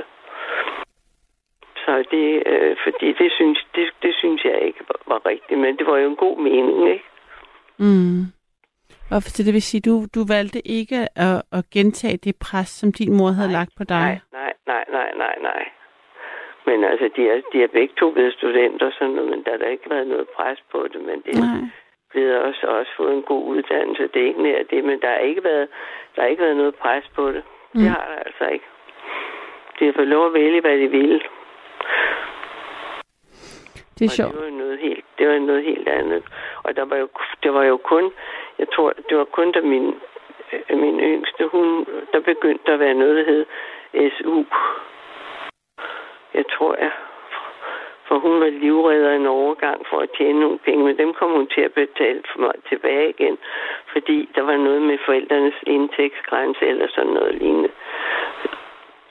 Så 1.85 2.03
det, 2.11 2.43
øh, 2.45 2.77
fordi 2.83 3.13
det 3.13 3.31
synes, 3.31 3.67
det, 3.75 3.93
det 4.01 4.15
synes 4.15 4.45
jeg 4.45 4.61
ikke 4.61 4.79
var, 4.87 4.99
var 5.13 5.25
rigtigt, 5.25 5.59
men 5.59 5.77
det 5.77 5.87
var 5.87 5.97
jo 5.97 6.09
en 6.09 6.15
god 6.15 6.37
mening, 6.37 6.89
ikke? 6.89 7.05
Mm. 7.77 8.21
Og 9.15 9.21
så 9.21 9.43
det 9.43 9.53
vil 9.53 9.61
sige, 9.61 9.81
du, 9.89 9.95
du 10.15 10.21
valgte 10.35 10.59
ikke 10.79 10.99
at, 11.15 11.37
at 11.57 11.63
gentage 11.73 12.17
det 12.17 12.35
pres, 12.47 12.69
som 12.79 12.91
din 12.99 13.11
mor 13.17 13.31
havde 13.37 13.51
Nej, 13.51 13.59
lagt 13.59 13.71
på 13.77 13.83
dig? 13.83 14.09
Nej, 14.09 14.19
nej, 14.41 14.53
nej, 14.67 14.85
nej, 14.97 15.09
nej, 15.23 15.35
nej. 15.51 15.63
Men 16.67 16.83
altså, 16.91 17.09
de 17.15 17.21
er, 17.29 17.41
de 17.53 17.63
er 17.63 17.67
begge 17.77 17.93
to 17.99 18.11
blevet 18.11 18.33
studenter, 18.33 18.85
og 18.85 18.93
sådan 18.99 19.13
noget, 19.15 19.29
men 19.29 19.43
der 19.43 19.51
har 19.51 19.57
da 19.57 19.65
ikke 19.75 19.89
været 19.89 20.07
noget 20.07 20.27
pres 20.37 20.59
på 20.71 20.79
det, 20.93 21.01
men 21.09 21.17
det 21.25 21.33
er 21.35 21.69
blevet 22.11 22.35
også, 22.47 22.67
også 22.67 22.91
fået 22.97 23.13
en 23.13 23.21
god 23.31 23.43
uddannelse. 23.53 24.03
Det 24.13 24.21
er 24.21 24.27
ikke 24.27 24.41
mere 24.41 24.63
det, 24.69 24.83
men 24.83 25.01
der 25.01 25.07
har 25.07 25.17
ikke 25.29 25.43
været, 25.43 25.67
der 26.15 26.21
har 26.21 26.29
ikke 26.29 26.43
været 26.43 26.57
noget 26.57 26.75
pres 26.75 27.05
på 27.15 27.27
det. 27.31 27.43
Det 27.73 27.81
Mm. 27.81 27.87
har 27.87 28.05
der 28.11 28.19
altså 28.27 28.45
ikke. 28.55 28.65
De 29.79 29.85
har 29.85 29.93
fået 29.95 30.07
lov 30.07 30.25
at 30.27 30.33
vælge, 30.33 30.61
hvad 30.61 30.77
de 30.77 30.87
vil. 30.87 31.21
Det 33.99 34.05
er 34.05 34.09
sjovt. 34.09 34.31
det 34.33 34.39
var 34.41 34.45
jo 34.45 34.55
noget 34.63 34.79
helt, 34.79 35.05
det 35.17 35.27
var 35.27 35.39
noget 35.39 35.63
helt 35.63 35.87
andet. 35.87 36.23
Og 36.63 36.75
der 36.75 36.85
var 36.85 36.95
jo, 36.97 37.07
det 37.43 37.53
var 37.53 37.63
jo 37.63 37.77
kun, 37.77 38.11
jeg 38.63 38.71
tror, 38.75 38.89
det 39.09 39.17
var 39.17 39.27
kun 39.37 39.51
da 39.51 39.61
min, 39.61 39.87
øh, 40.53 40.77
min 40.83 40.99
yngste, 40.99 41.47
hun, 41.47 41.85
der 42.13 42.19
begyndte 42.19 42.71
at 42.71 42.79
være 42.79 42.93
noget, 42.93 43.15
der 43.17 43.25
hed 43.31 43.45
SU. 44.15 44.43
Jeg 46.33 46.45
tror, 46.53 46.75
jeg, 46.75 46.91
for 48.07 48.15
hun 48.19 48.39
var 48.39 48.49
livredder 48.49 49.13
en 49.15 49.25
overgang 49.25 49.79
for 49.89 49.99
at 49.99 50.09
tjene 50.17 50.39
nogle 50.39 50.59
penge, 50.65 50.83
men 50.85 50.97
dem 50.97 51.13
kom 51.13 51.31
hun 51.31 51.47
til 51.47 51.61
at 51.61 51.73
betale 51.73 52.23
for 52.31 52.39
mig 52.39 52.55
tilbage 52.69 53.09
igen, 53.09 53.37
fordi 53.91 54.29
der 54.35 54.41
var 54.41 54.57
noget 54.57 54.81
med 54.81 54.97
forældrenes 55.05 55.59
indtægtsgrænse 55.67 56.65
eller 56.65 56.87
sådan 56.95 57.13
noget 57.13 57.35
lignende. 57.35 57.71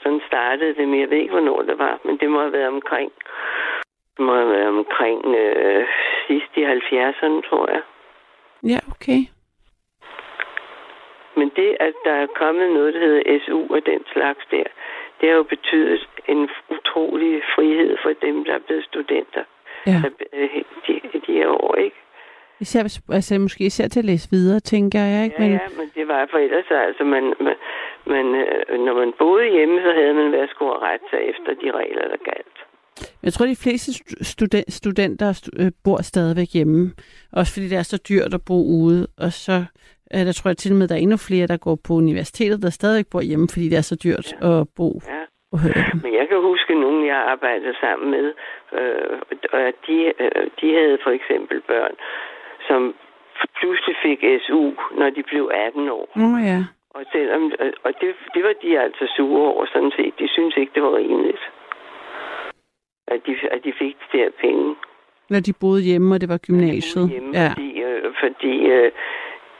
Sådan 0.03 0.23
startede 0.27 0.75
det, 0.75 0.89
men 0.89 1.01
jeg 1.01 1.11
ved 1.11 1.19
ikke, 1.19 1.37
hvornår 1.37 1.63
det 1.63 1.79
var, 1.79 1.99
men 2.05 2.17
det 2.17 2.29
må 2.31 2.41
have 2.41 2.53
været 2.53 2.69
omkring 2.69 3.13
det 4.17 4.25
må 4.27 4.35
have 4.35 4.51
været 4.51 4.69
omkring 4.69 5.19
øh, 5.43 5.85
sidst 6.27 6.53
i 6.57 6.63
70'erne, 6.65 7.49
tror 7.49 7.71
jeg. 7.71 7.83
Ja, 8.63 8.79
okay. 8.91 9.21
Men 11.37 11.49
det, 11.57 11.77
at 11.81 11.95
der 12.05 12.13
er 12.13 12.27
kommet 12.43 12.69
noget, 12.73 12.95
der 12.95 13.01
hedder 13.01 13.39
SU 13.47 13.61
og 13.75 13.81
den 13.87 14.01
slags 14.13 14.43
der, 14.51 14.65
det 15.21 15.29
har 15.29 15.37
jo 15.37 15.43
betydet 15.43 16.09
en 16.29 16.49
utrolig 16.75 17.43
frihed 17.55 17.97
for 18.03 18.13
dem, 18.27 18.45
der 18.45 18.55
er 18.55 18.63
blevet 18.67 18.85
studenter 18.85 19.45
Ja. 19.87 20.03
øh, 20.33 20.49
de, 20.87 21.01
de 21.27 21.33
her 21.33 21.49
år, 21.49 21.75
ikke? 21.75 21.97
Især, 22.61 22.83
altså, 23.13 23.39
måske 23.39 23.65
især 23.65 23.89
til 23.89 23.99
at 24.01 24.05
læse 24.05 24.29
videre, 24.31 24.61
tænker 24.61 24.99
jeg. 25.01 25.25
Ikke? 25.25 25.37
Ja, 25.43 25.49
ja, 25.49 25.59
men 25.79 25.91
det 25.95 26.09
var 26.09 26.27
for 26.31 26.39
ellers, 26.39 26.65
altså, 26.71 27.05
man, 27.05 27.25
man, 27.41 27.55
man, 28.07 28.27
øh, 28.35 28.85
når 28.87 28.95
man 28.95 29.13
boede 29.19 29.51
hjemme, 29.51 29.81
så 29.83 29.93
havde 29.93 30.15
man 30.15 30.33
været 30.33 30.51
skulle 30.51 30.73
rette 30.73 31.07
sig 31.11 31.19
efter 31.33 31.51
de 31.63 31.71
regler, 31.79 32.09
der 32.09 32.17
galt. 32.25 32.59
Jeg 33.23 33.33
tror, 33.33 33.47
de 33.47 33.57
fleste 33.57 33.91
stu- 33.93 34.23
studen- 34.25 34.71
studenter 34.71 35.33
stu- 35.33 35.63
øh, 35.65 35.71
bor 35.85 36.03
stadigvæk 36.03 36.49
hjemme. 36.55 36.93
Også 37.33 37.53
fordi 37.53 37.69
det 37.69 37.79
er 37.79 37.83
så 37.83 37.99
dyrt 38.09 38.35
at 38.35 38.41
bo 38.49 38.55
ude. 38.83 39.07
Og 39.19 39.33
så 39.33 39.65
der 40.13 40.33
tror 40.33 40.49
jeg 40.51 40.57
til 40.57 40.73
og 40.73 40.79
med, 40.79 40.89
der 40.89 40.95
er 40.95 40.99
endnu 40.99 41.17
flere, 41.17 41.47
der 41.47 41.57
går 41.57 41.77
på 41.87 41.93
universitetet, 41.93 42.63
der 42.63 42.71
stadigvæk 42.71 43.07
bor 43.13 43.21
hjemme, 43.21 43.49
fordi 43.53 43.69
det 43.69 43.79
er 43.79 43.87
så 43.93 43.97
dyrt 44.05 44.29
ja. 44.43 44.61
at 44.61 44.67
bo 44.77 44.89
Ja. 45.15 45.23
Øh, 45.55 46.03
Men 46.05 46.13
jeg 46.21 46.27
kan 46.29 46.41
huske 46.51 46.75
nogen, 46.85 47.07
jeg 47.07 47.17
arbejdede 47.35 47.75
sammen 47.81 48.11
med, 48.11 48.27
øh, 48.79 49.19
og 49.53 49.61
de, 49.87 49.97
øh, 50.25 50.47
de 50.61 50.67
havde 50.79 50.99
for 51.05 51.11
eksempel 51.19 51.61
børn, 51.61 51.95
som 52.69 52.95
pludselig 53.59 53.97
fik 54.07 54.21
SU, 54.47 54.65
når 54.99 55.11
de 55.17 55.23
blev 55.31 55.51
18 55.55 55.89
år. 55.89 56.09
Nå 56.17 56.29
ja. 56.51 56.61
Og, 56.97 57.03
selvom, 57.13 57.53
og 57.85 57.93
det, 58.01 58.15
det 58.35 58.43
var 58.45 58.55
de 58.63 58.81
altså 58.81 59.05
sure 59.17 59.53
over, 59.53 59.67
sådan 59.73 59.93
set. 59.97 60.13
De 60.19 60.29
synes 60.29 60.55
ikke, 60.57 60.73
det 60.75 60.83
var 60.83 60.97
rimeligt, 60.97 61.43
at 63.09 63.21
de, 63.27 63.33
at 63.51 63.61
de 63.65 63.73
fik 63.79 63.97
de 64.13 64.19
der 64.19 64.31
penge. 64.41 64.75
Når 65.31 65.41
de 65.41 65.53
boede 65.61 65.83
hjemme, 65.83 66.15
og 66.15 66.21
det 66.21 66.29
var 66.29 66.39
gymnasiet. 66.47 67.11
Hjemme, 67.11 67.31
Ja. 67.41 67.49
Fordi, 67.55 67.71
øh, 67.83 68.05
fordi 68.23 68.55
øh, 68.77 68.91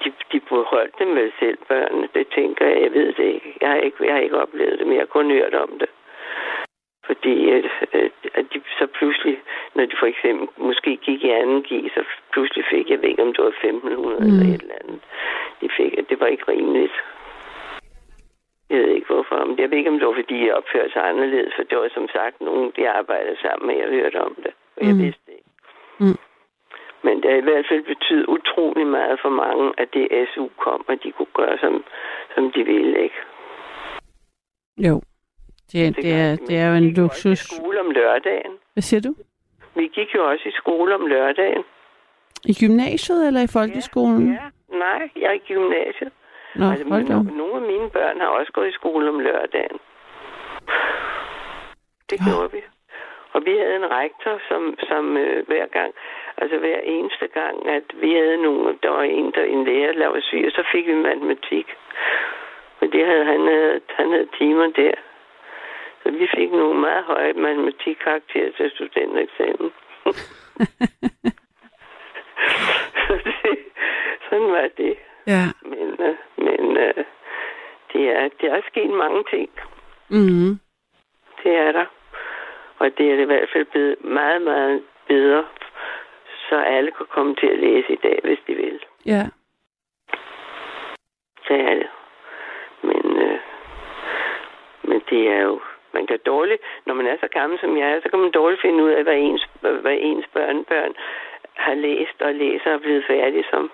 de, 0.05 0.13
de 0.33 0.41
beholdt 0.41 0.99
dem 0.99 1.15
vel 1.17 1.33
selv, 1.39 1.59
børnene. 1.69 2.09
Det 2.15 2.27
tænker 2.35 2.67
jeg, 2.67 2.83
jeg 2.83 2.93
ved 2.93 3.13
det 3.13 3.25
ikke. 3.37 3.57
Jeg 3.61 3.69
har 3.69 3.77
ikke, 3.77 4.05
jeg 4.07 4.15
har 4.15 4.21
ikke 4.21 4.43
oplevet 4.45 4.79
det, 4.79 4.87
men 4.87 4.97
jeg 4.97 5.01
har 5.03 5.07
kun 5.19 5.31
hørt 5.31 5.55
om 5.55 5.79
det. 5.81 5.89
Fordi 7.07 7.51
øh, 7.51 7.65
at 8.35 8.45
de 8.53 8.63
så 8.79 8.87
pludselig, 8.99 9.37
når 9.75 9.85
de 9.87 9.97
for 10.01 10.07
eksempel 10.07 10.49
måske 10.57 10.97
gik 10.97 11.25
i 11.25 11.31
anden 11.31 11.63
G, 11.63 11.71
så 11.95 12.05
pludselig 12.33 12.65
fik, 12.71 12.91
jeg 12.91 13.03
ved 13.03 13.09
ikke, 13.09 13.23
om 13.23 13.33
det 13.35 13.45
var 13.45 13.55
1500 13.65 14.21
mm. 14.21 14.27
eller 14.27 14.55
et 14.55 14.63
eller 14.63 14.75
andet. 14.83 15.01
De 15.61 15.69
fik, 15.77 16.09
det 16.09 16.21
var 16.21 16.27
ikke 16.27 16.45
rimeligt. 16.49 16.93
Jeg 18.71 18.79
ved 18.81 18.89
ikke 18.89 19.07
hvorfor, 19.07 19.45
men 19.45 19.59
jeg 19.59 19.71
ved 19.71 19.79
ikke, 19.79 19.91
om 19.91 19.99
det 19.99 20.07
var, 20.09 20.15
fordi 20.15 20.47
jeg 20.47 20.55
opførte 20.55 20.93
sig 20.93 21.09
anderledes, 21.09 21.53
for 21.57 21.63
det 21.63 21.79
var 21.79 21.89
som 21.95 22.09
sagt 22.09 22.41
nogen, 22.41 22.73
de 22.77 22.91
arbejdede 22.91 23.37
sammen 23.43 23.67
med, 23.67 23.77
jeg 23.77 23.89
hørte 23.89 24.21
om 24.21 24.35
det, 24.35 24.53
og 24.77 24.87
jeg 24.87 24.95
Mm. 24.95 25.03
vidste 25.03 25.23
det 25.27 25.33
ikke. 25.33 25.51
Mm. 26.01 26.19
Men 27.05 27.23
det 27.23 27.31
har 27.31 27.39
i 27.39 27.49
hvert 27.51 27.67
fald 27.71 27.83
betydet 27.83 28.27
utrolig 28.27 28.87
meget 28.87 29.19
for 29.23 29.29
mange, 29.29 29.73
at 29.79 29.89
det 29.95 30.29
SU 30.35 30.49
kom, 30.59 30.85
og 30.89 30.95
de 31.03 31.13
kunne 31.13 31.35
gøre, 31.35 31.59
som, 31.59 31.85
som 32.35 32.53
de 32.53 32.65
ville, 32.65 33.03
ikke? 33.03 33.15
Jo. 34.79 35.03
Det, 35.73 35.87
er- 35.87 35.91
det, 35.91 36.13
er, 36.13 36.37
det 36.47 36.57
er 36.59 36.69
jo 36.69 36.75
en 36.75 36.85
Vi 36.87 37.01
luksus. 37.01 37.43
i 37.43 37.55
skole 37.57 37.81
om 37.81 37.91
lørdagen. 37.91 38.53
Hvad 38.73 38.83
siger 38.83 39.01
du? 39.01 39.15
Vi 39.77 39.87
gik 39.87 40.15
jo 40.15 40.31
også 40.31 40.49
i 40.49 40.53
skole 40.53 40.95
om 40.95 41.07
lørdagen. 41.07 41.65
I 42.45 42.55
gymnasiet 42.61 43.27
eller 43.27 43.41
i 43.43 43.53
folkeskolen? 43.53 44.33
Ja, 44.33 44.77
nej, 44.79 45.09
jeg 45.17 45.29
er 45.29 45.33
i 45.33 45.39
gymnasiet. 45.49 46.13
Nå, 46.57 46.65
altså, 46.71 46.89
hold 46.89 47.07
da. 47.07 47.15
nogle 47.37 47.55
af 47.55 47.63
mine 47.73 47.91
børn 47.91 48.21
har 48.21 48.27
også 48.27 48.53
gået 48.53 48.69
i 48.69 48.73
skole 48.73 49.09
om 49.09 49.19
lørdagen. 49.21 49.79
Det 52.11 52.19
Ja. 52.21 52.25
gjorde 52.31 52.53
vi. 52.53 52.61
Og 53.35 53.41
vi 53.47 53.51
havde 53.63 53.77
en 53.77 53.91
rektor, 54.01 54.35
som, 54.49 54.63
som 54.89 55.17
øh, 55.17 55.47
hver 55.47 55.67
gang, 55.67 55.91
altså 56.43 56.59
hver 56.59 56.81
eneste 56.85 57.27
gang, 57.27 57.69
at 57.69 57.87
vi 57.95 58.11
havde 58.13 58.43
nogle, 58.43 58.79
der 58.83 58.91
var 58.91 59.03
en, 59.03 59.33
der 59.35 59.45
en 59.45 59.65
lærer, 59.65 59.93
der 59.93 60.07
var 60.07 60.21
syg, 60.21 60.43
og 60.47 60.53
så 60.53 60.65
fik 60.73 60.87
vi 60.87 60.95
matematik. 60.95 61.67
Og 62.81 62.87
det 62.93 63.07
havde, 63.07 63.25
han, 63.25 63.41
havde, 63.47 63.81
han 63.89 64.11
havde 64.11 64.29
timer 64.39 64.67
der. 64.67 64.95
Så 66.03 66.11
vi 66.11 66.29
fik 66.37 66.51
nogle 66.53 66.81
meget 66.81 67.05
høje 67.05 67.33
matematikkarakterer 67.33 68.53
til 68.57 68.71
studentereksamen. 68.71 69.73
Så 73.07 73.13
det, 73.25 73.59
sådan 74.31 74.53
var 74.53 74.69
det. 74.77 74.97
Ja. 75.27 75.45
Men, 75.63 75.89
øh, 76.07 76.17
men 76.37 76.77
øh, 76.77 77.05
det, 77.93 78.09
er, 78.09 78.29
det 78.41 78.51
er 78.51 78.61
sket 78.71 78.91
mange 78.91 79.25
ting. 79.31 79.51
Mm. 80.09 80.59
Det 81.43 81.53
er 81.57 81.73
der. 81.73 81.87
Og 82.79 82.91
det 82.99 83.13
er 83.13 83.19
i 83.19 83.25
hvert 83.25 83.49
fald 83.53 83.65
blevet 83.65 84.05
meget, 84.05 84.43
meget 84.43 84.83
bedre, 85.09 85.45
så 86.53 86.59
alle 86.77 86.91
kan 86.99 87.07
komme 87.17 87.33
til 87.41 87.47
at 87.55 87.59
læse 87.67 87.91
i 87.93 88.01
dag, 88.07 88.19
hvis 88.25 88.41
de 88.47 88.55
vil. 88.63 88.79
Ja. 89.13 89.23
Det 91.49 91.59
er 91.71 91.75
det. 91.81 91.89
Men, 92.89 93.05
øh, 93.27 93.39
men 94.89 94.99
det 95.11 95.23
er 95.37 95.41
jo... 95.49 95.61
Man 95.95 96.07
kan 96.07 96.19
dårligt, 96.27 96.63
når 96.87 96.95
man 96.95 97.07
er 97.07 97.17
så 97.21 97.29
gammel 97.39 97.59
som 97.61 97.77
jeg 97.79 97.89
er, 97.91 98.01
så 98.03 98.09
kan 98.11 98.19
man 98.19 98.31
dårligt 98.31 98.61
finde 98.61 98.85
ud 98.85 98.91
af, 98.91 99.03
hvad 99.03 99.17
ens, 99.17 99.45
hvad 99.61 99.97
ens 100.01 100.27
børnebørn 100.33 100.93
har 101.55 101.75
læst 101.75 102.19
og 102.23 102.35
læser 102.35 102.75
og 102.75 102.81
blevet 102.81 103.05
færdige 103.09 103.45
som. 103.51 103.71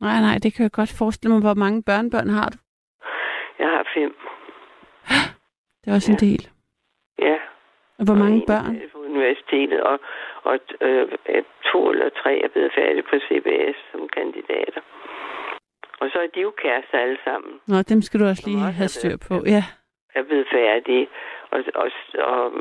Nej, 0.00 0.20
nej, 0.20 0.36
det 0.42 0.54
kan 0.54 0.62
jeg 0.62 0.72
godt 0.72 0.94
forestille 0.98 1.32
mig. 1.34 1.42
Hvor 1.42 1.54
mange 1.54 1.82
børnebørn 1.82 2.28
har 2.28 2.48
du? 2.50 2.58
Jeg 3.58 3.68
har 3.68 3.86
fem. 3.94 4.16
Det 5.80 5.90
er 5.90 5.94
også 5.94 6.12
en 6.12 6.18
del. 6.18 6.48
Ja. 7.18 7.36
Og 7.98 8.04
hvor 8.06 8.14
Og 8.14 8.18
mange 8.24 8.42
børn? 8.46 8.76
er 8.76 8.88
på 8.92 8.98
universitetet, 8.98 9.80
og, 9.82 10.00
og 10.44 10.58
øh, 10.80 11.08
to 11.72 11.90
eller 11.90 12.08
tre 12.22 12.32
er 12.44 12.48
blevet 12.48 12.72
færdige 12.74 13.02
på 13.10 13.16
CBS 13.28 13.76
som 13.90 14.08
kandidater. 14.08 14.80
Og 16.00 16.06
så 16.12 16.18
er 16.18 16.26
de 16.34 16.40
jo 16.40 16.52
kærester 16.62 16.98
alle 16.98 17.18
sammen. 17.24 17.52
Nå, 17.68 17.76
dem 17.82 18.02
skal 18.02 18.20
du 18.20 18.24
også 18.24 18.42
lige 18.46 18.66
også 18.66 18.78
have 18.82 18.88
styr 18.88 19.16
på. 19.28 19.34
Ja. 19.46 19.62
er 20.14 20.22
blevet 20.22 20.46
færdige. 20.52 21.08
Og, 21.50 21.60
og, 21.74 21.90
og 22.30 22.52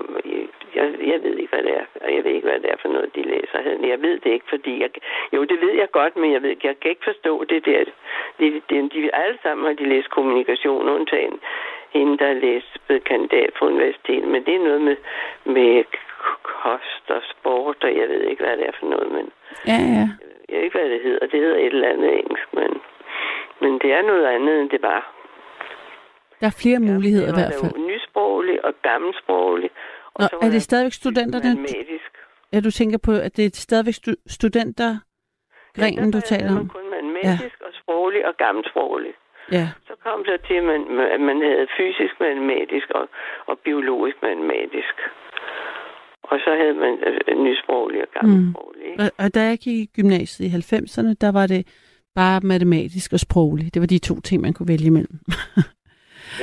jeg, 0.75 0.85
jeg 1.11 1.19
ved 1.23 1.35
ikke, 1.37 1.53
hvad 1.55 1.63
det 1.63 1.73
er. 1.81 1.85
Og 2.01 2.15
Jeg 2.15 2.23
ved 2.23 2.31
ikke, 2.31 2.47
hvad 2.47 2.59
det 2.59 2.69
er 2.71 2.79
for 2.81 2.89
noget, 2.89 3.15
de 3.15 3.21
læser. 3.21 3.59
Jeg 3.93 4.01
ved 4.01 4.19
det 4.19 4.31
ikke, 4.31 4.45
fordi 4.49 4.81
jeg... 4.81 4.89
Jo, 5.33 5.43
det 5.43 5.61
ved 5.61 5.73
jeg 5.81 5.91
godt, 5.91 6.15
men 6.15 6.33
jeg, 6.33 6.41
ved, 6.41 6.55
jeg 6.63 6.79
kan 6.79 6.89
ikke 6.91 7.09
forstå 7.11 7.43
det 7.43 7.65
der. 7.65 7.83
De, 8.39 8.61
de, 8.69 8.89
de, 8.89 9.15
alle 9.15 9.37
sammen 9.43 9.65
har 9.65 9.73
de 9.73 9.89
læst 9.89 10.09
kommunikation, 10.09 10.89
undtagen 10.89 11.39
hende, 11.93 12.17
der 12.17 12.33
læst 12.33 12.71
blevet 12.85 13.03
kandidat 13.03 13.49
på 13.59 13.65
universitetet. 13.65 14.27
Men 14.27 14.45
det 14.45 14.55
er 14.55 14.63
noget 14.69 14.81
med, 14.81 14.97
med 15.45 15.83
kost 16.43 17.05
og 17.17 17.21
sport, 17.33 17.83
og 17.83 17.91
jeg 17.99 18.07
ved 18.09 18.21
ikke, 18.29 18.43
hvad 18.43 18.57
det 18.57 18.65
er 18.67 18.75
for 18.79 18.87
noget. 18.93 19.11
Men 19.17 19.25
Ja, 19.67 19.77
ja. 19.97 20.05
jeg 20.49 20.55
ved 20.57 20.63
ikke, 20.63 20.77
hvad 20.79 20.89
det 20.89 21.01
hedder. 21.07 21.27
Det 21.27 21.39
hedder 21.39 21.57
et 21.57 21.65
eller 21.75 21.89
andet 21.93 22.09
engelsk, 22.19 22.47
men, 22.59 22.71
men 23.61 23.71
det 23.81 23.89
er 23.97 24.01
noget 24.01 24.25
andet, 24.25 24.61
end 24.61 24.69
det 24.69 24.81
var. 24.81 25.01
Der 26.39 26.47
er 26.47 26.55
flere 26.63 26.79
muligheder 26.79 27.27
i 27.31 27.35
hvert 27.39 27.55
fald. 27.61 27.85
nysproglig 27.91 28.65
og 28.65 28.73
gammelsproglig. 28.81 29.69
Og 30.13 30.21
Nå, 30.21 30.27
så 30.27 30.37
er 30.45 30.49
det 30.49 30.61
stadigvæk 30.61 30.93
studenterne? 30.93 31.49
Matematisk. 31.61 32.11
Ja, 32.53 32.59
du 32.59 32.71
tænker 32.71 32.97
på, 33.07 33.11
at 33.27 33.37
det 33.37 33.45
er 33.45 33.49
stadigvæk 33.53 33.93
stu- 34.01 34.23
studenter, 34.27 34.91
grenen, 35.77 36.11
du 36.11 36.21
taler 36.21 36.51
om? 36.59 36.69
kun 36.69 36.85
matematisk 36.89 37.55
ja. 37.61 37.65
og 37.67 37.71
sproglig 37.81 38.25
og 38.27 38.33
gammelsproglig. 38.37 39.13
Ja. 39.51 39.67
Så 39.87 39.93
kom 40.05 40.25
så 40.25 40.37
til, 40.47 40.53
at 40.53 40.63
man, 40.63 40.81
at 41.15 41.21
man 41.29 41.37
havde 41.41 41.67
fysisk 41.77 42.13
matematisk 42.19 42.87
og, 42.89 43.09
og 43.45 43.59
biologisk 43.59 44.17
matematisk. 44.21 44.95
Og 46.23 46.39
så 46.39 46.51
havde 46.61 46.73
man 46.73 46.93
øh, 47.07 47.43
nysproglig 47.43 48.01
og 48.01 48.07
gammelsproglig. 48.19 48.83
Mm. 48.97 49.03
Og, 49.03 49.11
og 49.25 49.35
da 49.35 49.41
jeg 49.41 49.57
gik 49.57 49.79
i 49.79 49.89
gymnasiet 50.01 50.47
i 50.47 50.55
90'erne, 50.75 51.13
der 51.21 51.31
var 51.31 51.47
det 51.47 51.67
bare 52.15 52.39
matematisk 52.43 53.13
og 53.13 53.19
sproglig. 53.19 53.73
Det 53.73 53.79
var 53.81 53.87
de 53.87 53.99
to 53.99 54.15
ting, 54.21 54.41
man 54.41 54.53
kunne 54.53 54.67
vælge 54.67 54.85
imellem. 54.85 55.19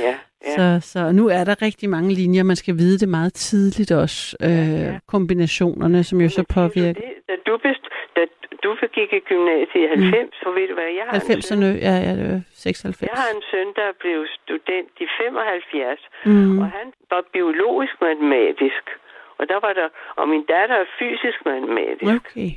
Ja, 0.05 0.15
ja. 0.45 0.53
Så, 0.57 0.65
så 0.91 1.11
nu 1.11 1.23
er 1.37 1.43
der 1.49 1.55
rigtig 1.67 1.89
mange 1.89 2.09
linjer. 2.13 2.43
Man 2.43 2.55
skal 2.55 2.75
vide 2.77 2.97
det 3.03 3.09
meget 3.09 3.33
tidligt 3.33 3.91
også. 3.91 4.37
Øh, 4.47 4.49
ja. 4.49 4.99
kombinationerne, 5.13 6.03
som 6.03 6.21
jo 6.21 6.29
så 6.29 6.43
påvirker. 6.57 7.01
Det, 7.01 7.13
da 7.29 7.35
du, 7.47 7.53
best, 7.65 7.83
da 8.15 8.21
du 8.63 8.69
gik 8.97 9.11
i 9.19 9.21
gymnasiet 9.31 9.81
i 9.85 9.87
90, 9.87 10.35
så 10.43 10.47
ved 10.57 10.65
du 10.69 10.73
hvad, 10.79 10.89
jeg 10.99 11.05
har 11.09 11.15
en 11.15 11.21
søn, 11.21 11.39
90'erne, 11.39 11.69
ja, 11.87 11.95
ja, 12.05 12.11
det 12.19 12.25
var 12.31 12.41
96. 12.53 13.01
jeg 13.11 13.17
har 13.23 13.29
en 13.37 13.43
søn, 13.51 13.67
der 13.81 13.89
blev 14.03 14.17
student 14.39 14.93
i 15.05 15.07
75, 15.19 15.99
Mm. 16.25 16.59
og 16.61 16.67
han 16.77 16.87
var 17.11 17.21
biologisk 17.35 17.95
matematisk. 18.07 18.83
Og 19.41 19.45
der 19.51 19.59
var 19.65 19.73
der, 19.73 19.89
og 20.15 20.29
min 20.29 20.45
datter 20.45 20.75
er 20.75 20.85
fysisk 20.99 21.39
matematisk. 21.45 22.13
Okay. 22.19 22.51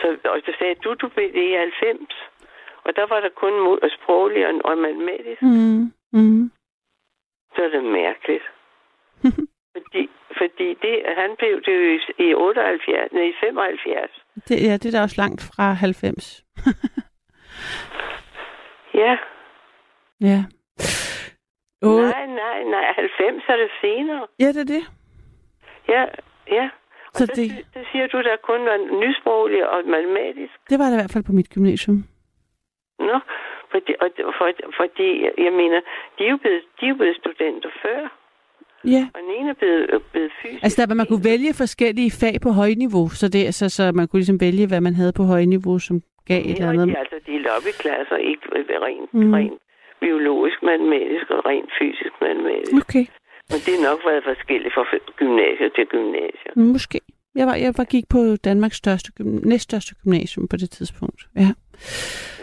Så, 0.00 0.06
og 0.24 0.36
så 0.46 0.52
sagde 0.58 0.74
du, 0.84 0.94
du 0.94 1.08
blev 1.08 1.28
det 1.32 1.44
i 1.50 1.54
90. 1.54 1.98
Og 2.84 2.90
der 2.96 3.06
var 3.12 3.20
der 3.20 3.28
kun 3.42 3.54
sproglig 3.96 4.46
og, 4.48 4.52
og 4.64 4.78
matematisk. 4.78 5.42
Mm. 5.42 5.92
Mm. 6.12 6.50
Så 7.54 7.58
er 7.66 7.68
det 7.68 7.84
mærkeligt. 7.84 8.44
fordi, 9.74 10.02
fordi 10.38 10.68
det, 10.82 10.94
han 11.20 11.30
blev 11.38 11.54
det 11.66 11.74
jo 11.78 11.82
i, 11.96 12.28
i 12.28 12.34
78, 12.34 13.12
nej, 13.12 13.22
i 13.22 13.32
75. 13.40 14.10
Det, 14.48 14.56
ja, 14.66 14.72
det 14.72 14.86
er 14.86 14.98
da 14.98 15.02
også 15.02 15.20
langt 15.22 15.42
fra 15.50 15.72
90. 15.72 16.44
Ja. 18.94 19.16
Ja. 20.20 20.44
Oh, 21.82 22.02
Nej, 22.02 22.26
nej, 22.26 22.62
nej. 22.64 22.92
90 22.96 23.44
er 23.48 23.56
det 23.56 23.70
senere. 23.80 24.26
ja, 24.40 24.48
det 24.48 24.60
er 24.60 24.64
det. 24.64 24.84
Ja, 25.94 26.02
ja. 26.58 26.66
Og 27.12 27.16
Så 27.18 27.26
så, 27.26 27.32
det- 27.36 27.64
det... 27.74 27.82
siger 27.92 28.06
du, 28.12 28.18
der 28.28 28.36
kun 28.50 28.60
var 28.70 28.78
nysproglig 29.02 29.60
og 29.72 29.78
matematisk. 29.96 30.52
Det 30.70 30.78
var 30.78 30.84
det 30.86 30.96
i 30.96 31.00
hvert 31.00 31.12
fald 31.14 31.24
på 31.24 31.32
mit 31.38 31.50
gymnasium. 31.54 31.98
Nå, 33.08 33.16
fordi, 33.72 33.92
og, 34.02 34.08
for, 34.38 34.46
fordi, 34.80 35.08
jeg 35.46 35.52
mener, 35.62 35.78
de 36.18 36.20
er 36.26 36.30
jo 36.30 36.36
blevet, 36.36 36.62
de 36.80 36.84
er 36.88 36.94
blevet 36.94 37.16
studenter 37.22 37.70
før, 37.82 38.00
Ja. 38.94 39.02
og 39.14 39.20
den 39.22 39.30
ene 39.38 39.50
er 39.50 39.54
blevet, 39.62 40.02
blevet 40.12 40.32
fysisk. 40.42 40.62
Altså, 40.64 40.86
der, 40.86 40.94
man 40.94 41.06
kunne 41.06 41.24
vælge 41.32 41.54
forskellige 41.62 42.10
fag 42.22 42.34
på 42.46 42.50
højniveau, 42.60 43.04
så, 43.20 43.26
det, 43.28 43.54
så, 43.54 43.68
så 43.68 43.82
man 43.98 44.08
kunne 44.08 44.20
ligesom 44.20 44.40
vælge, 44.40 44.66
hvad 44.70 44.80
man 44.80 44.94
havde 45.00 45.12
på 45.20 45.22
højniveau, 45.34 45.78
som 45.78 45.96
gav 46.28 46.40
et 46.40 46.46
Ja, 46.46 46.52
eller 46.52 46.66
og 46.66 46.72
andet. 46.72 46.86
de 46.88 46.92
er 46.92 47.02
altså 47.04 47.18
delt 47.26 47.46
op 47.56 47.64
i 47.70 47.74
klasser, 47.82 48.16
ikke 48.16 48.42
rent, 48.86 49.14
Mm. 49.14 49.20
mm. 49.24 49.32
rent 49.32 49.58
biologisk 50.00 50.58
matematisk 50.62 51.26
og 51.30 51.40
rent 51.50 51.70
fysisk 51.78 52.12
matematisk. 52.20 52.72
Okay, 52.82 53.04
Men 53.50 53.58
det 53.66 53.72
er 53.78 53.82
nok 53.90 54.00
været 54.08 54.24
forskelligt 54.32 54.74
fra 54.74 54.84
gymnasier 55.20 55.68
til 55.76 55.86
gymnasier. 55.94 56.52
måske. 56.72 57.00
Jeg 57.34 57.46
var, 57.46 57.54
jeg 57.54 57.72
var 57.76 57.84
gik 57.84 58.04
på 58.08 58.20
Danmarks 58.44 58.76
største, 58.76 59.08
næststørste 59.52 59.94
gymnasium 60.02 60.48
på 60.48 60.56
det 60.56 60.70
tidspunkt. 60.70 61.20
Ja. 61.36 61.50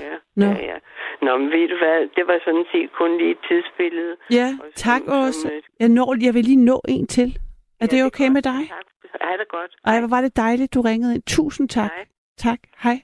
Ja, 0.06 0.16
Nå. 0.36 0.46
ja, 0.46 0.52
ja. 0.72 0.78
Nå, 1.22 1.38
men 1.38 1.48
ved 1.56 1.68
du 1.74 1.78
hvad, 1.84 1.98
det 2.16 2.24
var 2.28 2.38
sådan 2.46 2.66
set 2.72 2.90
kun 3.00 3.18
lige 3.18 3.32
et 3.32 3.38
tidsbillede. 3.50 4.16
Ja, 4.32 4.48
Og 4.64 4.66
tak 4.76 5.02
som- 5.06 5.14
også. 5.22 5.42
som, 5.42 5.52
øh, 5.52 5.62
Jeg, 5.80 5.90
når, 5.90 6.16
jeg 6.26 6.34
vil 6.34 6.44
lige 6.44 6.66
nå 6.66 6.82
en 6.88 7.08
til. 7.08 7.30
Er 7.30 7.38
ja, 7.82 7.86
det 7.86 8.04
okay 8.06 8.24
godt. 8.24 8.34
med 8.34 8.42
dig? 8.42 8.62
Tak. 8.70 8.86
Ja, 9.22 9.32
det 9.34 9.42
er 9.50 9.52
godt. 9.58 9.72
Ej, 9.86 10.00
hvor 10.00 10.08
var 10.10 10.22
det 10.22 10.36
dejligt, 10.38 10.74
du 10.74 10.82
ringede 10.82 11.16
ind. 11.16 11.24
Tusind 11.28 11.70
tak. 11.70 11.92
Hej. 11.96 12.06
Tak. 12.38 12.60
Hej. 12.84 12.98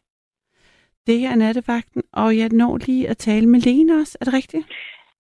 Det 1.08 1.20
her 1.20 1.32
er 1.32 1.36
nattevagten, 1.36 2.04
og 2.14 2.38
jeg 2.38 2.50
når 2.50 2.78
lige 2.78 3.10
at 3.10 3.18
tale 3.18 3.48
med 3.50 3.60
Lene 3.60 3.94
også. 4.02 4.18
Er 4.22 4.26
det 4.26 4.34
rigtigt? 4.34 4.68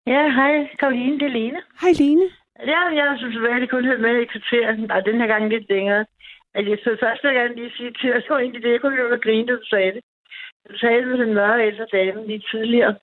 Ja, 0.07 0.29
hej, 0.31 0.67
Karoline, 0.79 1.19
det 1.19 1.25
er 1.25 1.29
Lene. 1.39 1.59
Hej 1.81 1.91
Lene. 1.99 2.21
Ja, 2.59 2.81
jeg 2.99 3.15
synes, 3.17 3.35
at 3.37 3.61
jeg 3.61 3.69
kun 3.69 3.85
havde 3.85 4.05
med 4.07 4.15
i 4.21 4.25
kvarteret, 4.25 4.91
og 4.91 5.05
den 5.05 5.17
her 5.21 5.27
gang 5.27 5.49
lidt 5.49 5.69
længere. 5.69 6.05
Altså, 6.55 6.69
jeg 6.69 6.79
så 6.83 6.97
først 7.03 7.23
vil 7.23 7.29
jeg 7.29 7.39
gerne 7.41 7.55
lige 7.55 7.77
sige 7.77 7.91
til, 8.01 8.07
at 8.07 8.23
det 8.23 8.29
var 8.29 8.39
egentlig 8.39 8.63
det, 8.63 8.71
jeg 8.71 8.81
kunne 8.81 8.97
jo 9.01 9.19
grine, 9.23 9.47
da 9.47 9.53
du 9.53 9.65
sagde 9.73 9.91
det. 9.95 10.03
Du 10.69 10.77
sagde 10.77 11.05
med 11.05 11.17
den 11.17 11.33
mørke 11.33 11.63
ældre 11.69 11.85
dame 11.91 12.27
lige 12.27 12.43
tidligere, 12.51 12.95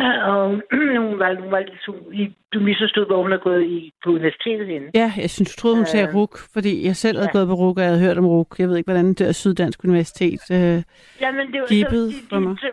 og 0.32 0.44
hun 1.06 1.18
var, 1.18 1.34
hun 1.42 1.50
var 1.50 1.60
lidt, 1.60 1.86
hun, 1.86 2.34
du 2.52 2.60
misforstod, 2.60 3.06
hvor 3.06 3.22
hun 3.22 3.32
er 3.32 3.38
gået 3.38 3.64
i, 3.64 3.92
på 4.04 4.10
universitetet 4.10 4.66
henne. 4.66 4.90
Ja, 4.94 5.12
jeg 5.16 5.30
synes, 5.30 5.54
du 5.54 5.60
troede, 5.60 5.76
hun 5.76 5.86
sagde 5.86 6.08
Øh, 6.08 6.14
RUK, 6.14 6.38
fordi 6.54 6.86
jeg 6.86 6.96
selv 6.96 7.16
havde 7.18 7.30
ja. 7.34 7.38
gået 7.38 7.48
på 7.48 7.54
RUK, 7.54 7.76
og 7.76 7.82
jeg 7.82 7.90
havde 7.90 8.06
hørt 8.06 8.18
om 8.18 8.26
RUK. 8.26 8.58
Jeg 8.58 8.68
ved 8.68 8.76
ikke, 8.76 8.90
hvordan 8.90 9.08
det 9.14 9.28
er 9.28 9.32
Syddansk 9.32 9.84
Universitet. 9.84 10.42
Øh, 10.56 10.82
Jamen, 11.20 11.46
det 11.52 11.60
var 11.60 11.66
så, 11.66 12.26
for 12.28 12.38
mig. 12.38 12.56
Du, 12.62 12.68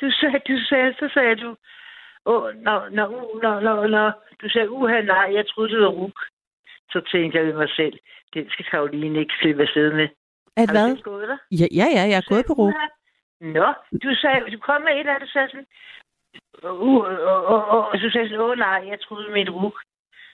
du, 0.00 0.10
sagde, 0.10 0.38
du 0.48 0.56
sagde, 0.70 0.94
så 1.00 1.10
sagde 1.14 1.36
du, 1.36 1.56
åh, 2.26 2.54
når, 2.54 2.88
når, 2.88 3.06
når, 3.42 3.60
når, 3.60 3.86
når, 3.86 4.12
du 4.42 4.48
sagde, 4.48 4.70
uha, 4.70 5.00
nej, 5.00 5.28
jeg 5.34 5.48
troede, 5.48 5.70
det 5.70 5.80
var 5.80 5.88
RUK. 5.88 6.18
Så 6.92 7.00
tænkte 7.12 7.38
jeg 7.38 7.46
ved 7.46 7.54
mig 7.54 7.70
selv, 7.76 7.98
det 8.34 8.52
skal 8.52 8.64
Karoline 8.64 9.18
ikke 9.18 9.34
slippe 9.40 9.62
afsted 9.62 9.92
med. 9.92 10.08
at 10.56 10.70
hvad? 10.70 10.96
du 10.96 11.02
gået 11.02 11.28
der? 11.28 11.38
Ja, 11.50 11.66
ja, 11.80 11.86
ja, 11.96 12.02
jeg 12.12 12.18
er 12.22 12.30
gået 12.32 12.44
på 12.46 12.52
RUK. 12.52 12.74
Nå, 13.40 13.68
du 14.04 14.14
sagde, 14.14 14.50
du 14.50 14.58
kom 14.58 14.82
med 14.82 14.92
et 14.92 15.06
andet, 15.06 15.22
du 15.22 15.30
sagde 15.32 15.48
sådan, 15.48 15.66
uh, 16.64 17.04
og, 17.30 17.44
og, 17.44 17.64
og, 17.66 17.88
og, 17.88 17.98
så 17.98 18.06
sagde 18.10 18.24
jeg 18.24 18.30
sådan, 18.30 18.44
åh 18.44 18.58
nej, 18.58 18.80
jeg 18.90 19.00
troede 19.00 19.30
med 19.30 19.42
et 19.42 19.54
ruk. 19.54 19.76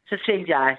Så 0.08 0.18
tænkte 0.26 0.50
jeg, 0.58 0.76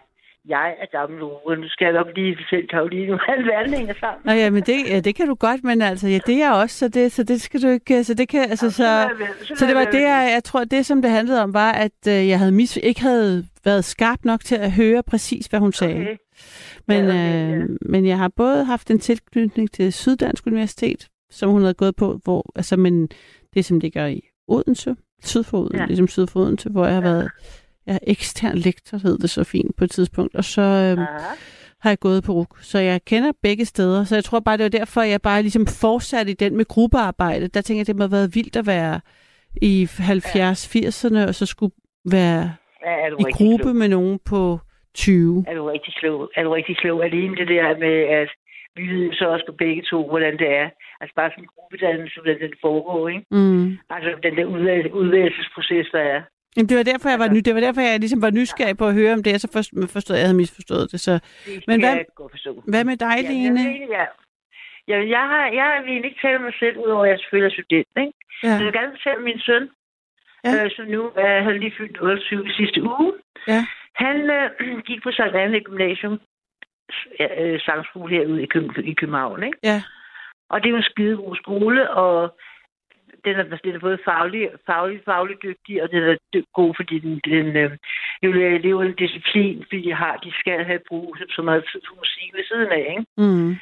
jeg 0.48 0.76
er 0.82 0.86
gammel 0.98 1.22
uge, 1.24 1.56
nu 1.58 1.68
skal 1.68 1.86
jeg 1.86 1.93
nok 1.93 2.08
lige 2.16 2.38
fortælle 2.41 2.68
Karoline, 2.68 3.08
nu 3.12 3.18
alle 3.32 3.48
verden 3.48 3.74
hænger 3.74 3.93
sammen. 4.00 4.22
Nå 4.26 4.32
ja, 4.32 4.50
men 4.50 4.64
det, 4.64 4.89
ja, 4.89 5.00
det 5.00 5.16
kan 5.16 5.28
du 5.28 5.36
godt, 5.36 5.64
men 5.64 5.82
altså, 5.82 6.08
ja, 6.08 6.20
det 6.28 6.36
er 6.36 6.45
jeg 6.45 6.54
også, 6.54 6.78
så 6.78 6.88
det, 6.88 7.12
så 7.12 7.24
det 7.24 7.41
skal 7.41 7.62
du 7.62 7.68
ikke, 7.68 8.04
så 8.04 8.14
det 8.14 8.30
kan, 8.30 8.50
altså, 8.50 8.72
så, 8.72 9.10
så 9.56 9.66
det 9.66 9.76
var 9.76 9.86
det, 9.86 10.02
jeg, 10.02 10.30
jeg 10.34 10.43
tror, 10.43 10.64
det 10.64 10.86
som 10.86 11.02
det 11.02 11.12
handlede 11.12 11.43
om, 11.43 11.54
var, 11.54 11.72
at 11.72 12.08
øh, 12.08 12.28
jeg 12.28 12.39
havde 12.39 12.52
mis, 12.52 12.78
ikke 12.78 13.02
havde 13.02 13.45
været 13.66 13.86
skarp 13.86 14.20
nok 14.24 14.39
til 14.39 14.56
at 14.56 14.72
høre 14.72 15.04
præcis, 15.04 15.45
hvad 15.45 15.60
hun 15.60 15.74
sagde. 15.74 16.02
Okay. 16.02 16.18
Men, 16.88 17.06
Ja, 17.06 17.10
okay, 17.10 17.54
øh, 17.54 17.60
ja. 17.60 17.66
men 17.82 18.06
jeg 18.06 18.18
har 18.18 18.32
både 18.36 18.64
haft 18.64 18.91
en 18.91 19.00
tilknytning 19.00 19.72
til 19.72 19.93
Syddansk 19.93 20.48
Universitet, 20.48 21.08
som 21.30 21.50
hun 21.50 21.62
havde 21.62 21.74
gået 21.74 21.95
på, 21.95 22.20
hvor, 22.24 22.52
altså, 22.56 22.78
men 22.78 23.10
det 23.54 23.66
som 23.66 23.80
ligger 23.80 24.08
i 24.08 24.22
Odense, 24.48 24.95
syd 25.24 25.43
for 25.43 25.58
Odense, 25.58 25.78
ja. 25.78 25.82
Ja. 25.82 25.88
ligesom 25.88 26.08
syd 26.08 26.28
for 26.28 26.39
Odense, 26.39 26.70
hvor 26.70 26.86
jeg 26.86 26.93
har 26.93 27.02
været 27.02 27.22
jeg 27.22 27.30
er 27.88 28.00
ekstern 28.08 28.58
lektor, 28.58 28.98
hed 28.98 29.18
det 29.18 29.30
så 29.30 29.44
fint 29.44 29.76
på 29.76 29.84
et 29.84 29.92
tidspunkt, 29.92 30.36
og 30.36 30.44
så 30.44 30.62
øh, 30.62 30.92
Aha. 30.92 30.98
har 31.82 31.90
jeg 31.90 32.00
gået 32.00 32.24
på 32.24 32.32
RUK. 32.32 32.58
Så 32.62 32.80
jeg 32.80 33.06
kender 33.06 33.32
begge 33.44 33.66
steder, 33.66 34.04
så 34.04 34.16
jeg 34.16 34.24
tror 34.24 34.40
bare, 34.40 34.58
det 34.58 34.64
var 34.64 34.70
derfor, 34.80 35.02
jeg 35.02 35.22
bare 35.22 35.42
ligesom 35.42 35.66
fortsatte 35.82 36.32
i 36.32 36.36
den 36.36 36.58
med 36.58 36.66
gruppearbejde. 36.66 37.48
Der 37.48 37.62
tænker 37.62 37.80
jeg, 37.80 37.88
det 37.88 37.96
må 37.96 38.04
have 38.04 38.12
været 38.12 38.36
vildt 38.36 38.56
at 38.56 38.68
være 38.68 39.00
i 39.62 39.88
70-80'erne, 39.92 41.28
og 41.28 41.36
så 41.36 41.46
skulle 41.46 41.74
være 42.12 42.44
Ja, 42.86 42.92
er 43.06 43.10
du 43.10 43.18
i 43.20 43.32
gruppe 43.32 43.64
klog? 43.64 43.76
med 43.76 43.88
nogen 43.90 44.20
på 44.26 44.60
20. 44.96 45.46
Er 45.48 45.54
du 45.56 45.64
rigtig 45.66 45.94
klog? 45.94 46.30
Er 46.36 46.44
du 46.44 46.50
rigtig 46.54 46.78
klog? 46.78 47.06
Alene 47.06 47.36
det 47.36 47.48
der 47.48 47.78
med, 47.86 47.96
at 48.22 48.30
vi 48.76 48.84
ved 48.88 49.14
så 49.14 49.26
også 49.34 49.46
på 49.50 49.56
begge 49.58 49.82
to, 49.92 50.08
hvordan 50.10 50.34
det 50.42 50.50
er. 50.62 50.68
Altså 51.02 51.14
bare 51.16 51.30
sådan 51.32 51.44
en 51.44 51.50
gruppedannelse, 51.56 52.16
hvordan 52.20 52.40
den 52.46 52.54
foregår, 52.66 53.08
ikke? 53.14 53.24
Mm. 53.32 53.66
Altså 53.96 54.10
den 54.26 54.34
der 54.38 54.46
udvælg- 54.56 54.94
udvælgelsesproces, 55.02 55.88
der 55.96 56.00
er. 56.16 56.22
Jamen, 56.58 56.70
det 56.70 56.78
var 56.78 56.84
derfor, 56.91 57.10
jeg 57.10 57.20
var 57.20 57.30
ny, 57.36 57.39
det 57.47 57.53
var 57.55 57.60
derfor, 57.68 57.82
jeg 57.82 57.99
ligesom 57.99 58.22
var 58.22 58.32
nysgerrig 58.39 58.78
på 58.78 58.88
at 58.88 58.93
høre 58.93 59.14
om 59.14 59.24
det, 59.24 59.34
og 59.34 59.39
så 59.39 59.49
først 59.53 59.72
forstod, 59.95 60.16
jeg 60.16 60.26
havde 60.26 60.38
misforstået 60.43 60.91
det. 60.91 60.99
Så 61.08 61.14
Det 61.14 61.64
Men 61.68 61.80
hvad- 61.82 61.89
jeg 61.95 62.05
hvad 62.72 62.84
med 62.89 62.97
dig, 63.05 63.16
Ja, 63.24 63.30
Lene? 63.30 63.60
Jeg, 63.60 63.88
ja. 63.97 64.05
Jamen, 64.88 65.10
jeg, 65.10 65.20
har, 65.32 65.45
jeg 65.62 65.70
vil 65.86 66.05
ikke 66.05 66.20
tale 66.22 66.39
mig 66.39 66.53
selv, 66.60 66.78
udover 66.78 67.03
at 67.05 67.10
jeg 67.12 67.20
selvfølgelig 67.20 67.49
er 67.51 67.53
student. 67.58 67.88
Ikke? 68.03 68.14
Ja. 68.43 68.49
Jeg 68.58 68.66
vil 68.66 68.74
gerne 68.80 68.91
fortælle 68.95 69.24
min 69.30 69.39
søn, 69.47 69.70
Ja. 70.45 70.51
øh, 70.66 70.72
som 70.76 70.86
nu 70.95 71.01
er, 71.26 71.41
han 71.43 71.60
lige 71.60 71.74
fyldt 71.78 71.97
28 72.01 72.47
i 72.49 72.53
sidste 72.60 72.84
uge. 72.84 73.14
Ja. 73.47 73.62
Han 74.03 74.16
øh, 74.38 74.80
gik 74.89 75.03
på 75.03 75.12
Sankt 75.12 75.36
Anne 75.36 75.60
Gymnasium, 75.68 76.20
øh, 77.20 77.60
sangskole 77.60 78.10
herude 78.16 78.43
i, 78.43 78.47
Køb- 78.53 78.78
i 78.91 78.93
København. 78.93 79.43
Ikke? 79.43 79.58
Ja. 79.64 79.82
Og 80.49 80.58
det 80.62 80.68
er 80.68 80.72
jo 80.72 80.78
en 80.78 80.91
skide 80.91 81.16
god 81.18 81.36
skole, 81.36 81.91
og 81.91 82.38
den 83.26 83.36
er, 83.39 83.43
den 83.63 83.76
er 83.76 83.80
både 83.80 83.99
faglig, 84.05 84.49
faglig, 84.65 85.01
faglig 85.05 85.38
dygtig, 85.43 85.84
og 85.84 85.91
den 85.91 86.03
er 86.03 86.15
god, 86.53 86.74
fordi 86.76 86.99
den, 86.99 87.22
den 87.26 87.55
øh, 87.55 87.72
jo 88.24 88.32
lever 88.65 88.84
en 88.84 88.95
disciplin, 89.03 89.63
fordi 89.68 89.82
de, 89.82 89.93
har, 89.93 90.15
de 90.18 90.32
skal 90.39 90.65
have 90.65 90.82
brug 90.89 91.18
så 91.30 91.41
meget 91.41 91.68
tid 91.72 91.82
på 91.88 91.95
musik 91.97 92.30
ved 92.34 92.43
siden 92.43 92.72
af. 92.72 92.86
Ikke? 92.89 93.05
Mm. 93.18 93.55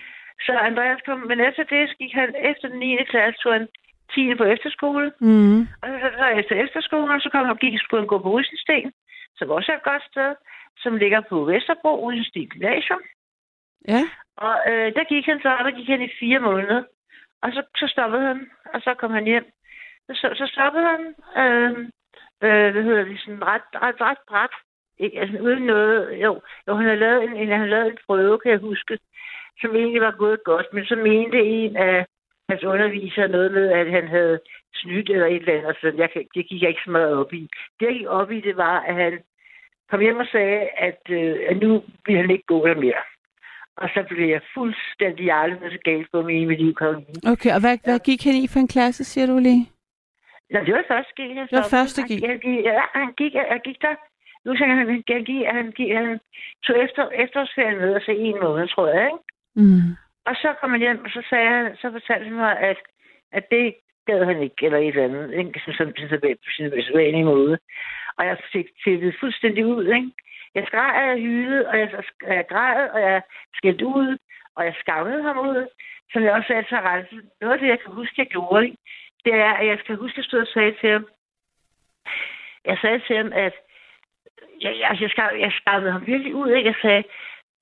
Så 0.46 0.52
Andreas 0.70 1.02
kom, 1.06 1.20
men 1.20 1.40
efter 1.40 1.64
det 1.64 1.98
gik 1.98 2.14
han 2.14 2.36
efter 2.52 2.68
den 2.68 2.80
9. 2.80 3.04
klasse, 3.10 3.42
tog 3.42 3.54
han 3.54 3.68
10. 4.14 4.36
på 4.36 4.44
efterskole. 4.44 5.12
Mm. 5.20 5.60
Og 5.82 5.88
så, 6.02 6.08
så 6.20 6.26
efter 6.40 6.56
efterskolen, 6.64 7.22
så 7.22 7.30
kom 7.30 7.46
han, 7.46 7.56
gik, 7.56 7.80
skulle 7.80 8.02
han 8.02 8.08
gå 8.14 8.18
på 8.20 8.30
Rysensten, 8.36 8.92
som 9.38 9.50
også 9.50 9.72
er 9.72 9.76
et 9.78 9.90
godt 9.92 10.04
sted, 10.12 10.32
som 10.84 10.98
ligger 10.98 11.22
på 11.30 11.44
Vesterbro, 11.44 11.92
Rysensten 12.10 12.48
Gymnasium. 12.48 13.02
Ja. 13.88 14.02
Og 14.38 14.56
øh, 14.70 14.88
der 14.96 15.04
gik 15.14 15.26
han 15.26 15.40
så, 15.42 15.50
og 15.60 15.64
der 15.66 15.78
gik 15.78 15.88
han 15.88 16.02
i 16.02 16.10
fire 16.20 16.40
måneder. 16.40 16.84
Og 17.44 17.52
så, 17.54 17.64
så 17.78 17.88
stoppede 17.88 18.24
han, 18.28 18.50
og 18.74 18.82
så 18.82 18.94
kom 18.94 19.12
han 19.12 19.26
hjem. 19.26 19.46
Så, 20.10 20.28
så 20.36 20.46
stoppede 20.54 20.86
han, 20.94 21.02
øh, 21.42 21.72
øh, 22.46 22.72
hvad 22.74 22.84
hedder 22.84 23.04
det, 23.06 23.20
sådan 23.20 23.44
ret, 23.44 23.68
ret, 23.76 24.02
ret 24.02 24.18
bræt. 24.28 24.56
Ikke, 24.98 25.20
altså 25.20 25.38
uden 25.40 25.64
noget, 25.64 26.22
jo, 26.24 26.42
jo 26.68 26.76
han 26.76 26.86
havde 26.86 27.00
lavet 27.00 27.24
en, 27.24 27.36
en, 27.36 27.48
han 27.48 27.58
havde 27.58 27.70
lavet 27.70 27.88
en 27.88 27.98
prøve, 28.08 28.40
kan 28.40 28.52
jeg 28.52 28.60
huske, 28.60 29.00
som 29.62 29.76
egentlig 29.76 30.02
var 30.02 30.16
gået 30.18 30.44
godt, 30.44 30.68
men 30.74 30.86
så 30.86 30.96
mente 30.96 31.38
en 31.38 31.76
af 31.78 32.06
hans 32.50 32.64
undervisere 32.64 33.28
noget 33.28 33.52
med, 33.52 33.70
at 33.70 33.92
han 33.92 34.08
havde 34.08 34.40
snydt 34.74 35.10
eller 35.10 35.26
et 35.26 35.36
eller 35.36 35.58
andet, 35.58 35.78
så 35.82 35.94
jeg, 35.98 36.10
det 36.36 36.48
gik 36.50 36.62
jeg 36.62 36.70
ikke 36.70 36.86
så 36.86 36.92
meget 36.92 37.14
op 37.14 37.34
i. 37.34 37.50
Det, 37.80 37.86
jeg 37.86 37.94
gik 37.94 38.08
op 38.08 38.32
i, 38.32 38.42
det 38.42 38.58
var, 38.58 38.80
at 38.80 38.96
han 38.96 39.20
kom 39.90 40.00
hjem 40.00 40.18
og 40.18 40.28
sagde, 40.32 40.70
at, 40.78 41.02
øh, 41.10 41.36
at 41.50 41.58
nu 41.58 41.84
ville 42.06 42.22
han 42.22 42.32
ikke 42.32 42.46
gå 42.48 42.68
der 42.68 42.76
mere. 42.76 43.04
Og 43.78 43.90
så 43.94 44.06
blev 44.10 44.28
jeg 44.30 44.42
fuldstændig 44.54 45.32
aldrig 45.32 45.72
så 45.72 45.80
galt 45.84 46.08
på 46.12 46.28
i 46.28 46.46
mit 46.46 46.60
liv, 46.60 46.76
Karoline. 46.76 47.32
Okay, 47.34 47.52
og 47.56 47.60
hvad, 47.64 47.78
hvad 47.84 48.00
gik 48.00 48.22
han 48.24 48.36
i 48.44 48.48
for 48.54 48.60
en 48.60 48.68
klasse, 48.76 49.04
siger 49.04 49.28
du 49.28 49.38
lige? 49.40 49.66
Nå, 50.52 50.60
det 50.68 50.74
var 50.74 50.86
første 50.94 51.14
G. 51.18 51.20
Det 51.52 51.58
var 51.62 51.68
første 51.78 52.02
G. 52.08 52.12
Han, 52.30 52.40
ja, 52.70 52.82
han 52.94 53.14
gik, 53.20 53.34
han 53.54 53.62
gik 53.68 53.82
der. 53.82 53.96
Nu 54.46 54.56
sagde 54.56 54.70
han, 54.72 54.78
han, 54.78 54.88
han, 54.88 55.24
gik, 55.24 55.46
han, 55.58 55.72
gik, 55.78 55.92
han 55.96 56.20
tog 56.66 56.84
efter, 56.84 57.10
efterårsferien 57.10 57.78
med, 57.78 57.96
og 57.96 58.02
så 58.02 58.12
en 58.12 58.40
måned, 58.44 58.68
tror 58.68 58.88
jeg, 58.88 59.06
ikke? 59.06 59.24
Mm. 59.56 59.90
Og 60.30 60.36
så 60.42 60.50
kom 60.60 60.72
han 60.72 60.80
hjem, 60.80 61.06
og 61.06 61.10
så, 61.10 61.22
sagde 61.30 61.50
han, 61.50 61.76
så 61.82 61.92
fortalte 61.92 62.26
han 62.30 62.38
mig, 62.46 62.60
at, 62.60 62.80
at 63.32 63.44
det 63.52 63.76
gad 64.08 64.26
han 64.26 64.42
ikke, 64.42 64.66
eller 64.66 64.80
et 64.80 64.88
eller 64.88 65.04
andet, 65.04 65.34
ikke? 65.40 65.62
Som, 65.66 65.74
som, 65.74 65.88
som, 66.10 66.20
på 66.46 66.50
sin 66.56 66.70
sædvanlige 66.88 67.30
måde. 67.34 67.58
Og 68.18 68.26
jeg 68.26 68.38
fik 68.54 68.68
tippet 68.84 69.16
fuldstændig 69.20 69.66
ud, 69.66 69.86
ikke? 69.98 70.12
Jeg 70.56 70.64
skreg, 70.68 70.94
og 71.02 71.08
jeg 71.10 71.18
hylede, 71.18 71.68
og 71.68 71.80
jeg, 71.80 72.04
jeg 72.28 72.46
græd, 72.50 72.90
og 72.90 73.02
jeg 73.02 73.22
skældte 73.54 73.86
ud, 73.86 74.18
og 74.56 74.66
jeg 74.66 74.76
skammede 74.80 75.24
ham 75.24 75.38
ud. 75.38 75.68
Som 76.12 76.24
jeg 76.24 76.34
også 76.34 76.48
sagde 76.48 76.64
til 76.64 76.78
Rensen, 76.78 77.22
noget 77.42 77.54
af 77.54 77.60
det, 77.60 77.68
jeg 77.68 77.80
kan 77.80 77.92
huske, 77.92 78.16
jeg 78.18 78.28
gjorde, 78.28 78.76
det 79.26 79.34
er, 79.34 79.54
at 79.54 79.68
jeg 79.68 79.80
skal 79.80 79.96
huske, 79.96 80.14
at 80.14 80.18
jeg 80.18 80.26
stod 80.26 80.40
og 80.40 80.48
sagde 80.48 80.76
til 80.82 80.90
ham, 80.90 81.08
jeg 82.66 82.78
sagde 82.82 83.00
til 83.08 83.18
ham, 83.18 83.32
at 83.34 83.54
jeg, 84.62 84.74
jeg, 84.80 84.98
jeg, 85.02 85.10
skam, 85.10 85.40
jeg 85.40 85.52
skammede 85.52 85.92
ham 85.92 86.08
virkelig 86.08 86.36
ud, 86.36 86.50
ikke? 86.52 86.70
Jeg 86.70 86.76
sagde, 86.82 87.04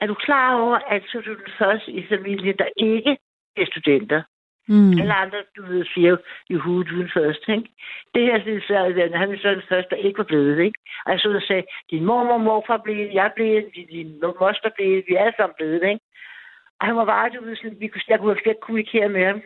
er 0.01 0.07
du 0.07 0.13
klar 0.13 0.55
over, 0.61 0.75
at 0.75 1.03
så 1.07 1.17
er 1.17 1.21
du 1.21 1.33
den 1.33 1.53
første 1.57 1.91
i 1.91 2.07
familien, 2.07 2.57
der 2.57 2.69
ikke 2.77 3.17
er 3.57 3.65
studenter? 3.65 4.23
Mm. 4.67 4.99
Alle 5.01 5.13
andre, 5.13 5.37
du 5.55 5.61
ved, 5.65 5.85
siger 5.85 6.17
i 6.49 6.55
hovedet 6.55 6.91
uden 6.91 7.09
først, 7.13 7.43
ikke? 7.47 7.69
Det 8.15 8.23
her, 8.23 8.37
det 8.43 8.63
er 8.69 9.03
at 9.03 9.19
han 9.19 9.31
er 9.33 9.37
så 9.37 9.49
den 9.49 9.69
første, 9.69 9.89
der 9.89 9.95
ikke 9.95 10.17
var 10.17 10.23
blevet, 10.23 10.59
ikke? 10.59 10.79
Og 11.05 11.11
jeg 11.11 11.19
stod 11.19 11.35
og 11.35 11.41
sagde, 11.41 11.63
din 11.91 12.05
mormor 12.05 12.33
og 12.33 12.41
morfar 12.41 12.77
blev, 12.77 13.09
jeg 13.13 13.31
blev, 13.35 13.71
din, 13.75 13.87
din 13.87 14.21
moster 14.39 14.69
blev, 14.75 15.03
vi 15.07 15.13
er 15.15 15.19
alle 15.19 15.33
sammen 15.37 15.55
blevet, 15.57 15.83
ikke? 15.83 15.99
Og 16.79 16.87
han 16.87 16.95
var 16.95 17.05
bare, 17.05 17.29
du 17.29 17.43
ved, 17.43 17.55
sådan, 17.55 17.79
vi 17.79 17.87
kunne, 17.87 18.01
jeg 18.07 18.19
kunne 18.19 18.35
slet 18.35 18.51
ikke 18.51 18.61
kommunikere 18.61 19.09
med 19.09 19.25
ham. 19.25 19.41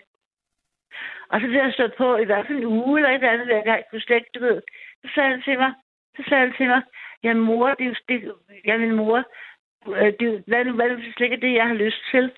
Og 1.32 1.42
så 1.42 1.48
blev 1.48 1.62
jeg 1.62 1.74
stået 1.74 1.94
på 1.98 2.18
i 2.18 2.26
hvert 2.26 2.48
fald 2.48 2.58
en 2.58 2.66
uge 2.66 3.00
eller 3.00 3.10
et 3.10 3.16
eller 3.16 3.34
andet, 3.34 3.66
jeg 3.66 3.84
kunne 3.90 4.02
slet 4.02 4.16
ikke, 4.16 4.36
du 4.36 4.40
ved. 4.40 4.62
Så 5.02 5.08
sagde 5.16 5.30
han 5.30 5.42
til 5.42 5.58
mig, 5.58 5.72
så 6.16 6.24
sagde 6.28 6.46
han 6.46 6.54
til 6.58 6.68
mig, 6.68 6.82
ja, 7.24 7.34
mor, 7.34 7.68
det 7.74 7.84
er 7.86 7.90
jo, 7.90 7.96
det, 8.10 8.34
ja, 8.66 8.78
min 8.78 8.96
mor, 8.96 9.24
øh, 9.88 10.14
det, 10.20 10.44
hvad 10.48 10.64
hvad, 10.64 10.74
hvad 10.74 10.90
nu, 10.90 10.96
hvis 10.96 11.16
det 11.18 11.24
ikke 11.24 11.36
er 11.36 11.46
det, 11.46 11.54
jeg 11.54 11.68
har 11.68 11.74
lyst 11.86 12.02
til? 12.12 12.32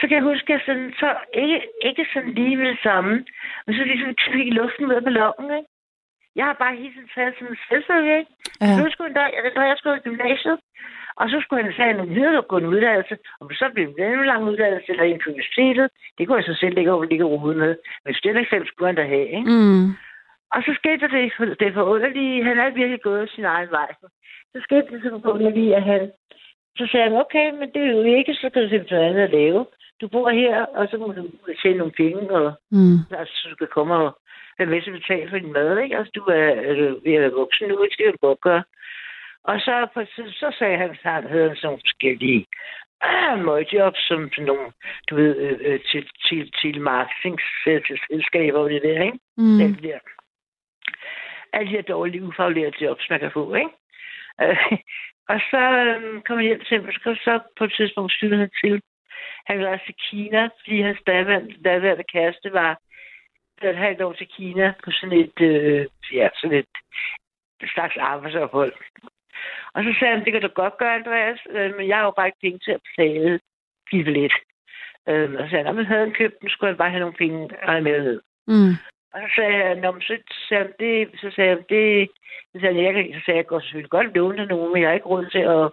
Så 0.00 0.04
kan 0.08 0.16
jeg 0.16 0.28
huske, 0.30 0.52
at 0.52 0.54
jeg 0.56 0.62
sådan, 0.66 0.92
så 1.00 1.08
ikke, 1.42 1.58
ikke 1.88 2.06
sådan 2.12 2.32
lige 2.38 2.56
med 2.56 2.68
det 2.68 2.80
samme, 2.82 3.12
men 3.66 3.76
så 3.76 3.84
ligesom 3.84 4.14
fik 4.32 4.52
luften 4.52 4.86
ud 4.86 4.94
af 4.98 5.04
ballonen, 5.04 5.50
ikke? 5.58 5.70
Jeg 6.36 6.44
har 6.44 6.56
bare 6.62 6.76
hele 6.76 6.92
tiden 6.94 7.10
taget 7.14 7.34
sådan 7.34 7.52
en 7.52 7.58
selvfølge, 7.68 8.18
ikke? 8.18 8.32
Ja. 8.60 8.76
Nu 8.80 8.90
skulle 8.90 9.08
han, 9.08 9.16
da, 9.18 9.48
da 9.60 9.60
jeg 9.70 9.76
skulle 9.78 9.96
i 9.96 10.06
gymnasiet, 10.08 10.58
og 11.20 11.30
så 11.30 11.36
skulle 11.40 11.62
han 11.64 11.72
sige 11.72 11.92
nogle 11.92 12.14
videregående 12.14 12.68
uddannelse, 12.68 13.14
og 13.40 13.50
så 13.60 13.70
blev 13.74 13.86
det 13.96 14.06
en 14.06 14.26
lang 14.32 14.44
uddannelse 14.50 14.90
eller 14.92 15.04
en 15.04 15.20
på 15.22 15.30
universitetet. 15.30 15.86
Det 16.18 16.26
kunne 16.26 16.38
jeg 16.38 16.44
så 16.44 16.54
selv 16.60 16.78
ikke 16.78 16.92
over 16.92 17.04
ligge 17.04 17.24
overhovedet 17.24 17.60
med. 17.64 17.76
Men 18.04 18.14
studentereksamen 18.14 18.66
skulle 18.66 18.88
han 18.88 19.00
da 19.00 19.06
have, 19.14 19.28
ikke? 19.38 19.50
Mm. 19.50 19.86
Og 20.54 20.60
så 20.66 20.70
skete 20.80 21.00
der 21.00 21.08
det, 21.16 21.60
det 21.60 21.74
forunderlige, 21.74 22.44
han 22.44 22.58
er 22.58 22.70
virkelig 22.70 23.02
gået 23.02 23.30
sin 23.30 23.44
egen 23.44 23.70
vej. 23.70 23.90
Så 24.52 24.58
skete 24.66 24.86
det 24.90 25.02
så 25.02 25.20
forunderlige, 25.24 25.76
at 25.76 25.82
han, 25.82 26.12
så 26.78 26.86
sagde 26.86 27.08
han, 27.08 27.20
okay, 27.24 27.46
men 27.58 27.68
det 27.74 27.82
er 27.82 27.92
jo 27.96 28.02
ikke, 28.02 28.34
så 28.34 28.50
kan 28.50 28.62
du 28.62 28.68
finde 28.68 28.90
noget 28.90 29.08
andet 29.08 29.22
at 29.22 29.30
lave. 29.30 29.66
Du 30.00 30.08
bor 30.08 30.30
her, 30.30 30.64
og 30.64 30.88
så 30.90 30.96
må 30.98 31.06
du 31.12 31.30
tjene 31.62 31.78
nogle 31.78 31.92
penge, 31.92 32.30
og 32.30 32.52
Mm. 32.70 32.98
altså, 33.18 33.46
du 33.50 33.56
kan 33.56 33.68
komme 33.76 33.94
og 33.94 34.18
være 34.58 34.68
med 34.68 34.82
til 34.82 34.90
at 34.90 35.00
betale 35.00 35.30
for 35.30 35.38
din 35.38 35.52
mad, 35.52 35.78
ikke? 35.78 35.96
Altså, 35.98 36.12
du 36.14 36.20
er, 36.22 36.54
du 36.74 37.00
ved 37.04 37.14
at 37.14 37.20
være 37.20 37.38
voksen 37.42 37.68
nu, 37.68 37.84
det 37.84 37.92
skal 37.92 38.12
du 38.12 38.16
godt 38.26 38.40
gøre. 38.40 38.64
Og 39.44 39.60
så, 39.60 39.86
på- 39.94 40.04
så, 40.04 40.22
så 40.40 40.56
sagde 40.58 40.76
han, 40.76 40.90
at 40.90 40.98
han 41.02 41.26
havde 41.28 41.48
sådan 41.56 41.66
nogle 41.66 41.80
forskellige 41.84 42.46
møgjobs, 43.48 44.06
som 44.08 44.30
sådan 44.32 44.44
nogle, 44.44 44.72
du 45.10 45.14
ved, 45.16 45.36
øh, 45.36 45.58
øh, 45.72 45.80
til, 45.90 46.08
til, 46.26 46.52
til 46.60 46.80
marketingselskaber 46.80 48.58
og 48.58 48.70
det 48.70 48.82
der, 48.82 49.02
ikke? 49.02 49.18
Mm. 49.36 49.58
Det 49.58 49.82
der. 49.82 49.98
Alle 51.52 51.66
de 51.70 51.76
her 51.76 51.82
dårlige 51.82 52.22
ufaglærte 52.24 52.84
jobs, 52.84 53.10
man 53.10 53.20
kan 53.20 53.30
få, 53.32 53.54
ikke? 53.54 53.70
Øh, 54.42 54.56
og 55.32 55.40
så 55.50 55.60
øhm, 55.86 56.22
kom 56.26 56.38
jeg 56.38 56.46
hjem 56.46 56.60
til 56.60 56.98
så, 57.02 57.14
så 57.24 57.40
på 57.58 57.64
et 57.64 57.72
tidspunkt 57.76 58.12
styrede 58.12 58.36
han 58.36 58.50
til. 58.64 58.80
Han 59.46 59.56
ville 59.56 59.68
rejse 59.70 59.84
til 59.86 59.94
Kina, 60.10 60.48
fordi 60.64 60.80
hans 60.80 60.98
daværende, 61.06 61.54
daværende 61.64 62.04
kæreste 62.12 62.52
var 62.52 62.78
et 63.62 63.76
halvt 63.76 64.02
år 64.02 64.12
til 64.12 64.28
Kina 64.36 64.72
på 64.84 64.90
sådan 64.90 65.18
et, 65.18 65.40
øh, 65.40 65.86
ja, 66.12 66.28
sådan 66.40 66.58
et, 66.58 66.66
slags 67.74 67.96
arbejdsophold. 67.96 68.72
Og 69.74 69.84
så 69.84 69.94
sagde 69.98 70.14
han, 70.16 70.24
det 70.24 70.32
kan 70.32 70.42
du 70.42 70.48
godt 70.48 70.78
gøre, 70.78 70.94
Andreas, 70.94 71.38
øh, 71.50 71.76
men 71.76 71.88
jeg 71.88 71.96
har 71.96 72.04
jo 72.04 72.10
bare 72.10 72.26
ikke 72.26 72.38
penge 72.42 72.58
til 72.58 72.70
at 72.72 72.80
betale 72.88 73.40
din 73.90 74.04
billet. 74.04 74.32
Øh, 75.08 75.32
og 75.32 75.44
så 75.44 75.50
sagde 75.50 75.64
han, 75.64 75.66
"Nå, 75.66 75.72
men 75.72 75.86
havde 75.86 76.00
han 76.00 76.12
købt 76.12 76.40
den, 76.40 76.48
skulle 76.50 76.70
han 76.70 76.78
bare 76.78 76.90
have 76.90 77.00
nogle 77.00 77.16
penge 77.22 77.50
og 77.62 77.82
med 77.82 78.02
ned. 78.02 78.20
Mm. 78.46 78.72
Og 79.12 79.20
så 79.20 79.28
sagde 79.36 79.74
men 79.92 80.00
så 80.00 80.16
sagde 80.48 80.62
han, 80.64 80.72
det, 80.80 81.20
så 81.20 81.30
sagde 81.30 81.50
jeg, 81.50 81.58
det, 81.68 82.08
så 82.52 82.60
sagde 82.60 82.76
jeg, 82.76 82.84
jeg, 82.84 82.94
kan- 82.94 83.14
så 83.14 83.20
sagde 83.24 83.36
jeg, 83.36 83.42
jeg 83.44 83.46
går 83.46 83.60
selvfølgelig 83.60 83.90
godt 83.90 84.14
låne 84.16 84.36
dig 84.38 84.46
nogen, 84.46 84.72
men 84.72 84.82
jeg 84.82 84.88
har 84.88 84.94
ikke 84.94 85.06
råd 85.14 85.26
til 85.26 85.44
at, 85.56 85.66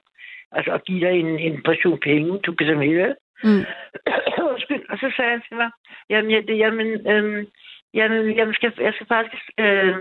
altså, 0.52 0.72
at 0.74 0.86
give 0.86 1.08
dig 1.08 1.20
en, 1.20 1.39
en 1.39 1.64
portion 1.64 2.00
penge, 2.00 2.39
du 2.46 2.56
kan 2.56 2.68
simpelthen 2.68 2.98
med. 2.98 3.16
Mm. 3.44 3.66
Undskyld. 4.52 4.86
Og 4.89 4.98
så 4.98 5.14
sagde 5.16 5.32
han 5.32 5.42
til 5.48 5.58
mig, 5.58 5.70
jamen, 6.10 6.32
jeg, 6.32 6.44
jamen, 6.50 7.08
øhm, 7.12 7.48
jamen, 7.94 8.32
jamen 8.38 8.54
skal, 8.54 8.74
jeg 8.78 8.94
skal 8.94 9.08
faktisk, 9.08 9.46
øh, 9.58 9.96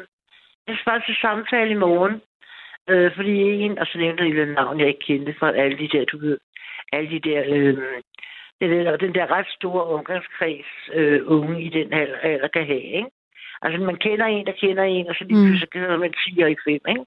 jeg 0.66 0.74
skal 0.74 0.84
faktisk 0.90 1.06
til 1.06 1.16
samtale 1.20 1.70
i 1.70 1.82
morgen. 1.86 2.20
Øh, 2.88 3.10
fordi 3.16 3.34
en, 3.64 3.78
og 3.78 3.86
så 3.86 3.98
nævnte 3.98 4.24
jeg 4.24 4.32
et 4.42 4.48
navn, 4.54 4.80
jeg 4.80 4.88
ikke 4.88 5.06
kendte 5.06 5.34
fra 5.38 5.56
alle 5.56 5.78
de 5.78 5.88
der, 5.88 6.04
du 6.04 6.18
ved, 6.18 6.38
alle 6.92 7.10
de 7.10 7.20
der, 7.20 7.42
øh, 7.48 7.78
den, 8.60 8.70
der, 8.70 8.96
den 8.96 9.14
der 9.14 9.30
ret 9.30 9.46
store 9.48 9.84
omgangskreds, 9.84 10.66
øh, 10.94 11.20
unge 11.26 11.62
i 11.62 11.68
den 11.68 11.92
alder, 11.92 12.16
alder 12.16 12.48
kan 12.48 12.66
have, 12.66 12.82
ikke? 12.82 13.10
Altså, 13.62 13.80
man 13.80 13.96
kender 13.96 14.26
en, 14.26 14.46
der 14.46 14.52
kender 14.52 14.82
en, 14.82 15.08
og 15.08 15.14
så 15.14 15.24
lige 15.24 15.38
Mm. 15.38 15.44
pludselig 15.46 15.70
kender 15.70 15.96
man 15.96 16.12
10 16.12 16.40
og 16.42 16.50
i 16.50 16.56
5, 16.64 16.72
ikke? 16.88 17.04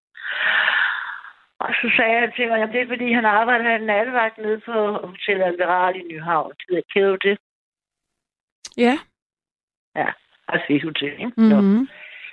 Og 1.66 1.72
så 1.80 1.92
sagde 1.98 2.20
han 2.20 2.32
til 2.36 2.48
mig, 2.48 2.62
at 2.62 2.70
det 2.74 2.82
er 2.82 2.88
fordi, 2.88 3.12
han 3.12 3.26
arbejder 3.26 3.66
han 3.72 3.82
nattevagt 3.82 4.38
nede 4.38 4.60
på 4.60 4.74
Hotel 5.12 5.42
Alveral 5.42 5.96
i 5.96 6.04
Nyhavn. 6.10 6.52
Det 6.58 6.66
ved 6.70 6.76
jeg, 6.76 6.84
kender 6.94 7.10
du 7.10 7.18
det? 7.30 7.38
Ja. 8.78 8.96
Ja, 9.96 10.10
altså 10.48 10.66
fedt 10.68 10.84
hotel, 10.84 11.14
ikke? 11.20 11.50
Nå. 11.50 11.62
Mm. 11.62 11.88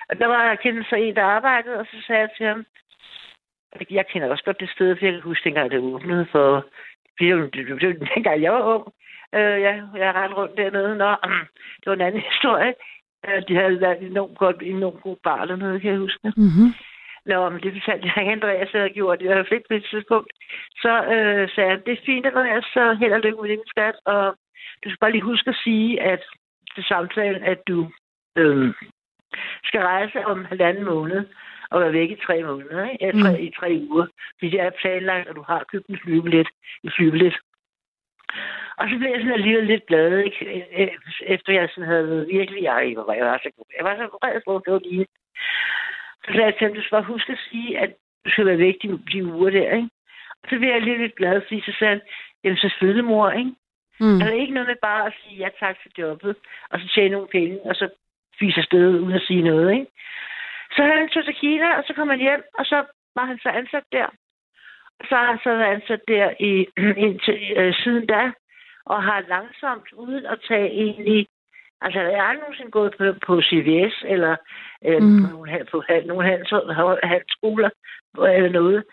Og 0.08 0.18
der 0.18 0.26
var 0.26 0.48
jeg 0.48 0.58
kendt 0.58 0.88
så 0.88 0.96
en, 0.96 1.16
der 1.16 1.22
arbejdede, 1.22 1.78
og 1.78 1.86
så 1.86 1.96
sagde 2.06 2.20
jeg 2.20 2.30
til 2.36 2.46
ham, 2.46 2.64
jeg 3.90 4.06
kender 4.06 4.30
også 4.30 4.44
godt 4.44 4.60
det 4.60 4.70
sted, 4.70 4.96
for 4.96 5.04
jeg 5.04 5.12
kan 5.12 5.22
huske, 5.22 5.44
dengang 5.44 5.70
det 5.70 5.78
åbnede 5.78 6.26
for... 6.32 6.66
Det 7.18 7.36
var, 7.36 7.48
dengang 8.14 8.42
jeg 8.42 8.52
var 8.52 8.62
ung. 8.74 8.84
Øh, 9.34 9.60
jeg, 9.66 9.74
jeg 9.96 10.14
rendte 10.14 10.36
rundt 10.36 10.56
dernede. 10.56 10.96
Nå, 10.96 11.10
det 11.80 11.86
var 11.86 11.92
en 11.92 12.00
anden 12.00 12.22
historie. 12.32 12.74
Øh, 13.28 13.42
de 13.48 13.54
havde 13.54 13.80
været 13.80 14.02
enormt 14.02 14.38
godt, 14.38 14.62
enormt 14.62 15.02
god 15.02 15.16
bar 15.24 15.44
dernede, 15.44 15.80
kan 15.80 15.90
jeg 15.90 15.98
huske. 15.98 16.32
Mm-hmm. 16.36 16.70
Nå, 17.30 17.48
men 17.50 17.60
det 17.62 17.72
fortalte 17.72 18.06
jeg 18.06 18.16
ikke, 18.20 18.32
Andreas 18.32 18.70
havde 18.72 18.90
gjort. 18.98 19.22
Jeg 19.22 19.46
fik 19.52 19.62
på 19.68 19.74
et 19.74 19.86
tidspunkt. 19.90 20.30
Så 20.82 20.92
øh, 21.14 21.48
sagde 21.54 21.70
han, 21.70 21.82
det 21.86 21.92
er 21.92 22.04
fint, 22.06 22.26
Andreas, 22.26 22.64
så 22.64 22.94
held 23.00 23.12
og 23.12 23.20
lykke 23.20 23.42
med 23.42 23.50
din 23.50 23.66
skat. 23.66 23.96
Og 24.04 24.22
du 24.84 24.86
skal 24.88 24.98
bare 25.00 25.12
lige 25.12 25.30
huske 25.30 25.50
at 25.50 25.60
sige, 25.64 26.00
at 26.02 26.22
til 26.74 26.84
samtalen, 26.84 27.42
at 27.42 27.60
du 27.68 27.90
øh, 28.36 28.74
skal 29.64 29.80
rejse 29.80 30.26
om 30.26 30.44
halvanden 30.44 30.84
måned 30.84 31.26
og 31.70 31.80
være 31.80 31.92
væk 31.92 32.10
i 32.10 32.22
tre 32.26 32.42
måneder, 32.42 32.90
ikke? 32.90 33.04
Ja, 33.06 33.10
tre, 33.22 33.30
Mm. 33.38 33.44
i 33.46 33.50
tre 33.58 33.68
uger. 33.90 34.06
Fordi 34.38 34.50
det 34.50 34.60
er 34.60 34.70
planlagt, 34.80 35.28
at 35.28 35.36
du 35.36 35.42
har 35.42 35.64
købt 35.72 35.86
en 35.86 35.98
flybillet. 36.04 36.48
En 36.84 36.90
flybillet. 36.96 37.36
Og 38.78 38.84
så 38.90 38.94
blev 38.98 39.10
jeg 39.10 39.20
sådan 39.20 39.32
alligevel 39.32 39.66
lidt 39.66 39.86
glad, 39.86 40.18
ikke? 40.18 40.64
Øh, 40.78 40.88
Efter 41.20 41.52
jeg 41.52 41.68
sådan 41.68 41.88
havde 41.90 42.08
været 42.08 42.28
virkelig, 42.32 42.62
jeg, 42.62 42.92
var, 42.96 43.14
jeg 43.14 43.26
var 43.26 43.38
så, 43.42 43.50
jeg 43.78 43.84
var 43.84 43.96
så 43.96 44.06
vred 44.16 44.34
det 44.64 44.72
var 44.72 44.78
lige. 44.90 45.06
Så 46.24 46.32
jeg 46.32 46.54
ham, 46.58 46.74
du 46.74 46.80
skal 46.80 46.96
bare 46.96 47.12
huske 47.14 47.32
at 47.32 47.38
sige, 47.50 47.78
at 47.78 47.90
du 48.24 48.30
skal 48.30 48.46
være 48.46 48.58
væk 48.58 48.76
de, 48.82 49.00
de 49.12 49.24
uger 49.24 49.50
der, 49.50 49.70
ikke? 49.76 49.90
Og 50.42 50.48
så 50.50 50.58
blev 50.58 50.70
jeg 50.70 50.82
lige 50.82 50.98
lidt 50.98 51.16
glad, 51.16 51.40
fordi 51.40 51.60
så 51.60 51.72
sagde 51.78 51.94
han, 51.94 52.00
jamen 52.44 52.58
selvfølgelig 52.58 53.04
mor, 53.04 53.30
ikke? 53.30 53.54
Mm. 54.00 54.20
Altså 54.20 54.34
ikke 54.34 54.54
noget 54.54 54.68
med 54.68 54.76
bare 54.82 55.06
at 55.06 55.14
sige 55.20 55.36
ja 55.36 55.48
tak 55.60 55.76
til 55.82 55.90
jobbet, 55.98 56.36
og 56.70 56.80
så 56.80 56.86
tjene 56.94 57.12
nogle 57.12 57.28
penge, 57.28 57.60
og 57.64 57.74
så 57.74 57.88
fise 58.38 58.58
afsted 58.58 59.00
uden 59.00 59.12
at 59.12 59.22
sige 59.22 59.42
noget, 59.42 59.72
ikke? 59.72 59.86
Så 60.76 60.82
han 60.82 61.08
tog 61.08 61.24
til 61.24 61.34
Kina, 61.34 61.76
og 61.78 61.84
så 61.86 61.92
kom 61.94 62.08
han 62.08 62.18
hjem, 62.18 62.42
og 62.58 62.64
så 62.66 62.84
var 63.14 63.24
han 63.24 63.38
så 63.38 63.48
ansat 63.48 63.84
der. 63.92 64.06
Og 64.98 65.04
så 65.08 65.14
har 65.16 65.26
han 65.26 65.38
så 65.44 65.50
været 65.50 65.74
ansat 65.74 66.00
der 66.08 66.26
i, 66.40 66.52
indtil, 67.06 67.38
øh, 67.56 67.74
siden 67.74 68.06
da, 68.06 68.32
og 68.86 69.02
har 69.02 69.20
langsomt, 69.28 69.92
uden 69.92 70.26
at 70.26 70.38
tage 70.48 70.68
egentlig... 70.70 71.26
Altså, 71.82 72.00
jeg 72.00 72.20
har 72.22 72.28
aldrig 72.28 72.40
nogensinde 72.42 72.70
gået 72.70 72.94
på, 72.98 73.04
på 73.26 73.42
CVS, 73.42 73.94
eller 74.14 74.36
øh, 74.86 75.02
Mm. 75.02 75.06
mm. 75.08 75.22
på 75.24 75.30
nogle, 75.36 75.66
på 75.72 75.82
han- 75.88 76.06
nogle 76.06 76.24
handels- 76.30 77.06
handelsskoler, 77.10 77.70
eller 78.36 78.50
noget. 78.60 78.84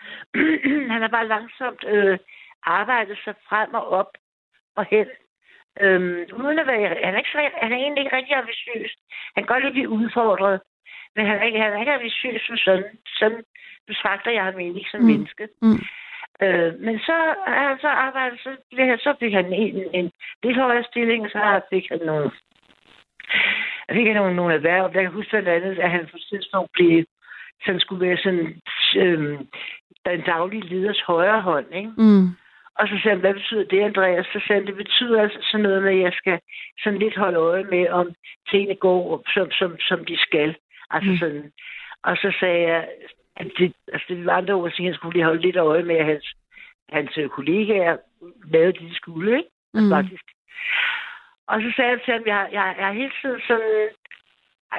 han 0.92 1.00
har 1.04 1.08
bare 1.08 1.28
langsomt 1.28 1.84
øh, 1.88 2.18
arbejdet 2.62 3.18
sig 3.24 3.34
frem 3.48 3.74
og 3.74 3.88
op 3.88 4.10
og 4.76 4.84
hen. 4.90 5.06
Øhm, 5.80 6.24
uden 6.40 6.58
at 6.58 6.66
være, 6.66 6.88
han, 7.04 7.14
er 7.14 7.18
ikke 7.18 7.50
han 7.62 7.72
er 7.72 7.76
egentlig 7.76 8.04
ikke 8.04 8.16
rigtig 8.16 8.34
ambitiøs. 8.36 8.90
Han 9.34 9.44
kan 9.44 9.52
godt 9.52 9.62
lide 9.62 9.68
at 9.72 9.72
blive 9.78 9.88
udfordret. 9.88 10.60
Men 11.16 11.26
han 11.26 11.38
er 11.38 11.42
ikke, 11.42 11.60
han 11.60 11.72
er 11.72 11.80
ikke 11.80 11.92
ambitiøs 11.92 12.42
som 12.46 12.56
sådan. 12.56 12.84
Sådan 13.18 13.42
betragter 13.86 14.30
jeg 14.30 14.44
ham 14.44 14.58
egentlig 14.58 14.86
som 14.90 15.00
Mm. 15.00 15.06
mm. 15.06 15.12
menneske. 15.12 15.48
Mm. 15.62 15.80
Øh, 16.42 16.74
men 16.86 16.98
så 16.98 17.16
er 17.46 17.68
han 17.68 17.78
så 17.80 17.88
arbejdet, 17.88 18.40
så, 18.40 18.50
blev 18.70 18.86
han, 18.86 18.98
så 18.98 19.14
fik 19.20 19.32
han 19.32 19.52
en, 19.52 19.94
en 19.94 20.12
lidt 20.42 20.56
højere 20.56 20.84
stilling, 20.84 21.30
så 21.30 21.60
fik 21.70 21.86
han 21.90 22.00
nogle, 22.06 22.30
jeg 23.88 23.96
fik 23.96 24.14
nogle, 24.14 24.36
nogle 24.36 24.54
erhverv. 24.54 24.90
Jeg 24.94 25.02
kan 25.02 25.12
huske 25.12 25.30
blandt 25.30 25.48
andet, 25.48 25.78
at 25.78 25.90
han 25.90 26.06
på 26.10 26.16
et 26.16 26.26
tidspunkt 26.30 26.70
blev, 26.72 27.04
så 27.62 27.66
han 27.72 27.80
skulle 27.80 28.06
være 28.06 28.16
sådan, 28.16 28.60
øh, 28.96 29.38
den 30.06 30.20
daglige 30.20 30.66
leders 30.68 31.00
højre 31.00 31.40
hånd, 31.40 31.66
ikke? 31.74 31.92
Mm. 31.96 32.26
Og 32.78 32.88
så 32.88 32.94
sagde 33.02 33.14
han, 33.16 33.20
hvad 33.20 33.34
betyder 33.34 33.64
det, 33.64 33.80
Andreas? 33.80 34.26
Så 34.26 34.40
sagde 34.46 34.60
han, 34.60 34.66
det 34.66 34.76
betyder 34.76 35.22
altså 35.22 35.38
sådan 35.42 35.62
noget 35.62 35.82
med, 35.82 35.92
at 35.92 36.00
jeg 36.00 36.12
skal 36.12 36.38
sådan 36.82 36.98
lidt 36.98 37.16
holde 37.16 37.38
øje 37.38 37.64
med, 37.64 37.88
om 37.88 38.10
tingene 38.50 38.74
går, 38.74 39.22
som, 39.34 39.50
som, 39.50 39.78
som 39.80 40.04
de 40.04 40.18
skal. 40.18 40.56
Altså 40.90 41.10
Mm. 41.10 41.18
sådan. 41.18 41.52
Og 42.04 42.16
så 42.16 42.32
sagde 42.40 42.62
jeg, 42.68 42.88
at 43.36 43.46
det, 43.58 43.72
altså 43.92 44.06
det 44.08 44.26
var 44.26 44.32
andre 44.32 44.54
ord, 44.54 44.66
at 44.66 44.84
han 44.84 44.94
skulle 44.94 45.12
lige 45.14 45.24
holde 45.24 45.42
lidt 45.42 45.56
øje 45.56 45.82
med, 45.82 45.96
at 45.96 46.06
hans, 46.06 46.34
hans 46.92 47.18
kollegaer 47.30 47.96
lavede 48.52 48.72
det, 48.72 48.80
de 48.90 48.94
skulle, 48.94 49.36
ikke? 49.36 49.48
Mm. 49.74 49.90
Faktisk. 49.90 50.24
Og 51.50 51.56
så 51.62 51.72
sagde 51.76 51.90
jeg 51.90 52.00
til 52.02 52.12
ham, 52.14 52.22
jeg, 52.26 52.48
jeg, 52.52 52.74
jeg 52.78 52.88
er 52.88 53.00
hele 53.00 53.12
tiden 53.22 53.40
sådan, 53.48 53.88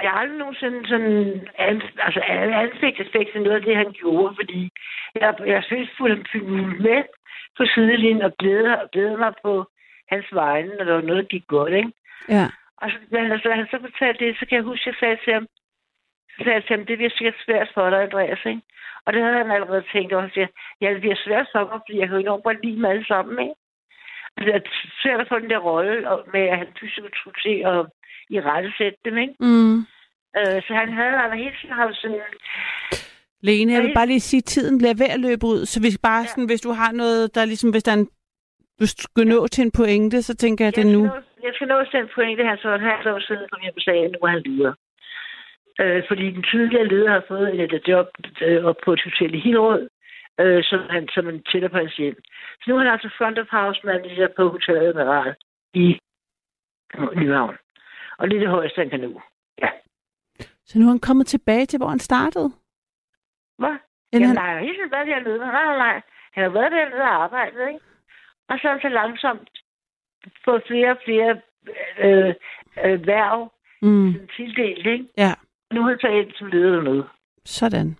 jeg 0.03 0.11
har 0.11 0.20
aldrig 0.20 0.38
nogensinde 0.38 0.88
sådan 0.88 1.47
an, 1.57 1.82
altså 1.97 2.22
ansigtseffekt 2.63 3.32
til 3.32 3.41
noget 3.41 3.55
af 3.55 3.61
det, 3.61 3.76
han 3.76 3.91
gjorde, 3.91 4.36
fordi 4.36 4.70
jeg, 5.15 5.36
jeg 5.45 5.63
synes 5.63 5.89
fuldt 5.97 6.28
med 6.86 7.03
på 7.57 7.65
sidelinjen 7.65 8.22
og 8.22 8.34
glæder, 8.39 8.88
glæder 8.93 9.17
mig 9.17 9.34
på 9.43 9.65
hans 10.11 10.28
vegne, 10.32 10.76
når 10.76 10.84
der 10.86 10.93
var 10.93 11.01
noget, 11.01 11.24
der 11.24 11.30
gik 11.30 11.47
godt, 11.47 11.74
ikke? 11.74 11.91
Ja. 12.30 12.45
Og 12.82 12.89
så, 12.91 12.97
men 13.11 13.32
altså, 13.32 13.51
han 13.51 13.67
så 13.72 13.78
fortalte 13.82 14.26
det, 14.26 14.39
så 14.39 14.45
kan 14.45 14.55
jeg 14.55 14.63
huske, 14.63 14.82
at 14.82 14.88
jeg 14.88 14.99
sagde 14.99 15.17
til 15.24 15.34
ham, 15.34 15.47
så 16.30 16.38
sagde 16.43 16.55
jeg 16.55 16.63
til 16.65 16.76
ham, 16.76 16.86
det 16.86 16.97
bliver 16.97 17.13
sikkert 17.17 17.43
svært 17.45 17.70
for 17.74 17.89
dig, 17.89 18.01
Andreas, 18.01 18.45
ikke? 18.45 18.61
Og 19.05 19.13
det 19.13 19.22
havde 19.22 19.38
han 19.38 19.51
allerede 19.51 19.84
tænkt, 19.93 20.13
og 20.13 20.22
han 20.22 20.32
siger, 20.34 20.47
ja, 20.82 20.93
det 20.93 21.01
bliver 21.01 21.20
svært 21.26 21.47
for 21.51 21.59
mig, 21.59 21.80
fordi 21.86 21.99
jeg 21.99 22.07
kan 22.07 22.17
jo 22.17 22.22
enormt 22.22 22.43
godt 22.43 22.63
lide 22.63 22.76
dem 22.76 22.86
alle 22.86 23.05
sammen, 23.05 23.39
ikke? 23.39 23.55
Det 24.38 24.56
er 24.56 24.62
svært 25.02 25.20
at 25.22 25.30
få 25.30 25.40
den 25.40 25.50
der 25.50 25.58
rolle 25.58 25.96
med, 26.34 26.44
at 26.52 26.58
han 26.58 26.68
pludselig 26.76 27.10
skulle 27.14 27.40
til 27.46 27.58
at 27.72 27.80
i 28.36 28.42
rette 28.42 28.72
sætte 28.78 29.00
dem, 29.06 29.18
ikke? 29.18 29.36
Mm. 29.40 29.78
Øh, 30.38 30.60
så 30.66 30.72
han 30.82 30.90
havde 30.94 31.16
altså 31.24 31.38
hele 31.44 31.56
tiden 31.62 31.76
haft 31.76 31.96
sådan... 31.96 32.22
Lene, 33.42 33.74
jeg 33.74 33.84
vil 33.84 33.94
bare 33.94 34.12
lige 34.14 34.20
sige, 34.20 34.44
at 34.44 34.52
tiden 34.54 34.78
bliver 34.78 34.94
ved 35.02 35.10
at 35.16 35.20
løbe 35.20 35.46
ud, 35.46 35.66
så 35.66 35.78
hvis 35.82 35.98
bare 35.98 36.26
sådan, 36.26 36.50
hvis 36.52 36.62
du 36.62 36.72
har 36.72 36.92
noget, 36.92 37.36
der 37.36 37.46
ligesom, 37.46 37.70
hvis 37.72 37.84
der 37.84 37.92
er 37.92 38.00
en, 38.04 38.10
hvis 38.78 38.96
du 38.96 39.02
skal 39.02 39.28
nå 39.28 39.48
til 39.48 39.62
en 39.62 39.72
pointe, 39.72 40.22
så 40.22 40.36
tænker 40.36 40.66
jeg, 40.66 40.72
at 40.72 40.76
det 40.76 40.84
er 40.84 40.90
jeg, 40.90 40.98
nu. 40.98 41.04
nå, 41.06 41.16
jeg 41.48 41.54
skal 41.54 41.68
nå 41.68 41.78
til 41.92 42.00
en 42.00 42.10
pointe, 42.16 42.44
han 42.46 42.58
så 42.58 42.70
halvt 42.78 43.08
år 43.08 43.20
siden, 43.20 43.46
kom 43.52 43.62
hjem 43.62 43.80
og 43.80 43.82
sagde, 43.82 44.08
nu 44.14 44.20
er 44.26 44.32
han 44.36 44.44
leder. 44.46 44.74
Øh, 45.82 46.04
fordi 46.08 46.26
den 46.36 46.44
tidligere 46.52 46.88
leder 46.88 47.12
har 47.12 47.24
fået 47.28 47.62
et 47.62 47.88
job 47.88 48.08
øh, 48.42 48.64
op 48.70 48.80
på 48.86 48.94
et 48.94 49.02
hotel 49.08 49.36
i 49.36 49.40
Hillerød, 49.40 49.90
øh, 50.40 50.64
som 50.64 50.80
han 50.90 51.08
som 51.14 51.30
en 51.30 51.44
hjem. 51.98 52.16
Så 52.62 52.64
nu 52.68 52.76
er 52.76 52.80
han 52.84 52.88
altså 52.92 53.10
front 53.18 53.40
of 53.40 53.48
house 53.52 53.82
manager 53.84 54.28
på 54.36 54.50
Hotel 54.50 54.78
Admiral 54.78 55.36
i 55.74 56.00
Nyhavn. 57.16 57.56
Og 58.18 58.28
lidt 58.28 58.42
det 58.42 58.50
højeste, 58.50 58.82
han 58.82 58.90
kan 58.90 59.00
nå. 59.00 59.22
Så 60.66 60.80
nu 60.80 60.86
er 60.86 60.90
han 60.90 61.00
kommet 61.00 61.28
tilbage 61.28 61.66
til, 61.66 61.78
hvor 61.78 61.88
han 61.88 62.00
startede? 62.00 62.52
Hvad? 63.58 63.76
Eller 64.14 64.28
Jamen, 64.28 64.28
han... 64.28 64.38
han 64.38 64.56
har 64.56 64.60
hele 64.64 64.76
tiden 64.78 64.92
været 64.92 65.08
dernede. 65.08 65.38
Nej, 65.38 65.66
nej, 65.66 65.78
nej. 65.78 66.02
Han 66.34 66.44
har 66.44 66.50
været 66.50 66.72
dernede 66.72 67.02
og 67.02 67.24
arbejdet, 67.24 67.68
ikke? 67.68 67.80
Og 68.50 68.60
så 68.62 68.68
han 68.70 68.82
så 68.82 68.90
langsomt 68.90 69.50
fået 70.46 70.64
flere 70.68 70.92
og 70.92 70.98
flere 71.06 71.42
øh, 72.06 72.34
øh, 72.86 73.08
værv 73.08 73.52
Mm, 73.82 74.28
tildelt, 74.36 74.86
ikke? 74.88 75.06
ja, 75.18 75.34
Nu 75.72 75.82
er 75.82 75.88
han 75.90 76.00
så 76.00 76.08
ind 76.08 76.32
som 76.34 76.48
leder 76.48 76.76
dernede. 76.76 77.08
sådan. 77.46 77.98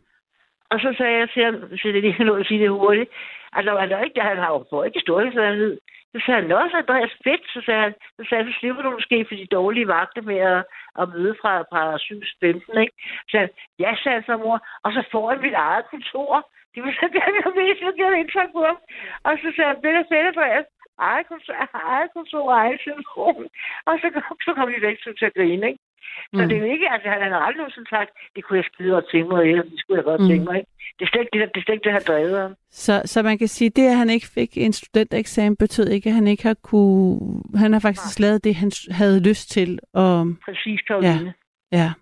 Og 0.72 0.80
så 0.80 0.90
sagde 0.98 1.18
jeg 1.20 1.30
til 1.30 1.44
ham, 1.44 1.56
så 1.78 1.88
det 1.88 2.04
lige 2.04 2.24
nå 2.24 2.36
at 2.36 2.48
sige 2.48 2.62
det 2.64 2.70
hurtigt, 2.70 3.10
at 3.58 3.66
når 3.66 3.80
han 3.80 3.92
er 3.92 4.04
ikke, 4.04 4.22
han 4.22 4.38
har 4.38 4.52
jo 4.54 4.66
fået 4.70 4.88
ikke 4.88 5.00
storhedsvandvid. 5.00 5.78
Så 6.14 6.18
sagde 6.26 6.42
han 6.42 6.52
også, 6.52 6.78
Andreas 6.78 7.14
fedt, 7.24 7.46
så 7.54 7.60
sagde 7.66 7.82
han, 7.82 7.94
så, 8.18 8.22
sagde 8.30 8.44
han, 8.44 8.54
så 8.54 8.60
slipper 8.60 8.82
du 8.84 8.90
måske 8.90 9.26
for 9.28 9.36
de 9.36 9.56
dårlige 9.58 9.88
vagter 9.88 10.22
med 10.22 10.40
at, 10.54 10.62
at 11.00 11.10
møde 11.14 11.36
fra, 11.42 11.54
fra 11.72 11.82
7-15, 11.98 12.80
ikke? 12.84 12.96
Så 13.26 13.32
sagde 13.32 13.46
han, 13.46 13.54
ja, 13.84 13.90
sagde 14.04 14.18
han 14.18 14.30
så 14.30 14.38
mor, 14.38 14.58
og 14.84 14.90
så 14.96 15.02
får 15.12 15.32
jeg 15.32 15.40
mit 15.42 15.58
eget 15.68 15.86
kontor. 15.92 16.50
Det 16.74 16.84
var 16.84 16.92
så 17.02 17.08
gerne, 17.18 17.38
jeg 17.44 17.52
mest, 17.56 17.82
jeg 17.82 17.94
gjorde 18.00 18.20
indtryk 18.20 18.52
på 18.58 18.62
ham. 18.70 18.80
Og 19.28 19.34
så 19.42 19.48
sagde 19.56 19.70
han, 19.72 19.82
det 19.84 19.90
er 19.90 20.10
fedt, 20.12 20.28
Andreas. 20.32 20.68
Eget 21.10 21.28
kontor, 21.28 21.54
eget 21.94 22.10
kontor, 22.16 22.46
eget 22.52 22.80
telefon. 22.88 23.44
Og 23.88 23.94
så, 24.02 24.08
så 24.46 24.52
kom 24.54 24.68
de 24.74 24.82
væk 24.88 24.98
til 25.04 25.26
at 25.30 25.34
grine, 25.38 25.68
ikke? 25.68 25.89
Så 26.36 26.42
Mm. 26.42 26.48
det 26.50 26.56
er 26.58 26.62
jo 26.66 26.70
ikke, 26.76 26.88
altså 26.94 27.08
han 27.10 27.32
har 27.32 27.40
aldrig 27.48 27.58
nogensinde 27.64 27.90
sagt, 27.90 28.10
det 28.36 28.42
kunne 28.44 28.58
jeg 28.62 28.66
skide 28.74 28.96
og 29.00 29.04
tænke 29.12 29.28
mig, 29.34 29.42
eller 29.52 29.64
det 29.64 29.80
skulle 29.80 29.98
jeg 30.00 30.06
godt 30.12 30.22
Mm. 30.22 30.28
tænke 30.28 30.46
mig, 30.50 30.56
ikke? 30.60 30.72
Det 31.00 31.04
er 31.06 31.10
slet 31.12 31.22
ikke 31.22 31.34
det, 31.40 31.50
det, 31.54 31.60
er 31.60 31.66
slet 31.66 31.76
ikke 31.76 31.84
det, 31.88 31.94
han 31.98 32.02
drevet 32.08 32.36
om. 32.46 32.52
Så, 32.72 33.02
så 33.06 33.18
man 33.24 33.38
kan 33.38 33.48
sige, 33.48 33.70
det, 33.70 33.86
at 33.92 33.98
han 34.02 34.10
ikke 34.10 34.28
fik 34.38 34.52
en 34.58 34.74
studentereksamen, 34.74 35.56
betød 35.56 35.88
ikke, 35.90 36.10
at 36.10 36.16
han 36.16 36.28
ikke 36.28 36.44
har 36.44 36.58
kunne... 36.70 37.20
Han 37.56 37.74
har 37.74 37.80
faktisk 37.80 38.20
lavet 38.20 38.44
det, 38.44 38.56
han 38.56 38.72
havde 38.92 39.20
lyst 39.30 39.52
til. 39.52 39.80
Og, 39.94 40.28
Præcis, 40.46 40.82
Karoline. 40.88 41.34
ja, 41.72 41.78
Det 41.78 41.82
er 41.82 41.94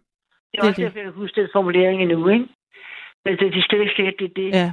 det 0.51 0.59
er 0.59 0.61
også 0.67 0.81
det. 0.81 0.85
derfor, 0.85 0.97
jeg 0.99 1.03
kan 1.05 1.13
huske 1.13 1.41
den 1.41 1.49
formulering 1.53 2.01
endnu, 2.01 2.27
ikke? 2.29 2.45
Det, 3.27 3.39
det 3.39 3.47
er 3.47 3.63
slet 3.69 3.81
ikke 3.81 3.93
sikkert, 3.95 4.13
det 4.19 4.25
er 4.25 4.35
det. 4.35 4.49
ja. 4.59 4.71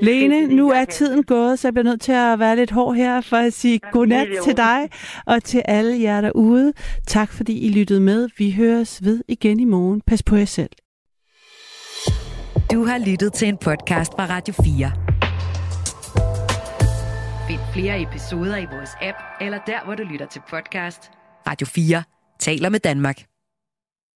Lene, 0.00 0.40
det 0.42 0.50
nu 0.50 0.70
er 0.70 0.84
kan. 0.84 0.86
tiden 0.86 1.22
gået, 1.22 1.58
så 1.58 1.68
jeg 1.68 1.74
bliver 1.74 1.84
nødt 1.84 2.00
til 2.00 2.12
at 2.12 2.38
være 2.38 2.56
lidt 2.56 2.70
hård 2.70 2.94
her 2.96 3.20
for 3.20 3.36
at 3.36 3.52
sige 3.52 3.80
Jamen, 3.82 3.92
godnat 3.92 4.28
til 4.44 4.56
dig 4.56 4.88
og 5.26 5.44
til 5.44 5.62
alle 5.64 6.02
jer 6.02 6.20
derude. 6.20 6.72
Tak 7.06 7.32
fordi 7.32 7.66
I 7.66 7.72
lyttede 7.72 8.00
med. 8.00 8.28
Vi 8.38 8.50
høres 8.52 9.04
ved 9.04 9.24
igen 9.28 9.60
i 9.60 9.64
morgen. 9.64 10.00
Pas 10.00 10.22
på 10.22 10.36
jer 10.36 10.44
selv. 10.44 10.70
Du 12.72 12.84
har 12.84 12.98
lyttet 13.10 13.32
til 13.32 13.48
en 13.48 13.56
podcast 13.56 14.12
fra 14.12 14.26
Radio 14.26 14.54
4. 14.64 14.92
Find 17.48 17.60
flere 17.74 18.02
episoder 18.02 18.56
i 18.56 18.66
vores 18.72 18.90
app, 19.02 19.18
eller 19.40 19.58
der, 19.66 19.84
hvor 19.84 19.94
du 19.94 20.02
lytter 20.02 20.26
til 20.26 20.42
podcast. 20.50 21.10
Radio 21.46 21.66
4 21.66 22.02
taler 22.40 22.68
med 22.68 22.80
Danmark. 22.80 23.33